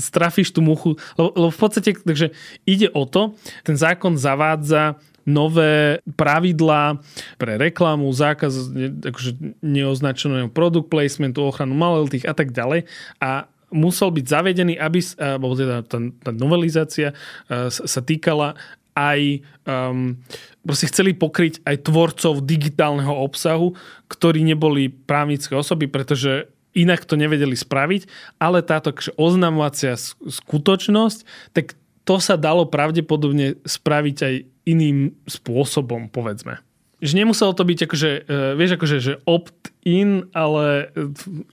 strafíš 0.00 0.50
tú 0.50 0.60
muchu. 0.60 0.98
Lebo, 1.14 1.30
lebo 1.34 1.50
v 1.54 1.60
podstate, 1.60 1.94
takže 1.96 2.34
ide 2.66 2.90
o 2.90 3.06
to, 3.06 3.38
ten 3.62 3.78
zákon 3.78 4.18
zavádza 4.18 4.98
nové 5.26 5.98
pravidlá 6.14 7.02
pre 7.34 7.58
reklamu, 7.58 8.06
zákaz 8.14 8.70
akože 9.02 9.58
neoznačeného 9.58 10.48
product 10.54 10.86
placementu, 10.86 11.42
ochranu 11.42 11.74
maloletých 11.74 12.30
a 12.30 12.32
tak 12.32 12.54
ďalej. 12.54 12.86
A 13.18 13.50
musel 13.70 14.14
byť 14.14 14.26
zavedený, 14.26 14.74
aby, 14.78 15.00
alebo 15.18 15.54
teda 15.58 15.82
tá, 15.86 15.98
tá 16.22 16.30
novelizácia 16.30 17.12
uh, 17.12 17.68
sa 17.70 18.00
týkala 18.02 18.54
aj 18.96 19.44
um, 19.68 20.16
proste 20.64 20.88
chceli 20.88 21.12
pokryť 21.12 21.60
aj 21.68 21.84
tvorcov 21.84 22.40
digitálneho 22.48 23.12
obsahu, 23.12 23.76
ktorí 24.08 24.40
neboli 24.40 24.88
právnické 24.88 25.52
osoby, 25.52 25.84
pretože 25.84 26.48
inak 26.72 27.04
to 27.04 27.20
nevedeli 27.20 27.56
spraviť, 27.56 28.08
ale 28.40 28.64
táto 28.64 28.96
oznamovacia 29.20 30.00
skutočnosť, 30.00 31.52
tak 31.52 31.76
to 32.08 32.16
sa 32.20 32.40
dalo 32.40 32.68
pravdepodobne 32.68 33.60
spraviť 33.68 34.16
aj 34.24 34.34
iným 34.64 35.12
spôsobom, 35.28 36.08
povedzme 36.08 36.65
že 36.96 37.12
nemuselo 37.12 37.52
to 37.52 37.62
byť 37.64 37.78
akože, 37.84 38.10
uh, 38.24 38.52
vieš, 38.56 38.80
akože, 38.80 38.96
že 39.04 39.12
opt-in, 39.28 40.32
ale 40.32 40.88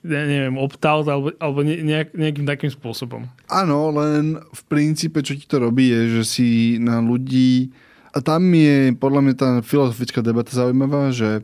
ja 0.07 0.23
neviem, 0.23 0.55
opt-out 0.55 1.07
alebo, 1.11 1.35
alebo 1.39 1.59
nejak, 1.67 2.15
nejakým 2.15 2.47
takým 2.47 2.71
spôsobom. 2.71 3.27
Áno, 3.51 3.91
len 3.91 4.39
v 4.39 4.61
princípe, 4.71 5.19
čo 5.19 5.35
ti 5.35 5.43
to 5.43 5.59
robí, 5.59 5.91
je, 5.91 6.21
že 6.21 6.23
si 6.23 6.47
na 6.79 7.03
ľudí 7.03 7.75
a 8.13 8.21
tam 8.21 8.45
je 8.53 8.93
podľa 8.93 9.21
mňa 9.25 9.35
tá 9.35 9.49
filozofická 9.65 10.21
debata 10.21 10.53
zaujímavá, 10.53 11.09
že 11.09 11.41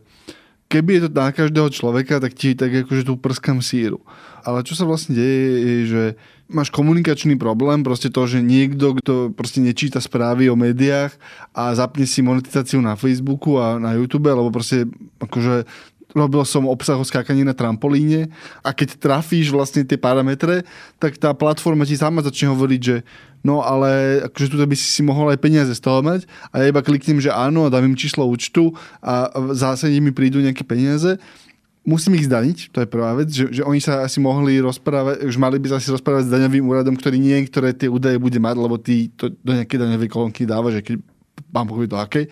keby 0.69 0.89
je 0.95 1.01
to 1.09 1.09
na 1.17 1.33
každého 1.33 1.69
človeka, 1.73 2.21
tak 2.21 2.37
ti 2.37 2.53
tak 2.53 2.69
akože 2.69 3.03
tu 3.09 3.17
prskam 3.17 3.59
síru. 3.59 4.05
Ale 4.43 4.63
čo 4.63 4.73
sa 4.75 4.87
vlastne 4.87 5.15
deje, 5.15 5.45
je, 5.59 5.75
že 5.87 6.03
máš 6.49 6.73
komunikačný 6.73 7.37
problém, 7.37 7.85
proste 7.85 8.09
to, 8.09 8.25
že 8.25 8.41
niekto, 8.41 8.97
kto 8.97 9.29
proste 9.31 9.61
nečíta 9.61 10.01
správy 10.01 10.49
o 10.49 10.57
médiách 10.57 11.13
a 11.53 11.71
zapne 11.77 12.09
si 12.09 12.25
monetizáciu 12.25 12.81
na 12.81 12.97
Facebooku 12.97 13.61
a 13.61 13.77
na 13.77 13.93
YouTube, 13.93 14.33
lebo 14.33 14.49
proste 14.49 14.89
akože 15.21 15.69
robil 16.17 16.41
som 16.41 16.65
obsah 16.65 16.97
o 16.97 17.05
skákaní 17.05 17.45
na 17.45 17.53
trampolíne 17.53 18.33
a 18.65 18.73
keď 18.73 18.97
trafíš 18.97 19.53
vlastne 19.53 19.85
tie 19.85 19.93
parametre, 19.93 20.65
tak 20.97 21.21
tá 21.21 21.37
platforma 21.37 21.85
ti 21.85 21.93
sama 21.93 22.25
začne 22.25 22.49
hovoriť, 22.49 22.81
že 22.81 23.05
no 23.45 23.61
ale 23.61 24.23
akože 24.25 24.47
tu 24.49 24.57
by 24.57 24.75
si 24.75 24.89
si 24.89 25.01
mohol 25.05 25.29
aj 25.29 25.39
peniaze 25.39 25.69
z 25.69 25.81
toho 25.81 26.01
mať. 26.01 26.25
A 26.49 26.65
ja 26.65 26.73
iba 26.73 26.81
kliknem, 26.81 27.21
že 27.21 27.29
áno 27.29 27.69
a 27.69 27.71
dám 27.71 27.85
im 27.85 27.93
číslo 27.93 28.25
účtu 28.25 28.73
a 29.05 29.29
zásade 29.53 30.01
mi 30.01 30.09
prídu 30.09 30.41
nejaké 30.41 30.65
peniaze 30.65 31.21
musím 31.89 32.21
ich 32.21 32.29
zdaniť, 32.29 32.69
to 32.69 32.85
je 32.85 32.87
prvá 32.87 33.17
vec, 33.17 33.33
že, 33.33 33.49
že 33.49 33.65
oni 33.65 33.81
sa 33.81 34.05
asi 34.05 34.21
mohli 34.21 34.61
rozprávať, 34.61 35.25
už 35.25 35.35
mali 35.41 35.57
by 35.57 35.73
sa 35.73 35.75
asi 35.81 35.89
rozprávať 35.89 36.29
s 36.29 36.33
daňovým 36.37 36.69
úradom, 36.69 36.93
ktorý 36.93 37.17
niektoré 37.17 37.73
tie 37.73 37.89
údaje 37.89 38.21
bude 38.21 38.37
mať, 38.37 38.55
lebo 38.61 38.77
ty 38.77 39.09
to 39.17 39.33
do 39.41 39.57
nejakej 39.57 39.81
daňovej 39.81 40.09
kolónky 40.13 40.45
dáva, 40.45 40.69
že 40.69 40.85
keď 40.85 41.01
mám 41.49 41.65
pochopit 41.65 41.89
do 41.89 41.97
akej. 41.97 42.25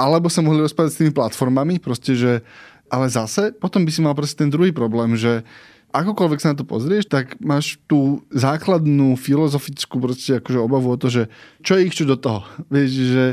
Alebo 0.00 0.32
sa 0.32 0.40
mohli 0.40 0.64
rozprávať 0.64 0.90
s 0.96 1.00
tými 1.04 1.12
platformami, 1.12 1.76
proste, 1.76 2.16
že 2.16 2.40
ale 2.88 3.08
zase 3.08 3.52
potom 3.56 3.84
by 3.84 3.90
si 3.92 4.00
mal 4.00 4.16
proste 4.16 4.44
ten 4.44 4.52
druhý 4.52 4.72
problém, 4.72 5.16
že 5.16 5.44
akokoľvek 5.92 6.40
sa 6.40 6.56
na 6.56 6.58
to 6.58 6.64
pozrieš, 6.64 7.04
tak 7.06 7.36
máš 7.38 7.76
tú 7.84 8.24
základnú 8.32 9.14
filozofickú 9.20 10.00
proste 10.00 10.40
akože 10.40 10.58
obavu 10.58 10.88
o 10.88 10.96
to, 10.96 11.12
že 11.12 11.22
čo 11.60 11.76
je 11.76 11.84
ich 11.84 11.94
čo 11.94 12.08
do 12.08 12.16
toho. 12.16 12.42
Vieš, 12.72 12.90
že 12.90 13.24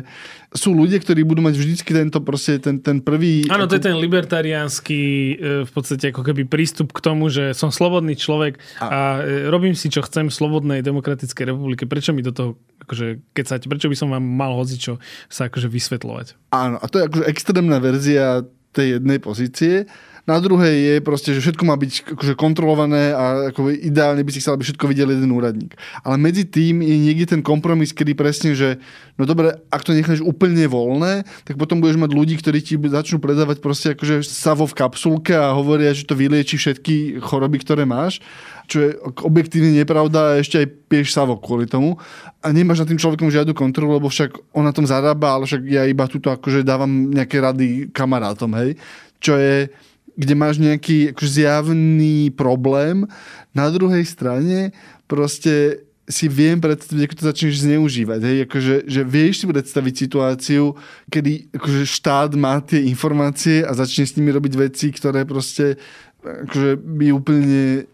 sú 0.51 0.76
ľudia, 0.76 0.99
ktorí 0.99 1.24
budú 1.24 1.39
mať 1.45 1.55
vždycky 1.55 1.95
tento 1.95 2.20
proste, 2.20 2.60
ten, 2.60 2.82
ten 2.84 2.99
prvý... 2.99 3.47
Áno, 3.47 3.66
ako... 3.66 3.72
to 3.72 3.78
je 3.80 3.86
ten 3.88 3.97
libertariánsky 3.97 4.99
e, 4.99 5.34
v 5.64 5.72
podstate 5.72 6.12
ako 6.12 6.22
keby 6.26 6.49
prístup 6.49 6.91
k 6.91 6.99
tomu, 6.99 7.32
že 7.32 7.53
som 7.55 7.72
slobodný 7.72 8.18
človek 8.18 8.57
a, 8.82 8.86
a 8.86 8.99
e, 9.24 9.47
robím 9.47 9.78
si, 9.78 9.88
čo 9.88 10.03
chcem 10.03 10.28
v 10.28 10.34
slobodnej 10.34 10.84
demokratickej 10.84 11.55
republike. 11.55 11.88
Prečo 11.88 12.12
mi 12.12 12.26
do 12.26 12.34
toho 12.34 12.57
akože, 12.84 13.22
sa, 13.45 13.62
prečo 13.62 13.88
by 13.88 13.95
som 13.95 14.10
vám 14.10 14.26
mal 14.26 14.57
hocičo 14.57 14.97
sa 15.30 15.47
akože 15.47 15.70
vysvetľovať. 15.70 16.51
Áno, 16.51 16.82
a 16.82 16.86
to 16.89 16.97
je 16.97 17.03
akože 17.05 17.26
extrémna 17.30 17.78
verzia 17.78 18.43
tej 18.74 18.97
jednej 18.97 19.18
pozície. 19.22 19.86
Na 20.30 20.38
druhej 20.38 20.77
je 20.77 20.95
proste, 21.01 21.34
že 21.34 21.41
všetko 21.41 21.65
má 21.65 21.73
byť 21.73 22.13
akože 22.13 22.34
kontrolované 22.38 23.17
a 23.17 23.49
ako 23.49 23.73
ideálne 23.73 24.21
by 24.21 24.30
si 24.30 24.45
chcel, 24.45 24.53
aby 24.53 24.61
všetko 24.61 24.86
videl 24.86 25.09
jeden 25.09 25.34
úradník. 25.34 25.73
Ale 26.05 26.21
medzi 26.21 26.45
tým 26.45 26.86
je 26.86 26.95
niekde 27.01 27.34
ten 27.34 27.41
kompromis, 27.41 27.89
kedy 27.89 28.13
presne, 28.13 28.53
že 28.53 28.77
no 29.17 29.25
dobre, 29.25 29.57
ak 29.73 29.82
to 29.82 29.97
necháš 29.97 30.21
úplne 30.21 30.69
voľné, 30.69 31.25
tak 31.49 31.57
potom 31.57 31.82
budeš 31.82 31.97
mať 31.97 32.13
ľudí, 32.13 32.38
ktorí 32.38 32.61
ti 32.61 32.77
začnú 32.77 33.17
predávať 33.17 33.57
proste 33.57 33.97
akože 33.97 34.21
savo 34.21 34.69
v 34.69 34.77
kapsulke 34.77 35.34
a 35.34 35.57
hovoria, 35.57 35.97
že 35.97 36.05
to 36.05 36.13
vylieči 36.13 36.61
všetky 36.61 37.17
choroby, 37.25 37.65
ktoré 37.65 37.89
máš 37.89 38.21
čo 38.69 38.86
je 38.86 38.89
objektívne 39.25 39.73
nepravda 39.73 40.38
a 40.38 40.38
ešte 40.38 40.61
aj 40.61 40.67
pieš 40.93 41.17
savo 41.17 41.41
kvôli 41.41 41.65
tomu 41.65 41.97
a 42.45 42.53
nemáš 42.53 42.86
nad 42.86 42.89
tým 42.93 43.01
človekom 43.01 43.34
žiadnu 43.34 43.57
kontrolu, 43.57 43.97
lebo 43.97 44.13
však 44.13 44.53
on 44.53 44.61
na 44.61 44.69
tom 44.69 44.86
zarába, 44.86 45.34
ale 45.34 45.49
však 45.49 45.65
ja 45.65 45.89
iba 45.89 46.05
tuto 46.05 46.30
akože 46.30 46.61
dávam 46.61 47.09
nejaké 47.09 47.41
rady 47.41 47.89
kamarátom, 47.89 48.53
hej. 48.61 48.77
Čo 49.17 49.41
je, 49.41 49.73
kde 50.20 50.34
máš 50.36 50.59
nejaký 50.59 51.15
akože 51.15 51.32
zjavný 51.32 52.28
problém. 52.36 53.07
Na 53.55 53.72
druhej 53.72 54.03
strane 54.03 54.76
proste 55.07 55.88
si 56.09 56.26
viem 56.26 56.57
predstaviť, 56.57 57.05
ako 57.05 57.15
to 57.15 57.30
začneš 57.30 57.63
zneužívať. 57.63 58.20
Hej? 58.26 58.38
Akože, 58.49 58.76
že 58.89 59.01
vieš 59.05 59.41
si 59.41 59.45
predstaviť 59.45 59.93
situáciu, 59.93 60.74
kedy 61.07 61.53
akože 61.53 61.86
štát 61.86 62.34
má 62.34 62.57
tie 62.65 62.82
informácie 62.89 63.61
a 63.61 63.72
začne 63.78 64.09
s 64.09 64.17
nimi 64.17 64.34
robiť 64.34 64.53
veci, 64.57 64.89
ktoré 64.89 65.24
proste 65.24 65.78
akože 66.26 66.82
by 66.82 67.07
úplne 67.13 67.86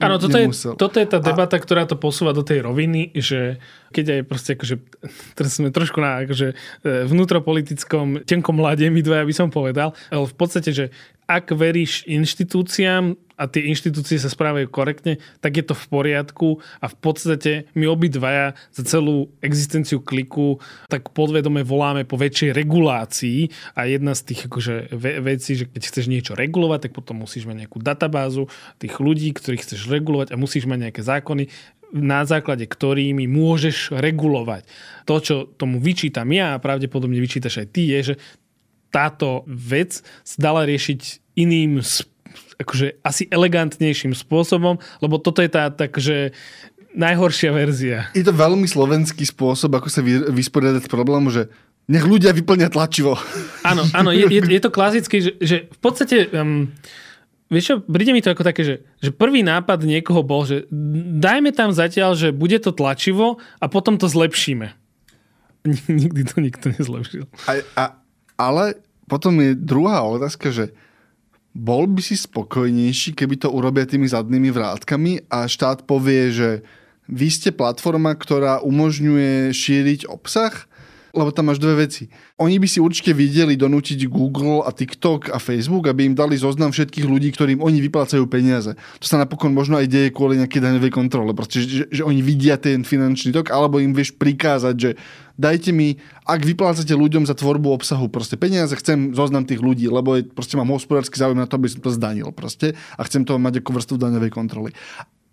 Áno, 0.00 0.16
toto 0.16 0.38
je, 0.38 0.46
toto 0.78 0.96
je 0.96 1.06
tá 1.06 1.18
debata, 1.20 1.58
a... 1.58 1.62
ktorá 1.62 1.84
to 1.84 1.98
posúva 1.98 2.32
do 2.32 2.46
tej 2.46 2.64
roviny, 2.64 3.12
že 3.14 3.60
keď 3.92 4.04
aj 4.08 4.20
proste 4.24 4.50
akože, 4.56 4.76
teraz 5.36 5.58
sme 5.58 5.74
trošku 5.74 5.98
na 6.00 6.24
akože, 6.24 6.48
e, 6.54 7.04
vnútropolitickom 7.06 8.24
tenkom 8.24 8.56
mlade, 8.56 8.88
my 8.88 9.00
dvaja 9.04 9.24
by 9.28 9.34
som 9.34 9.48
povedal, 9.52 9.92
ale 10.08 10.24
v 10.24 10.36
podstate, 10.36 10.70
že 10.72 10.84
ak 11.28 11.52
veríš 11.52 12.08
inštitúciám 12.08 13.27
a 13.38 13.46
tie 13.46 13.70
inštitúcie 13.70 14.18
sa 14.18 14.26
správajú 14.26 14.66
korektne, 14.66 15.22
tak 15.38 15.62
je 15.62 15.64
to 15.64 15.78
v 15.78 15.86
poriadku 15.86 16.48
a 16.82 16.90
v 16.90 16.96
podstate 16.98 17.52
my 17.78 17.86
obidvaja 17.86 18.58
za 18.74 18.82
celú 18.82 19.30
existenciu 19.38 20.02
kliku 20.02 20.58
tak 20.90 21.14
podvedome 21.14 21.62
voláme 21.62 22.02
po 22.02 22.18
väčšej 22.18 22.50
regulácii 22.50 23.48
a 23.78 23.86
jedna 23.86 24.18
z 24.18 24.34
tých 24.34 24.50
akože, 24.50 24.74
ve- 24.90 25.20
vecí, 25.22 25.54
že 25.54 25.70
keď 25.70 25.82
chceš 25.86 26.10
niečo 26.10 26.34
regulovať, 26.34 26.90
tak 26.90 26.92
potom 26.98 27.22
musíš 27.22 27.46
mať 27.46 27.64
nejakú 27.64 27.78
databázu 27.78 28.50
tých 28.82 28.98
ľudí, 28.98 29.30
ktorých 29.30 29.62
chceš 29.62 29.86
regulovať 29.86 30.34
a 30.34 30.40
musíš 30.40 30.66
mať 30.66 30.90
nejaké 30.90 31.02
zákony 31.06 31.46
na 31.88 32.20
základe 32.28 32.68
ktorými 32.68 33.24
môžeš 33.24 33.96
regulovať. 33.96 34.68
To, 35.08 35.24
čo 35.24 35.48
tomu 35.56 35.80
vyčítam 35.80 36.28
ja 36.36 36.52
a 36.52 36.60
pravdepodobne 36.60 37.16
vyčítaš 37.16 37.64
aj 37.64 37.68
ty, 37.72 37.88
je, 37.96 38.12
že 38.12 38.14
táto 38.92 39.44
vec 39.48 40.00
sa 40.24 40.36
dala 40.36 40.68
riešiť 40.68 41.32
iným 41.36 41.80
akože 42.58 43.02
asi 43.04 43.26
elegantnejším 43.30 44.14
spôsobom, 44.14 44.80
lebo 44.98 45.16
toto 45.18 45.42
je 45.44 45.50
tá 45.50 45.70
takže 45.70 46.32
najhoršia 46.96 47.50
verzia. 47.52 47.98
Je 48.16 48.24
to 48.24 48.34
veľmi 48.34 48.66
slovenský 48.66 49.28
spôsob, 49.28 49.76
ako 49.76 49.88
sa 49.92 50.00
vysporiadať 50.06 50.86
s 50.86 50.90
problémom, 50.90 51.28
že 51.28 51.52
nech 51.88 52.04
ľudia 52.04 52.36
vyplnia 52.36 52.68
tlačivo. 52.68 53.16
Áno, 53.64 53.84
áno, 53.96 54.10
je, 54.12 54.28
je, 54.28 54.40
je 54.44 54.60
to 54.60 54.70
klasické, 54.72 55.20
že, 55.20 55.32
že 55.40 55.56
v 55.68 55.78
podstate... 55.80 56.28
Um, 56.34 56.74
Vieš 57.48 57.64
čo, 57.64 57.76
príde 57.80 58.12
mi 58.12 58.20
to 58.20 58.36
ako 58.36 58.44
také, 58.44 58.60
že, 58.60 58.84
že 59.00 59.08
prvý 59.08 59.40
nápad 59.40 59.80
niekoho 59.80 60.20
bol, 60.20 60.44
že 60.44 60.68
dajme 61.16 61.48
tam 61.56 61.72
zatiaľ, 61.72 62.12
že 62.12 62.28
bude 62.28 62.60
to 62.60 62.76
tlačivo 62.76 63.40
a 63.56 63.72
potom 63.72 63.96
to 63.96 64.04
zlepšíme. 64.04 64.68
Nikdy 65.88 66.28
to 66.28 66.44
nikto 66.44 66.76
nezlepšil. 66.76 67.24
A, 67.48 67.64
a 67.72 67.84
ale 68.36 68.76
potom 69.08 69.40
je 69.40 69.56
druhá 69.56 70.04
otázka, 70.04 70.52
že 70.52 70.76
bol 71.56 71.88
by 71.88 72.02
si 72.04 72.14
spokojnejší, 72.14 73.16
keby 73.16 73.40
to 73.40 73.48
urobia 73.50 73.88
tými 73.88 74.06
zadnými 74.06 74.52
vrátkami 74.52 75.26
a 75.32 75.48
štát 75.48 75.88
povie, 75.88 76.30
že 76.30 76.50
vy 77.08 77.28
ste 77.32 77.50
platforma, 77.56 78.12
ktorá 78.12 78.60
umožňuje 78.60 79.50
šíriť 79.50 80.06
obsah 80.12 80.68
lebo 81.16 81.32
tam 81.32 81.48
máš 81.50 81.60
dve 81.60 81.88
veci. 81.88 82.12
Oni 82.36 82.60
by 82.60 82.68
si 82.68 82.78
určite 82.78 83.16
videli 83.16 83.56
donútiť 83.56 84.08
Google 84.08 84.64
a 84.64 84.70
TikTok 84.72 85.32
a 85.32 85.38
Facebook, 85.40 85.88
aby 85.88 86.08
im 86.08 86.14
dali 86.16 86.36
zoznam 86.36 86.70
všetkých 86.70 87.06
ľudí, 87.08 87.32
ktorým 87.32 87.64
oni 87.64 87.80
vyplácajú 87.84 88.24
peniaze. 88.28 88.76
To 89.00 89.06
sa 89.06 89.20
napokon 89.20 89.52
možno 89.52 89.80
aj 89.80 89.88
deje 89.88 90.08
kvôli 90.12 90.38
nejakej 90.40 90.64
daňovej 90.64 90.92
kontrole, 90.92 91.32
pretože 91.32 91.64
že, 91.68 91.84
že 91.88 92.02
oni 92.04 92.20
vidia 92.20 92.60
ten 92.60 92.84
finančný 92.84 93.32
tok, 93.32 93.52
alebo 93.52 93.80
im 93.80 93.96
vieš 93.96 94.14
prikázať, 94.16 94.74
že 94.76 94.90
dajte 95.38 95.70
mi, 95.70 95.96
ak 96.26 96.44
vyplácate 96.44 96.92
ľuďom 96.92 97.24
za 97.24 97.38
tvorbu 97.38 97.72
obsahu 97.72 98.10
proste 98.10 98.34
peniaze, 98.34 98.74
chcem 98.74 99.14
zoznam 99.14 99.46
tých 99.46 99.62
ľudí, 99.62 99.86
lebo 99.86 100.18
je, 100.18 100.26
proste 100.26 100.58
mám 100.58 100.74
hospodársky 100.74 101.16
záujem 101.16 101.38
na 101.38 101.46
to, 101.46 101.56
aby 101.56 101.70
som 101.70 101.80
to 101.80 101.94
zdanil 101.94 102.34
proste 102.34 102.74
a 102.98 103.00
chcem 103.06 103.22
to 103.22 103.38
mať 103.38 103.62
ako 103.62 103.70
vrstvu 103.78 103.96
daňovej 103.96 104.32
kontroly 104.34 104.74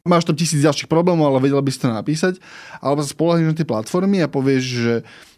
máš 0.06 0.30
tam 0.30 0.38
tisíc 0.38 0.62
ďalších 0.62 0.86
problémov, 0.86 1.34
ale 1.34 1.50
vedel 1.50 1.60
by 1.60 1.72
si 1.74 1.82
to 1.82 1.90
napísať, 1.90 2.38
alebo 2.78 3.02
sa 3.02 3.10
spolahne 3.10 3.50
na 3.50 3.58
tie 3.58 3.66
platformy 3.66 4.22
a 4.22 4.30
povieš, 4.30 4.64
že, 4.64 4.96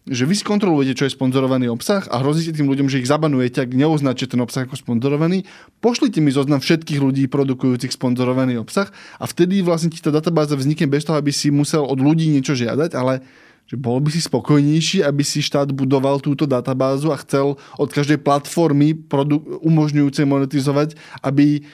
že 0.08 0.24
vy 0.24 0.34
si 0.40 0.44
kontrolujete, 0.48 1.04
čo 1.04 1.06
je 1.08 1.16
sponzorovaný 1.16 1.68
obsah 1.68 2.08
a 2.08 2.24
hrozíte 2.24 2.56
tým 2.56 2.72
ľuďom, 2.72 2.88
že 2.88 3.04
ich 3.04 3.12
zabanujete, 3.12 3.68
ak 3.68 3.76
neoznačíte 3.76 4.36
ten 4.36 4.42
obsah 4.42 4.64
ako 4.64 4.80
sponzorovaný, 4.80 5.44
pošlite 5.84 6.24
mi 6.24 6.32
zoznam 6.32 6.64
všetkých 6.64 7.00
ľudí 7.04 7.28
produkujúcich 7.28 7.92
sponzorovaný 7.92 8.58
obsah 8.58 8.88
a 9.20 9.26
vtedy 9.28 9.60
vlastne 9.60 9.92
ti 9.92 10.00
tá 10.00 10.10
databáza 10.10 10.56
vznikne 10.56 10.88
bez 10.88 11.04
toho, 11.04 11.20
aby 11.20 11.36
si 11.36 11.52
musel 11.52 11.84
od 11.84 12.00
ľudí 12.00 12.32
niečo 12.32 12.56
žiadať, 12.56 12.96
ale 12.96 13.24
že 13.68 13.76
bol 13.76 14.00
by 14.00 14.10
si 14.16 14.24
spokojnejší, 14.24 15.04
aby 15.04 15.24
si 15.28 15.44
štát 15.44 15.76
budoval 15.76 16.24
túto 16.24 16.48
databázu 16.48 17.12
a 17.12 17.20
chcel 17.20 17.60
od 17.76 17.90
každej 17.92 18.24
platformy 18.24 18.96
produ- 18.96 19.44
umožňujúcej 19.60 20.24
monetizovať, 20.24 20.96
aby 21.20 21.68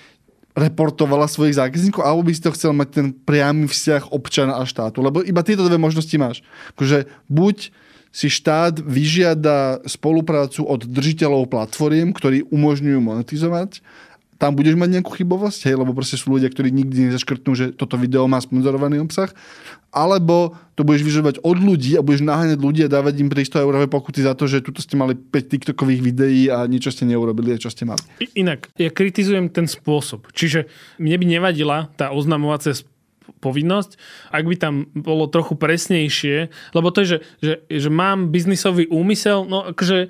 reportovala 0.53 1.25
svojich 1.25 1.57
zákazníkov, 1.57 2.01
alebo 2.01 2.25
by 2.25 2.33
si 2.33 2.41
to 2.41 2.53
chcel 2.53 2.73
mať 2.73 2.89
ten 2.93 3.07
priamy 3.13 3.65
vzťah 3.65 4.13
občana 4.13 4.61
a 4.61 4.65
štátu. 4.65 5.01
Lebo 5.01 5.21
iba 5.25 5.41
tieto 5.41 5.65
dve 5.65 5.81
možnosti 5.81 6.13
máš. 6.17 6.45
Akože 6.73 7.09
buď 7.29 7.73
si 8.13 8.29
štát 8.29 8.77
vyžiada 8.77 9.81
spoluprácu 9.89 10.61
od 10.63 10.85
držiteľov 10.85 11.49
platformiem, 11.49 12.13
ktorí 12.13 12.45
umožňujú 12.53 12.99
monetizovať 13.01 13.81
tam 14.43 14.59
budeš 14.59 14.75
mať 14.75 14.99
nejakú 14.99 15.15
chybovosť, 15.15 15.71
hej, 15.71 15.79
lebo 15.79 15.95
proste 15.95 16.19
sú 16.19 16.35
ľudia, 16.35 16.51
ktorí 16.51 16.67
nikdy 16.67 17.07
nezaškrtnú, 17.07 17.51
že 17.55 17.71
toto 17.71 17.95
video 17.95 18.27
má 18.27 18.43
sponzorovaný 18.43 18.99
obsah, 18.99 19.31
alebo 19.93 20.59
to 20.75 20.83
budeš 20.83 21.07
vyžadovať 21.07 21.39
od 21.47 21.57
ľudí 21.63 21.95
a 21.95 22.03
budeš 22.03 22.27
naháňať 22.27 22.59
ľudí 22.59 22.81
a 22.83 22.91
dávať 22.91 23.23
im 23.23 23.31
300 23.31 23.63
eurové 23.63 23.87
pokuty 23.87 24.19
za 24.19 24.35
to, 24.35 24.49
že 24.49 24.59
tuto 24.59 24.83
ste 24.83 24.99
mali 24.99 25.15
5 25.15 25.31
TikTokových 25.47 26.01
videí 26.03 26.51
a 26.51 26.67
niečo 26.67 26.91
ste 26.91 27.07
neurobili 27.07 27.55
a 27.55 27.61
čo 27.61 27.71
ste 27.71 27.87
mali. 27.87 28.03
Inak, 28.35 28.67
ja 28.75 28.91
kritizujem 28.91 29.47
ten 29.47 29.63
spôsob. 29.63 30.27
Čiže 30.35 30.67
mne 30.99 31.15
by 31.23 31.25
nevadila 31.39 31.77
tá 31.95 32.11
oznamovacia 32.11 32.75
povinnosť, 33.43 33.99
ak 34.31 34.43
by 34.47 34.55
tam 34.55 34.87
bolo 34.95 35.27
trochu 35.27 35.59
presnejšie, 35.59 36.47
lebo 36.71 36.87
to 36.95 37.03
je, 37.03 37.07
že, 37.07 37.17
že, 37.43 37.53
že 37.67 37.89
mám 37.91 38.31
biznisový 38.31 38.87
úmysel, 38.87 39.43
no 39.43 39.75
akože 39.75 40.07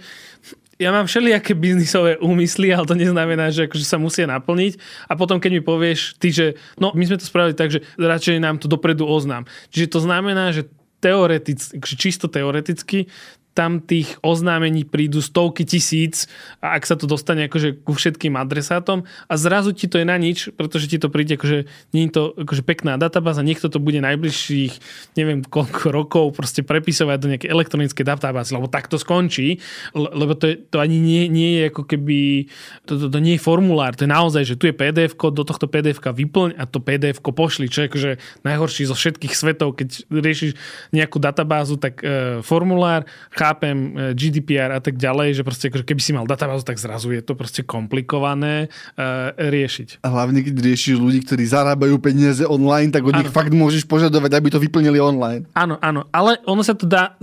ja 0.81 0.89
mám 0.89 1.05
všelijaké 1.05 1.53
biznisové 1.53 2.17
úmysly, 2.17 2.73
ale 2.73 2.89
to 2.89 2.97
neznamená, 2.97 3.53
že 3.53 3.69
akože 3.69 3.85
sa 3.85 4.01
musia 4.01 4.25
naplniť. 4.25 4.77
A 5.07 5.13
potom, 5.13 5.37
keď 5.37 5.51
mi 5.53 5.61
povieš 5.61 6.17
ty, 6.17 6.33
že 6.33 6.45
no, 6.81 6.91
my 6.97 7.03
sme 7.05 7.21
to 7.21 7.25
spravili 7.29 7.55
tak, 7.55 7.69
že 7.71 7.85
radšej 7.95 8.41
nám 8.41 8.57
to 8.57 8.67
dopredu 8.67 9.05
oznám. 9.05 9.45
Čiže 9.69 9.87
to 9.93 9.99
znamená, 10.01 10.49
že 10.49 10.67
teoreticky, 11.03 11.77
akože 11.77 11.95
čisto 11.99 12.25
teoreticky, 12.31 13.11
tam 13.53 13.81
tých 13.81 14.17
oznámení 14.25 14.85
prídu 14.85 15.21
stovky 15.21 15.61
tisíc 15.65 16.25
a 16.57 16.73
ak 16.77 16.89
sa 16.89 16.97
to 16.97 17.05
dostane 17.05 17.45
akože 17.45 17.85
ku 17.85 17.93
všetkým 17.93 18.33
adresátom 18.33 19.05
a 19.29 19.33
zrazu 19.37 19.77
ti 19.77 19.85
to 19.85 20.01
je 20.01 20.05
na 20.09 20.17
nič, 20.17 20.49
pretože 20.57 20.89
ti 20.89 20.97
to 20.97 21.13
príde 21.13 21.37
akože, 21.37 21.69
nie 21.93 22.09
je 22.09 22.11
to 22.13 22.23
akože 22.33 22.65
pekná 22.65 22.97
databáza, 22.97 23.45
niekto 23.45 23.69
to 23.69 23.77
bude 23.77 24.01
najbližších 24.01 24.73
neviem 25.13 25.45
koľko 25.45 25.93
rokov 25.93 26.25
proste 26.33 26.65
prepisovať 26.65 27.17
do 27.21 27.29
nejakej 27.33 27.49
elektronickej 27.53 28.05
databázy, 28.05 28.57
lebo 28.57 28.65
tak 28.65 28.89
to 28.89 28.97
skončí, 28.97 29.61
lebo 29.93 30.33
to, 30.33 30.49
je, 30.49 30.55
to 30.57 30.81
ani 30.81 30.97
nie, 30.97 31.29
nie 31.29 31.61
je 31.61 31.63
ako 31.69 31.83
keby, 31.85 32.49
to, 32.89 32.97
to, 32.97 33.05
to 33.13 33.19
nie 33.21 33.37
je 33.37 33.45
formulár, 33.45 33.93
to 33.93 34.09
je 34.09 34.11
naozaj, 34.11 34.43
že 34.49 34.57
tu 34.57 34.65
je 34.65 34.73
pdf 34.73 35.13
do 35.29 35.45
tohto 35.45 35.69
pdf 35.69 36.01
vyplň 36.01 36.57
a 36.57 36.65
to 36.65 36.81
pdf 36.81 37.21
pošli, 37.21 37.69
čo 37.69 37.85
je 37.85 37.87
akože 37.89 38.11
najhorší 38.45 38.89
zo 38.89 38.95
všetkých 38.97 39.33
svetov, 39.33 39.77
keď 39.77 40.09
riešiš 40.09 40.51
nejakú 40.93 41.17
databázu, 41.17 41.77
tak 41.77 42.01
e, 42.01 42.39
formulár, 42.45 43.05
chápem 43.43 43.75
e, 43.75 44.15
GDPR 44.15 44.71
a 44.71 44.79
tak 44.79 44.95
ďalej, 44.95 45.35
že 45.35 45.43
proste 45.43 45.67
keby 45.67 45.99
si 45.99 46.15
mal 46.15 46.23
databázu, 46.23 46.63
tak 46.63 46.79
zrazu 46.79 47.11
je 47.11 47.19
to 47.19 47.35
proste 47.35 47.67
komplikované 47.67 48.71
uh, 48.95 49.35
riešiť. 49.35 50.05
A 50.05 50.07
hlavne, 50.07 50.39
keď 50.39 50.55
riešiš 50.63 50.95
ľudí, 50.95 51.19
ktorí 51.27 51.43
zarábajú 51.43 51.99
peniaze 51.99 52.47
online, 52.47 52.93
tak 52.93 53.03
od 53.03 53.19
nich 53.19 53.31
fakt 53.31 53.51
môžeš 53.51 53.83
požadovať, 53.83 54.31
aby 54.39 54.47
to 54.47 54.59
vyplnili 54.63 55.03
online. 55.03 55.43
Áno, 55.57 55.75
áno, 55.83 56.07
ale 56.15 56.39
ono 56.47 56.63
sa 56.63 56.77
to 56.77 56.87
dá 56.87 57.19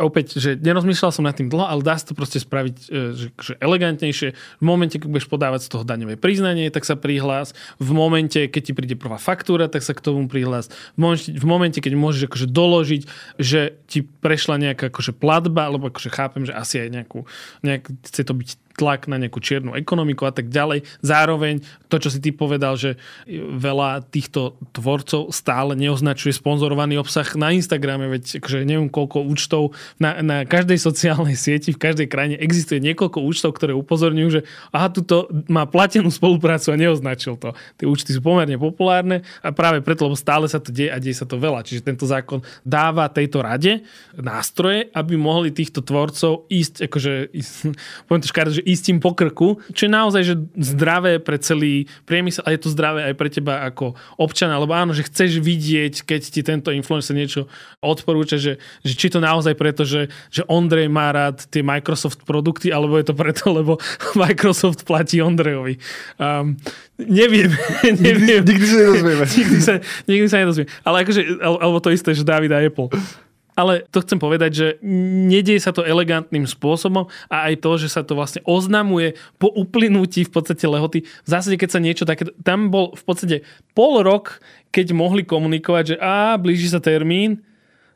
opäť, 0.00 0.40
že 0.40 0.56
nerozmýšľal 0.56 1.12
som 1.12 1.28
nad 1.28 1.36
tým 1.36 1.52
dlho, 1.52 1.68
ale 1.68 1.84
dá 1.84 1.94
sa 1.94 2.08
to 2.08 2.16
proste 2.16 2.40
spraviť 2.40 2.76
e, 2.88 3.12
že, 3.12 3.28
že 3.36 3.52
elegantnejšie. 3.60 4.32
V 4.32 4.64
momente, 4.64 4.96
keď 4.96 5.08
budeš 5.12 5.28
podávať 5.28 5.68
z 5.68 5.68
toho 5.76 5.84
daňové 5.84 6.16
priznanie, 6.16 6.72
tak 6.72 6.88
sa 6.88 6.96
prihlás. 6.96 7.52
V 7.76 7.92
momente, 7.92 8.48
keď 8.48 8.62
ti 8.64 8.72
príde 8.72 8.96
prvá 8.96 9.20
faktúra, 9.20 9.68
tak 9.68 9.84
sa 9.84 9.92
k 9.92 10.00
tomu 10.00 10.26
prihlás. 10.26 10.72
V 10.96 11.46
momente, 11.46 11.78
keď 11.78 11.92
môžeš 11.94 12.32
akože 12.32 12.46
doložiť, 12.48 13.02
že 13.36 13.76
ti 13.86 14.02
prešla 14.02 14.56
nejaká 14.56 14.88
akože 14.88 15.12
platba, 15.12 15.68
alebo 15.68 15.92
akože 15.92 16.10
chápem, 16.10 16.48
že 16.48 16.56
asi 16.56 16.80
aj 16.82 16.88
nejakú, 16.90 17.28
nejak, 17.60 17.84
chce 18.08 18.22
to 18.24 18.32
byť 18.32 18.50
tlak 18.80 19.04
na 19.12 19.20
nejakú 19.20 19.44
čiernu 19.44 19.76
ekonomiku 19.76 20.24
a 20.24 20.32
tak 20.32 20.48
ďalej. 20.48 20.88
Zároveň 21.04 21.60
to, 21.92 22.00
čo 22.00 22.08
si 22.08 22.24
ty 22.24 22.32
povedal, 22.32 22.80
že 22.80 22.96
veľa 23.28 24.08
týchto 24.08 24.56
tvorcov 24.72 25.28
stále 25.36 25.76
neoznačuje 25.76 26.32
sponzorovaný 26.32 26.96
obsah 26.96 27.28
na 27.36 27.52
Instagrame, 27.52 28.08
veď 28.08 28.40
akože 28.40 28.64
neviem 28.64 28.88
koľko 28.88 29.28
účtov 29.28 29.76
na, 30.00 30.24
na 30.24 30.48
každej 30.48 30.80
sociálnej 30.80 31.36
sieti, 31.36 31.76
v 31.76 31.82
každej 31.82 32.08
krajine 32.08 32.36
existuje 32.40 32.80
niekoľko 32.80 33.20
účtov, 33.20 33.52
ktoré 33.60 33.76
upozorňujú, 33.76 34.28
že 34.32 34.40
aha, 34.72 34.88
tuto 34.88 35.28
má 35.52 35.68
platenú 35.68 36.08
spoluprácu 36.08 36.72
a 36.72 36.80
neoznačil 36.80 37.36
to. 37.36 37.52
Tie 37.76 37.84
účty 37.84 38.16
sú 38.16 38.24
pomerne 38.24 38.56
populárne 38.56 39.26
a 39.44 39.52
práve 39.52 39.84
preto, 39.84 40.06
lebo 40.06 40.16
stále 40.16 40.46
sa 40.46 40.62
to 40.62 40.72
deje 40.72 40.88
a 40.88 41.02
deje 41.02 41.20
sa 41.20 41.26
to 41.26 41.36
veľa. 41.36 41.66
Čiže 41.66 41.84
tento 41.84 42.06
zákon 42.06 42.40
dáva 42.62 43.10
tejto 43.10 43.42
rade 43.42 43.82
nástroje, 44.14 44.88
aby 44.94 45.18
mohli 45.18 45.50
týchto 45.50 45.82
tvorcov 45.82 46.46
ísť, 46.46 46.86
akože, 46.86 47.12
ísť, 47.34 47.52
poviem 48.06 48.22
to 48.22 48.30
škára, 48.30 48.50
že 48.54 48.62
ísť 48.72 48.84
im 48.94 48.98
po 49.02 49.12
krku, 49.12 49.58
čo 49.74 49.86
je 49.86 49.92
naozaj 49.92 50.22
že 50.22 50.34
zdravé 50.56 51.18
pre 51.18 51.36
celý 51.42 51.90
priemysel 52.06 52.46
a 52.46 52.54
je 52.54 52.60
to 52.62 52.68
zdravé 52.70 53.10
aj 53.10 53.14
pre 53.18 53.28
teba 53.28 53.66
ako 53.66 53.98
občana, 54.16 54.60
lebo 54.60 54.72
áno, 54.72 54.94
že 54.94 55.06
chceš 55.06 55.42
vidieť, 55.42 56.06
keď 56.06 56.20
ti 56.22 56.40
tento 56.46 56.70
influencer 56.70 57.16
niečo 57.16 57.50
odporúča, 57.80 58.36
že, 58.36 58.60
že 58.84 58.94
či 58.94 59.08
to 59.10 59.18
naozaj 59.18 59.56
preto, 59.56 59.82
že, 59.82 60.12
že 60.28 60.46
Ondrej 60.46 60.88
má 60.92 61.10
rád 61.10 61.46
tie 61.48 61.64
Microsoft 61.64 62.22
produkty, 62.24 62.70
alebo 62.70 62.96
je 63.00 63.06
to 63.10 63.14
preto, 63.16 63.50
lebo 63.58 63.76
Microsoft 64.14 64.84
platí 64.84 65.18
Ondrejovi. 65.20 65.80
Um, 66.20 66.56
neviem, 66.98 67.50
neviem. 68.04 68.42
Nikdy, 68.44 68.66
sa 68.66 68.78
nedozvieme. 68.78 69.24
nikdy, 69.24 69.58
sa, 69.60 69.74
nikdy 70.04 70.26
sa 70.28 70.38
nedozvieme. 70.44 70.70
Ale 70.84 70.96
akože, 71.04 71.20
alebo 71.40 71.78
to 71.80 71.90
isté, 71.90 72.12
že 72.12 72.26
David 72.26 72.52
a 72.52 72.60
Apple. 72.60 72.92
Ale 73.60 73.84
to 73.92 74.00
chcem 74.00 74.16
povedať, 74.16 74.50
že 74.56 74.66
nedieje 75.28 75.60
sa 75.60 75.76
to 75.76 75.84
elegantným 75.84 76.48
spôsobom 76.48 77.12
a 77.28 77.52
aj 77.52 77.60
to, 77.60 77.76
že 77.76 77.92
sa 77.92 78.00
to 78.00 78.16
vlastne 78.16 78.40
oznamuje 78.48 79.20
po 79.36 79.52
uplynutí 79.52 80.24
v 80.24 80.32
podstate 80.32 80.64
lehoty. 80.64 81.04
V 81.04 81.28
zásade, 81.28 81.60
keď 81.60 81.68
sa 81.76 81.84
niečo 81.84 82.08
také... 82.08 82.32
Tam 82.40 82.72
bol 82.72 82.96
v 82.96 83.02
podstate 83.04 83.36
pol 83.76 84.00
rok, 84.00 84.40
keď 84.72 84.96
mohli 84.96 85.28
komunikovať, 85.28 85.84
že 85.84 85.96
a 86.00 86.40
blíži 86.40 86.72
sa 86.72 86.80
termín 86.80 87.44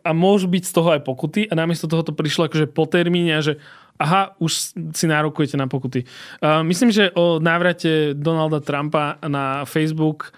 a 0.04 0.12
môžu 0.12 0.52
byť 0.52 0.62
z 0.68 0.72
toho 0.76 0.88
aj 0.92 1.00
pokuty 1.00 1.48
a 1.48 1.56
namiesto 1.56 1.88
toho 1.88 2.04
to 2.04 2.12
prišlo 2.12 2.52
akože 2.52 2.68
po 2.68 2.84
termíne 2.84 3.40
a 3.40 3.40
že 3.40 3.56
aha, 3.96 4.36
už 4.36 4.76
si 4.92 5.06
nárokujete 5.08 5.56
na 5.56 5.64
pokuty. 5.64 6.04
Uh, 6.44 6.60
myslím, 6.66 6.92
že 6.92 7.08
o 7.16 7.40
návrate 7.40 8.12
Donalda 8.12 8.60
Trumpa 8.60 9.16
na 9.24 9.64
Facebook 9.64 10.34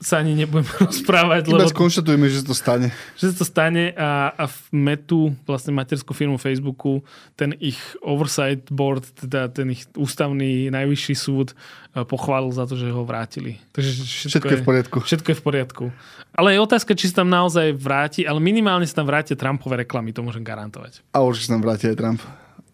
sa 0.00 0.18
ani 0.18 0.32
nebudem 0.32 0.64
rozprávať. 0.80 1.44
Iba 1.44 1.60
lebo 1.60 1.68
skonštatujeme, 1.68 2.24
že 2.26 2.40
to 2.40 2.56
stane. 2.56 2.88
že 3.14 3.36
to 3.36 3.44
stane 3.44 3.92
a, 3.92 4.32
a 4.32 4.44
v 4.48 4.58
Metu, 4.72 5.36
vlastne 5.44 5.70
materskú 5.70 6.16
firmu 6.16 6.40
Facebooku, 6.40 7.04
ten 7.36 7.52
ich 7.60 7.76
oversight 8.00 8.64
board, 8.66 9.04
teda 9.14 9.52
ten 9.52 9.68
ich 9.70 9.84
ústavný 9.92 10.72
najvyšší 10.72 11.14
súd 11.14 11.52
e, 11.92 12.00
pochválil 12.00 12.48
za 12.48 12.64
to, 12.64 12.74
že 12.74 12.88
ho 12.88 13.04
vrátili. 13.04 13.60
Takže 13.70 13.90
všetko, 13.92 14.28
Všetko 14.30 14.48
je 14.48 14.56
v 14.56 14.64
poriadku. 14.64 14.96
Všetko 15.04 15.28
je 15.28 15.36
v 15.36 15.44
poriadku. 15.44 15.84
Ale 16.32 16.56
je 16.56 16.58
otázka, 16.58 16.96
či 16.96 17.12
sa 17.12 17.20
tam 17.20 17.28
naozaj 17.28 17.76
vráti, 17.76 18.24
ale 18.24 18.40
minimálne 18.40 18.88
sa 18.88 18.96
tam 18.96 19.06
vrátia 19.06 19.36
Trumpové 19.36 19.84
reklamy, 19.84 20.10
to 20.10 20.24
môžem 20.24 20.40
garantovať. 20.40 21.04
A 21.12 21.20
určite 21.20 21.52
sa 21.52 21.54
nám 21.54 21.68
vráti 21.68 21.86
aj 21.86 21.96
Trump. 22.00 22.20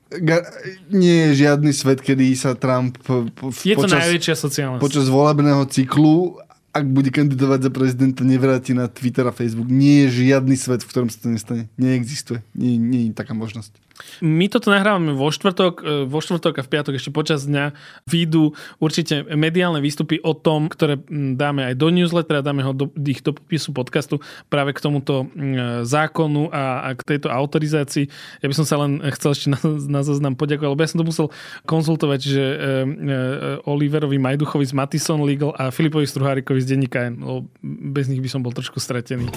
Ga- 0.06 0.46
nie 0.86 1.34
je 1.34 1.42
žiadny 1.42 1.74
svet, 1.74 1.98
kedy 1.98 2.30
sa 2.38 2.54
Trump 2.54 2.94
po- 3.02 3.26
Je 3.58 3.74
to 3.74 3.82
počas, 3.82 3.98
najväčšia 3.98 4.34
sociálna 4.38 4.78
počas 4.78 5.10
volebného 5.10 5.66
cyklu, 5.66 6.38
ak 6.76 6.84
bude 6.92 7.08
kandidovať 7.08 7.68
za 7.68 7.70
prezidenta, 7.72 8.20
nevráti 8.20 8.76
na 8.76 8.84
Twitter 8.92 9.24
a 9.24 9.32
Facebook. 9.32 9.72
Nie 9.72 10.06
je 10.06 10.28
žiadny 10.28 10.56
svet, 10.60 10.84
v 10.84 10.90
ktorom 10.92 11.08
sa 11.08 11.24
to 11.24 11.32
nestane. 11.32 11.72
Neexistuje. 11.80 12.44
Nie, 12.52 12.76
nie 12.76 13.08
je 13.08 13.16
taká 13.16 13.32
možnosť. 13.32 13.85
My 14.20 14.50
toto 14.52 14.68
nahrávame 14.68 15.16
vo 15.16 15.32
štvrtok, 15.32 15.74
e, 15.80 15.84
vo 16.04 16.18
štvrtok 16.20 16.60
a 16.60 16.62
v 16.64 16.70
piatok 16.72 16.94
ešte 16.98 17.14
počas 17.14 17.46
dňa 17.48 17.72
výjdu 18.04 18.52
určite 18.82 19.24
mediálne 19.32 19.80
výstupy 19.80 20.20
o 20.20 20.36
tom, 20.36 20.68
ktoré 20.68 21.00
dáme 21.10 21.72
aj 21.72 21.74
do 21.78 21.88
newslettera, 21.88 22.44
dáme 22.44 22.66
ho 22.66 22.72
do, 22.74 22.90
ich 23.00 23.22
do 23.22 23.32
popisu 23.32 23.72
podcastu 23.72 24.20
práve 24.50 24.76
k 24.76 24.82
tomuto 24.82 25.30
zákonu 25.86 26.50
a, 26.50 26.92
a 26.92 26.98
k 26.98 27.16
tejto 27.16 27.30
autorizácii. 27.32 28.08
Ja 28.42 28.46
by 28.50 28.54
som 28.56 28.66
sa 28.66 28.76
len 28.82 29.00
chcel 29.16 29.30
ešte 29.32 29.48
na, 29.52 29.58
na 29.88 30.00
zoznam 30.02 30.34
poďakovať, 30.34 30.70
lebo 30.72 30.82
ja 30.82 30.90
som 30.90 31.00
to 31.00 31.08
musel 31.08 31.26
konzultovať, 31.64 32.20
že 32.20 32.44
e, 32.44 32.56
e, 32.56 32.64
Oliverovi 33.64 34.18
Majduchovi 34.18 34.66
z 34.66 34.74
Matison 34.74 35.22
Legal 35.22 35.54
a 35.56 35.70
Filipovi 35.70 36.08
Struhárikovi 36.08 36.60
z 36.60 36.76
denníka 36.76 37.06
lebo 37.12 37.46
bez 37.62 38.08
nich 38.08 38.22
by 38.22 38.28
som 38.30 38.40
bol 38.42 38.54
trošku 38.54 38.80
stratený. 38.80 39.28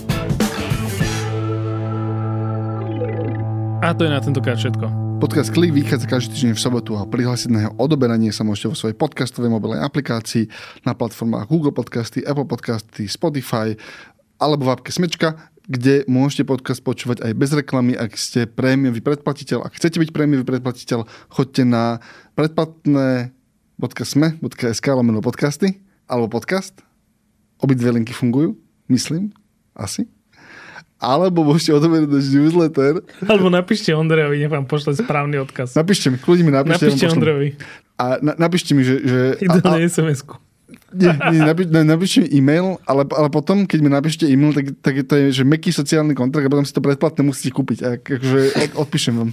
A 3.80 3.96
to 3.96 4.04
je 4.04 4.12
na 4.12 4.20
tentokrát 4.20 4.60
všetko. 4.60 4.92
Podcast 5.24 5.56
Klik 5.56 5.72
vychádza 5.72 6.04
každý 6.04 6.36
týždeň 6.36 6.52
v 6.52 6.60
sobotu 6.60 7.00
a 7.00 7.08
prihlásiť 7.08 7.48
na 7.48 7.64
jeho 7.64 7.72
odoberanie 7.80 8.28
sa 8.36 8.44
môžete 8.44 8.68
vo 8.68 8.76
svojej 8.76 9.00
podcastovej 9.00 9.48
mobilnej 9.48 9.80
aplikácii 9.80 10.52
na 10.84 10.92
platformách 10.92 11.48
Google 11.48 11.72
Podcasty, 11.72 12.20
Apple 12.28 12.44
Podcasty, 12.44 13.08
Spotify 13.08 13.80
alebo 14.36 14.68
v 14.68 14.76
apke 14.76 14.92
Smečka, 14.92 15.48
kde 15.64 16.04
môžete 16.12 16.44
podcast 16.44 16.84
počúvať 16.84 17.24
aj 17.24 17.32
bez 17.40 17.56
reklamy, 17.56 17.96
ak 17.96 18.20
ste 18.20 18.52
prémiový 18.52 19.00
predplatiteľ. 19.00 19.64
Ak 19.64 19.80
chcete 19.80 20.04
byť 20.04 20.12
prémiový 20.12 20.44
predplatiteľ, 20.44 21.08
choďte 21.32 21.64
na 21.64 22.04
predplatné.sme.sk 22.36 24.88
lomeno 24.92 25.24
podcasty 25.24 25.80
alebo 26.04 26.28
podcast. 26.28 26.84
Obidve 27.64 27.96
linky 27.96 28.12
fungujú, 28.12 28.60
myslím, 28.92 29.32
asi 29.72 30.19
alebo 31.00 31.48
môžete 31.48 31.72
odoberať 31.72 32.12
náš 32.12 32.28
newsletter. 32.36 33.00
Alebo 33.24 33.48
napíšte 33.48 33.96
Ondrejovi, 33.96 34.44
nech 34.44 34.52
vám 34.52 34.68
pošle 34.68 35.00
správny 35.00 35.40
odkaz. 35.40 35.72
Napíšte 35.74 36.12
mi, 36.12 36.20
kľudne 36.20 36.44
mi 36.44 36.54
napíšte. 36.54 36.92
Napíšte. 36.92 37.16
Ondrejovi. 37.16 37.50
A 37.96 38.20
na, 38.20 38.36
napíšte 38.36 38.76
mi, 38.76 38.84
že... 38.84 39.00
že 39.08 39.20
a, 39.48 39.56
a, 39.56 39.56
Ideálne 39.60 39.88
SMS-ku. 39.88 40.36
nie, 40.92 41.12
nie, 41.32 41.40
napí, 41.40 41.64
ne, 41.72 41.88
napíšte 41.88 42.28
mi 42.28 42.28
e-mail, 42.36 42.78
ale, 42.84 43.08
ale 43.16 43.28
potom, 43.32 43.64
keď 43.64 43.80
mi 43.80 43.90
napíšte 43.90 44.28
e-mail, 44.28 44.52
tak, 44.52 44.76
tak 44.84 44.94
to 45.08 45.14
je, 45.16 45.26
že 45.42 45.44
meký 45.48 45.72
sociálny 45.72 46.12
kontrakt 46.14 46.46
a 46.46 46.52
potom 46.52 46.68
si 46.68 46.76
to 46.76 46.84
predplatné 46.84 47.24
musíte 47.24 47.56
kúpiť. 47.56 47.80
A, 47.88 47.88
akože 47.96 48.40
od, 48.60 48.72
odpíšem 48.84 49.16
vám. 49.16 49.32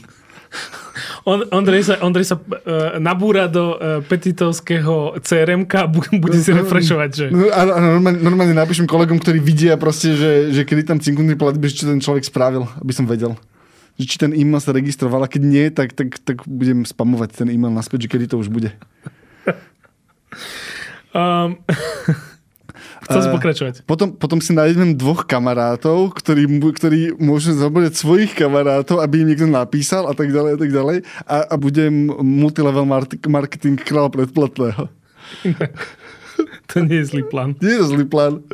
On, 1.26 1.42
Ondrej 1.50 1.90
sa, 1.90 1.94
Ondrej 2.06 2.30
sa 2.30 2.38
uh, 2.38 3.02
nabúra 3.02 3.50
do 3.50 3.74
uh, 3.74 3.98
petitovského 4.06 5.18
CRM 5.26 5.66
a 5.66 5.90
bu- 5.90 6.06
bude 6.22 6.38
si 6.38 6.54
refrešovať, 6.54 7.10
že... 7.10 7.24
No, 7.34 7.50
a, 7.50 7.66
a 7.66 7.78
normálne, 7.82 8.22
normálne 8.22 8.54
napíšem 8.54 8.86
kolegom, 8.86 9.18
ktorí 9.18 9.42
vidia 9.42 9.74
proste, 9.74 10.14
že, 10.14 10.54
že 10.54 10.62
kedy 10.62 10.86
tam 10.86 11.02
cinknutý 11.02 11.34
platby, 11.34 11.66
čo 11.66 11.90
ten 11.90 11.98
človek 11.98 12.30
spravil, 12.30 12.70
aby 12.78 12.92
som 12.94 13.10
vedel. 13.10 13.34
Že 13.98 14.04
či 14.06 14.16
ten 14.22 14.32
e-mail 14.38 14.62
sa 14.62 14.70
registroval 14.70 15.26
a 15.26 15.28
keď 15.28 15.42
nie, 15.42 15.66
tak, 15.74 15.98
tak, 15.98 16.14
tak 16.22 16.46
budem 16.46 16.86
spamovať 16.86 17.42
ten 17.42 17.50
e-mail 17.50 17.74
naspäť, 17.74 18.06
že 18.06 18.10
kedy 18.14 18.30
to 18.30 18.38
už 18.38 18.46
bude. 18.46 18.70
Um, 21.16 21.64
chcel 23.06 23.20
si 23.22 23.28
Eh, 23.30 23.34
pokračovať. 23.38 23.74
Potom, 23.86 24.12
potom 24.12 24.38
si 24.42 24.50
nájdem 24.52 24.98
dvoch 24.98 25.24
kamarátov, 25.24 26.12
ktorí, 26.18 26.50
ktorí 26.50 27.14
môžu 27.16 27.54
zabrať 27.54 27.94
svojich 27.94 28.34
kamarátov, 28.34 28.98
aby 28.98 29.22
im 29.22 29.30
niekto 29.30 29.46
napísal 29.46 30.10
a 30.10 30.14
tak 30.14 30.34
ďalej 30.34 30.50
a 30.54 30.58
tak 30.58 30.70
ďalej. 30.74 30.96
A, 31.24 31.36
a 31.46 31.54
budem 31.54 32.10
multilevel 32.10 32.84
mark- 32.84 33.22
marketing 33.30 33.78
kráľa 33.78 34.10
predplatného. 34.10 34.82
To 36.74 36.84
nie 36.84 37.00
je 37.00 37.16
zlý 37.16 37.24
plán. 37.24 37.56
Nie 37.64 37.80
je 37.80 37.88
zlý 37.88 38.04
plán. 38.04 38.44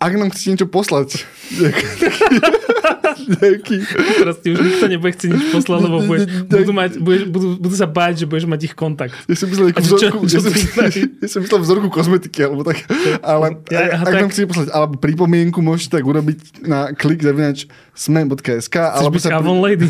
Ak 0.00 0.12
nám 0.16 0.32
chcete 0.32 0.48
niečo 0.56 0.68
poslať, 0.68 1.28
nejaký, 3.16 3.76
Teraz 4.20 4.36
ti 4.44 4.52
už 4.52 4.58
nikto 4.60 4.86
nebude 4.86 5.12
chcieť 5.12 5.30
nič 5.32 5.44
poslať, 5.50 5.78
lebo 5.82 5.96
bude, 6.02 6.24
budú, 6.46 6.72
mať, 6.72 6.90
budeš, 7.00 7.22
budú, 7.28 7.48
budú 7.56 7.74
sa 7.74 7.88
báť, 7.88 8.22
že 8.22 8.26
budeš 8.28 8.46
mať 8.46 8.60
ich 8.68 8.74
kontakt. 8.76 9.16
ja 9.24 9.34
som 9.34 9.48
myslel 9.48 9.72
A 9.72 9.80
čo- 9.80 9.96
vzorku, 9.96 10.24
čo 10.24 10.36
ja 10.36 10.42
som, 10.42 10.52
ja 11.24 11.28
som 11.28 11.38
myslel 11.40 11.60
vzorku 11.64 11.88
kozmetiky, 11.88 12.44
alebo 12.44 12.62
tak. 12.62 12.84
Ale 13.20 13.60
Ja- 13.72 14.00
ak, 14.00 14.08
ak 14.08 14.14
nám 14.14 14.30
chcete 14.30 14.48
poslať, 14.48 14.68
alebo 14.70 14.94
pripomienku 15.00 15.58
môžete 15.60 15.96
tak 15.96 16.04
urobiť 16.04 16.64
na 16.64 16.92
klik 16.92 17.24
zavinač 17.24 17.64
sme.sk, 17.96 18.68
Chceš 18.68 18.72
alebo 18.72 19.16
sa 19.16 19.40
pri, 19.40 19.52
Lady. 19.56 19.88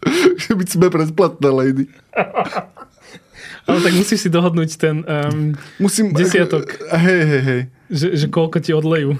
byť 0.60 0.68
sme 0.68 0.86
predplatné 0.88 1.48
lady. 1.52 1.84
Ale 3.68 3.78
tak 3.84 3.92
musíš 3.94 4.26
si 4.26 4.30
dohodnúť 4.32 4.70
ten, 4.80 5.04
um, 5.04 5.54
Musím... 5.78 6.10
Desiatok. 6.10 6.80
Hej, 6.90 7.22
hej, 7.22 7.42
hej. 7.44 7.60
že, 7.86 8.06
že 8.16 8.26
koľko 8.26 8.58
ti 8.58 8.74
odlejú. 8.74 9.14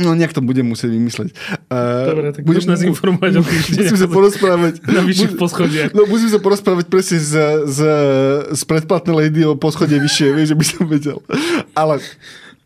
No 0.00 0.14
nejak 0.14 0.34
to 0.34 0.42
budem 0.42 0.66
musieť 0.66 0.90
vymysleť. 0.94 1.28
Uh, 1.70 2.10
Dobre, 2.10 2.28
tak 2.34 2.42
budeš 2.42 2.66
nás 2.66 2.80
informovať 2.82 3.38
o 3.38 3.42
týždeň. 3.42 3.78
Musím 3.84 4.00
sa 4.00 4.08
porozprávať. 4.10 4.74
Na 4.86 5.02
vyšších 5.02 5.34
poschodiach. 5.38 5.90
No 5.94 6.06
musím 6.10 6.30
sa 6.30 6.40
porozprávať 6.42 6.86
presne 6.90 7.18
z, 7.22 7.32
z, 7.68 7.78
z 8.50 8.62
predplatnej 8.66 9.14
lady 9.28 9.40
o 9.46 9.54
poschodie 9.54 10.00
vyššie, 10.02 10.34
vieš, 10.34 10.54
že 10.54 10.56
by 10.58 10.64
som 10.64 10.82
vedel. 10.86 11.18
Ale 11.78 12.02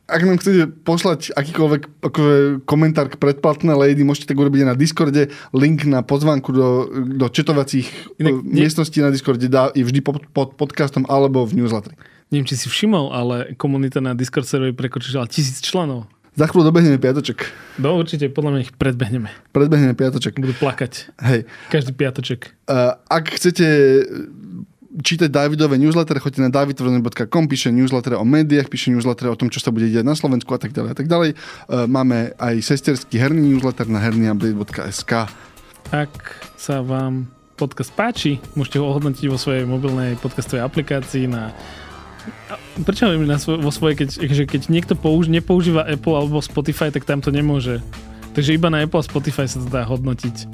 ak 0.08 0.24
nám 0.24 0.40
chcete 0.40 0.72
poslať 0.88 1.36
akýkoľvek 1.36 1.82
akože, 2.00 2.36
komentár 2.64 3.12
k 3.12 3.20
predplatné 3.20 3.76
Lady, 3.76 4.08
môžete 4.08 4.32
tak 4.32 4.40
urobiť 4.40 4.64
aj 4.64 4.68
na 4.72 4.76
Discorde. 4.76 5.22
Link 5.52 5.84
na 5.84 6.00
pozvánku 6.00 6.48
do, 6.48 6.88
do 7.12 7.28
četovacích 7.28 8.16
Inak, 8.16 8.40
miestností 8.40 9.04
na 9.04 9.12
Discorde 9.12 9.52
dá 9.52 9.68
je 9.76 9.84
vždy 9.84 10.00
pod, 10.00 10.24
pod 10.32 10.56
podcastom 10.56 11.04
alebo 11.12 11.44
v 11.44 11.60
newsletteri. 11.60 11.92
Neviem, 12.32 12.48
či 12.48 12.56
si 12.60 12.68
všimol, 12.72 13.12
ale 13.12 13.56
komunita 13.56 14.00
na 14.00 14.12
Discord 14.16 14.48
serveri 14.48 14.72
prekročila 14.72 15.28
tisíc 15.28 15.60
členov. 15.64 16.08
Za 16.38 16.46
chvíľu 16.46 16.70
dobehneme 16.70 17.02
piatoček. 17.02 17.50
No 17.82 17.98
určite, 17.98 18.30
podľa 18.30 18.50
mňa 18.54 18.60
ich 18.62 18.72
predbehneme. 18.78 19.26
Predbehneme 19.50 19.98
piatoček. 19.98 20.38
Budú 20.38 20.54
plakať. 20.54 21.10
Hej. 21.18 21.50
Každý 21.66 21.98
piatoček. 21.98 22.54
Uh, 22.70 22.94
ak 23.10 23.34
chcete 23.34 23.66
čítať 25.02 25.34
Davidové 25.34 25.82
newsletter, 25.82 26.22
choďte 26.22 26.46
na 26.46 26.50
davidtvrdoň.com, 26.54 27.44
píše 27.50 27.74
newsletter 27.74 28.14
o 28.14 28.22
médiách, 28.22 28.70
píše 28.70 28.94
newsletter 28.94 29.34
o 29.34 29.38
tom, 29.38 29.50
čo 29.50 29.58
sa 29.58 29.74
bude 29.74 29.90
diať 29.90 30.06
na 30.06 30.14
Slovensku 30.14 30.50
a 30.54 30.62
tak 30.62 30.70
ďalej 30.70 30.90
a 30.94 30.96
tak 30.96 31.06
ďalej. 31.10 31.30
E, 31.34 31.36
máme 31.90 32.34
aj 32.38 32.54
sesterský 32.62 33.18
herný 33.18 33.58
newsletter 33.58 33.90
na 33.90 33.98
hernyupdate.sk. 33.98 35.26
Ak 35.90 36.14
sa 36.54 36.82
vám 36.86 37.26
podcast 37.58 37.90
páči, 37.94 38.38
môžete 38.54 38.78
ho 38.78 38.86
ohodnotiť 38.86 39.26
vo 39.26 39.38
svojej 39.38 39.66
mobilnej 39.66 40.14
podcastovej 40.22 40.62
aplikácii 40.62 41.26
na 41.26 41.50
Prečo 42.84 43.10
na 43.10 43.38
svo- 43.38 43.58
vo 43.58 43.70
svojej, 43.74 44.04
keď, 44.04 44.08
že 44.22 44.44
keď 44.46 44.60
niekto 44.70 44.94
použ- 44.94 45.30
nepoužíva 45.30 45.84
Apple 45.84 46.14
alebo 46.14 46.38
Spotify, 46.40 46.92
tak 46.92 47.04
tam 47.04 47.20
to 47.20 47.28
nemôže. 47.34 47.82
Takže 48.32 48.54
iba 48.54 48.70
na 48.70 48.84
Apple 48.84 49.00
a 49.00 49.04
Spotify 49.04 49.44
sa 49.50 49.58
to 49.58 49.68
dá 49.68 49.82
hodnotiť 49.82 50.46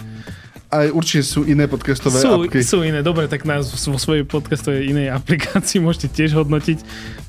aj 0.74 0.86
určite 0.90 1.22
sú 1.22 1.40
iné 1.46 1.70
podcastové 1.70 2.18
sú, 2.18 2.30
apky. 2.42 2.58
Sú 2.66 2.82
iné, 2.82 2.98
dobre, 3.06 3.30
tak 3.30 3.46
nás 3.46 3.70
vo 3.70 3.98
svojej 3.98 4.26
podcastovej 4.26 4.90
inej 4.90 5.14
aplikácii 5.14 5.78
môžete 5.78 6.10
tiež 6.10 6.34
hodnotiť. 6.34 6.78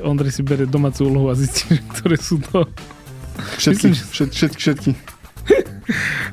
Ondrej 0.02 0.34
si 0.34 0.41
bere 0.41 0.66
domácu 0.66 1.06
úlohu 1.06 1.30
a 1.30 1.38
zistí, 1.38 1.78
ktoré 1.93 2.18
sú 2.18 2.41
to. 2.41 2.66
Všetky, 3.62 3.91
Myslím, 3.91 4.10
všet, 4.10 4.30
všetky, 4.32 4.60
všetky. 4.60 4.89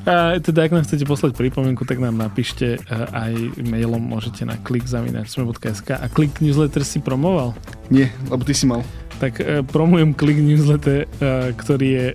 A 0.03 0.41
teda, 0.41 0.67
ak 0.67 0.73
nám 0.73 0.83
chcete 0.83 1.05
poslať 1.07 1.37
pripomienku, 1.37 1.85
tak 1.85 2.01
nám 2.01 2.17
napíšte 2.19 2.81
aj 2.91 3.55
mailom, 3.63 4.01
môžete 4.01 4.43
na 4.43 4.59
klikzavináčsme.sk 4.59 5.95
a 5.95 6.05
klik 6.11 6.43
newsletter 6.43 6.83
si 6.83 6.99
promoval? 6.99 7.55
Nie, 7.87 8.11
lebo 8.27 8.43
ty 8.43 8.51
si 8.51 8.65
mal. 8.65 8.81
Tak 9.21 9.39
uh, 9.39 9.61
promujem 9.63 10.11
klik 10.11 10.41
newsletter, 10.41 11.05
uh, 11.21 11.53
ktorý 11.55 11.87
je 11.87 12.07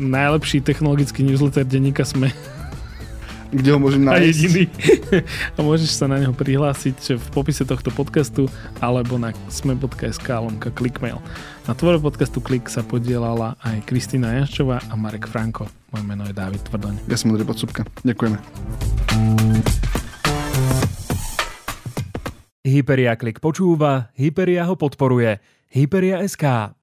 najlepší 0.00 0.64
technologický 0.64 1.22
newsletter 1.22 1.62
denníka 1.62 2.02
Sme 2.02 2.32
kde 3.50 3.68
ho 3.74 3.78
môžem 3.82 4.02
nájsť. 4.06 4.18
A 4.18 4.26
jediný. 4.26 4.64
a 5.56 5.58
môžeš 5.60 5.90
sa 5.90 6.06
na 6.06 6.22
neho 6.22 6.34
prihlásiť 6.34 7.18
v 7.18 7.26
popise 7.34 7.66
tohto 7.66 7.90
podcastu 7.90 8.46
alebo 8.78 9.18
na 9.18 9.34
sme.sk 9.50 10.26
lomka 10.30 10.70
klikmail. 10.70 11.18
Na 11.66 11.76
tvore 11.76 12.00
podcastu 12.00 12.42
Klik 12.42 12.66
sa 12.66 12.82
podielala 12.82 13.54
aj 13.62 13.84
Kristýna 13.86 14.34
Janščová 14.40 14.80
a 14.90 14.94
Marek 14.96 15.28
Franko. 15.28 15.68
Moje 15.94 16.04
meno 16.06 16.26
je 16.26 16.34
Dávid 16.34 16.62
Tvrdoň. 16.66 17.06
Ja 17.10 17.18
som 17.18 17.34
Andrej 17.34 17.46
Podsúbka. 17.46 17.86
Ďakujeme. 18.02 18.38
Hyperia 22.66 23.14
Klik 23.18 23.42
počúva, 23.42 24.14
Hyperia 24.14 24.66
ho 24.66 24.78
podporuje. 24.78 25.42
Hyperia 25.70 26.22
SK. 26.26 26.79